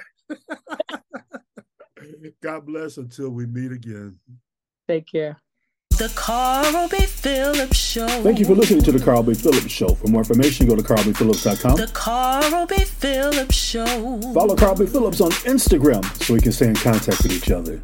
God 2.42 2.66
bless 2.66 2.96
until 2.96 3.30
we 3.30 3.46
meet 3.46 3.72
again. 3.72 4.18
Take 4.88 5.06
care. 5.06 5.36
The 6.00 6.08
Carl 6.14 6.88
B. 6.88 6.96
Phillips 7.00 7.76
Show. 7.76 8.08
Thank 8.22 8.38
you 8.38 8.46
for 8.46 8.54
listening 8.54 8.82
to 8.84 8.90
the 8.90 9.04
Carl 9.04 9.22
B. 9.22 9.34
Phillips 9.34 9.70
Show. 9.70 9.88
For 9.88 10.08
more 10.08 10.22
information, 10.22 10.66
go 10.66 10.74
to 10.74 10.82
carlbphillips.com. 10.82 11.76
The 11.76 11.88
Carl 11.88 12.64
B. 12.64 12.76
Phillips 12.86 13.54
Show. 13.54 14.18
Follow 14.32 14.56
Carl 14.56 14.76
B. 14.76 14.86
Phillips 14.86 15.20
on 15.20 15.30
Instagram 15.44 16.02
so 16.24 16.32
we 16.32 16.40
can 16.40 16.52
stay 16.52 16.68
in 16.68 16.74
contact 16.74 17.22
with 17.22 17.32
each 17.32 17.50
other. 17.50 17.82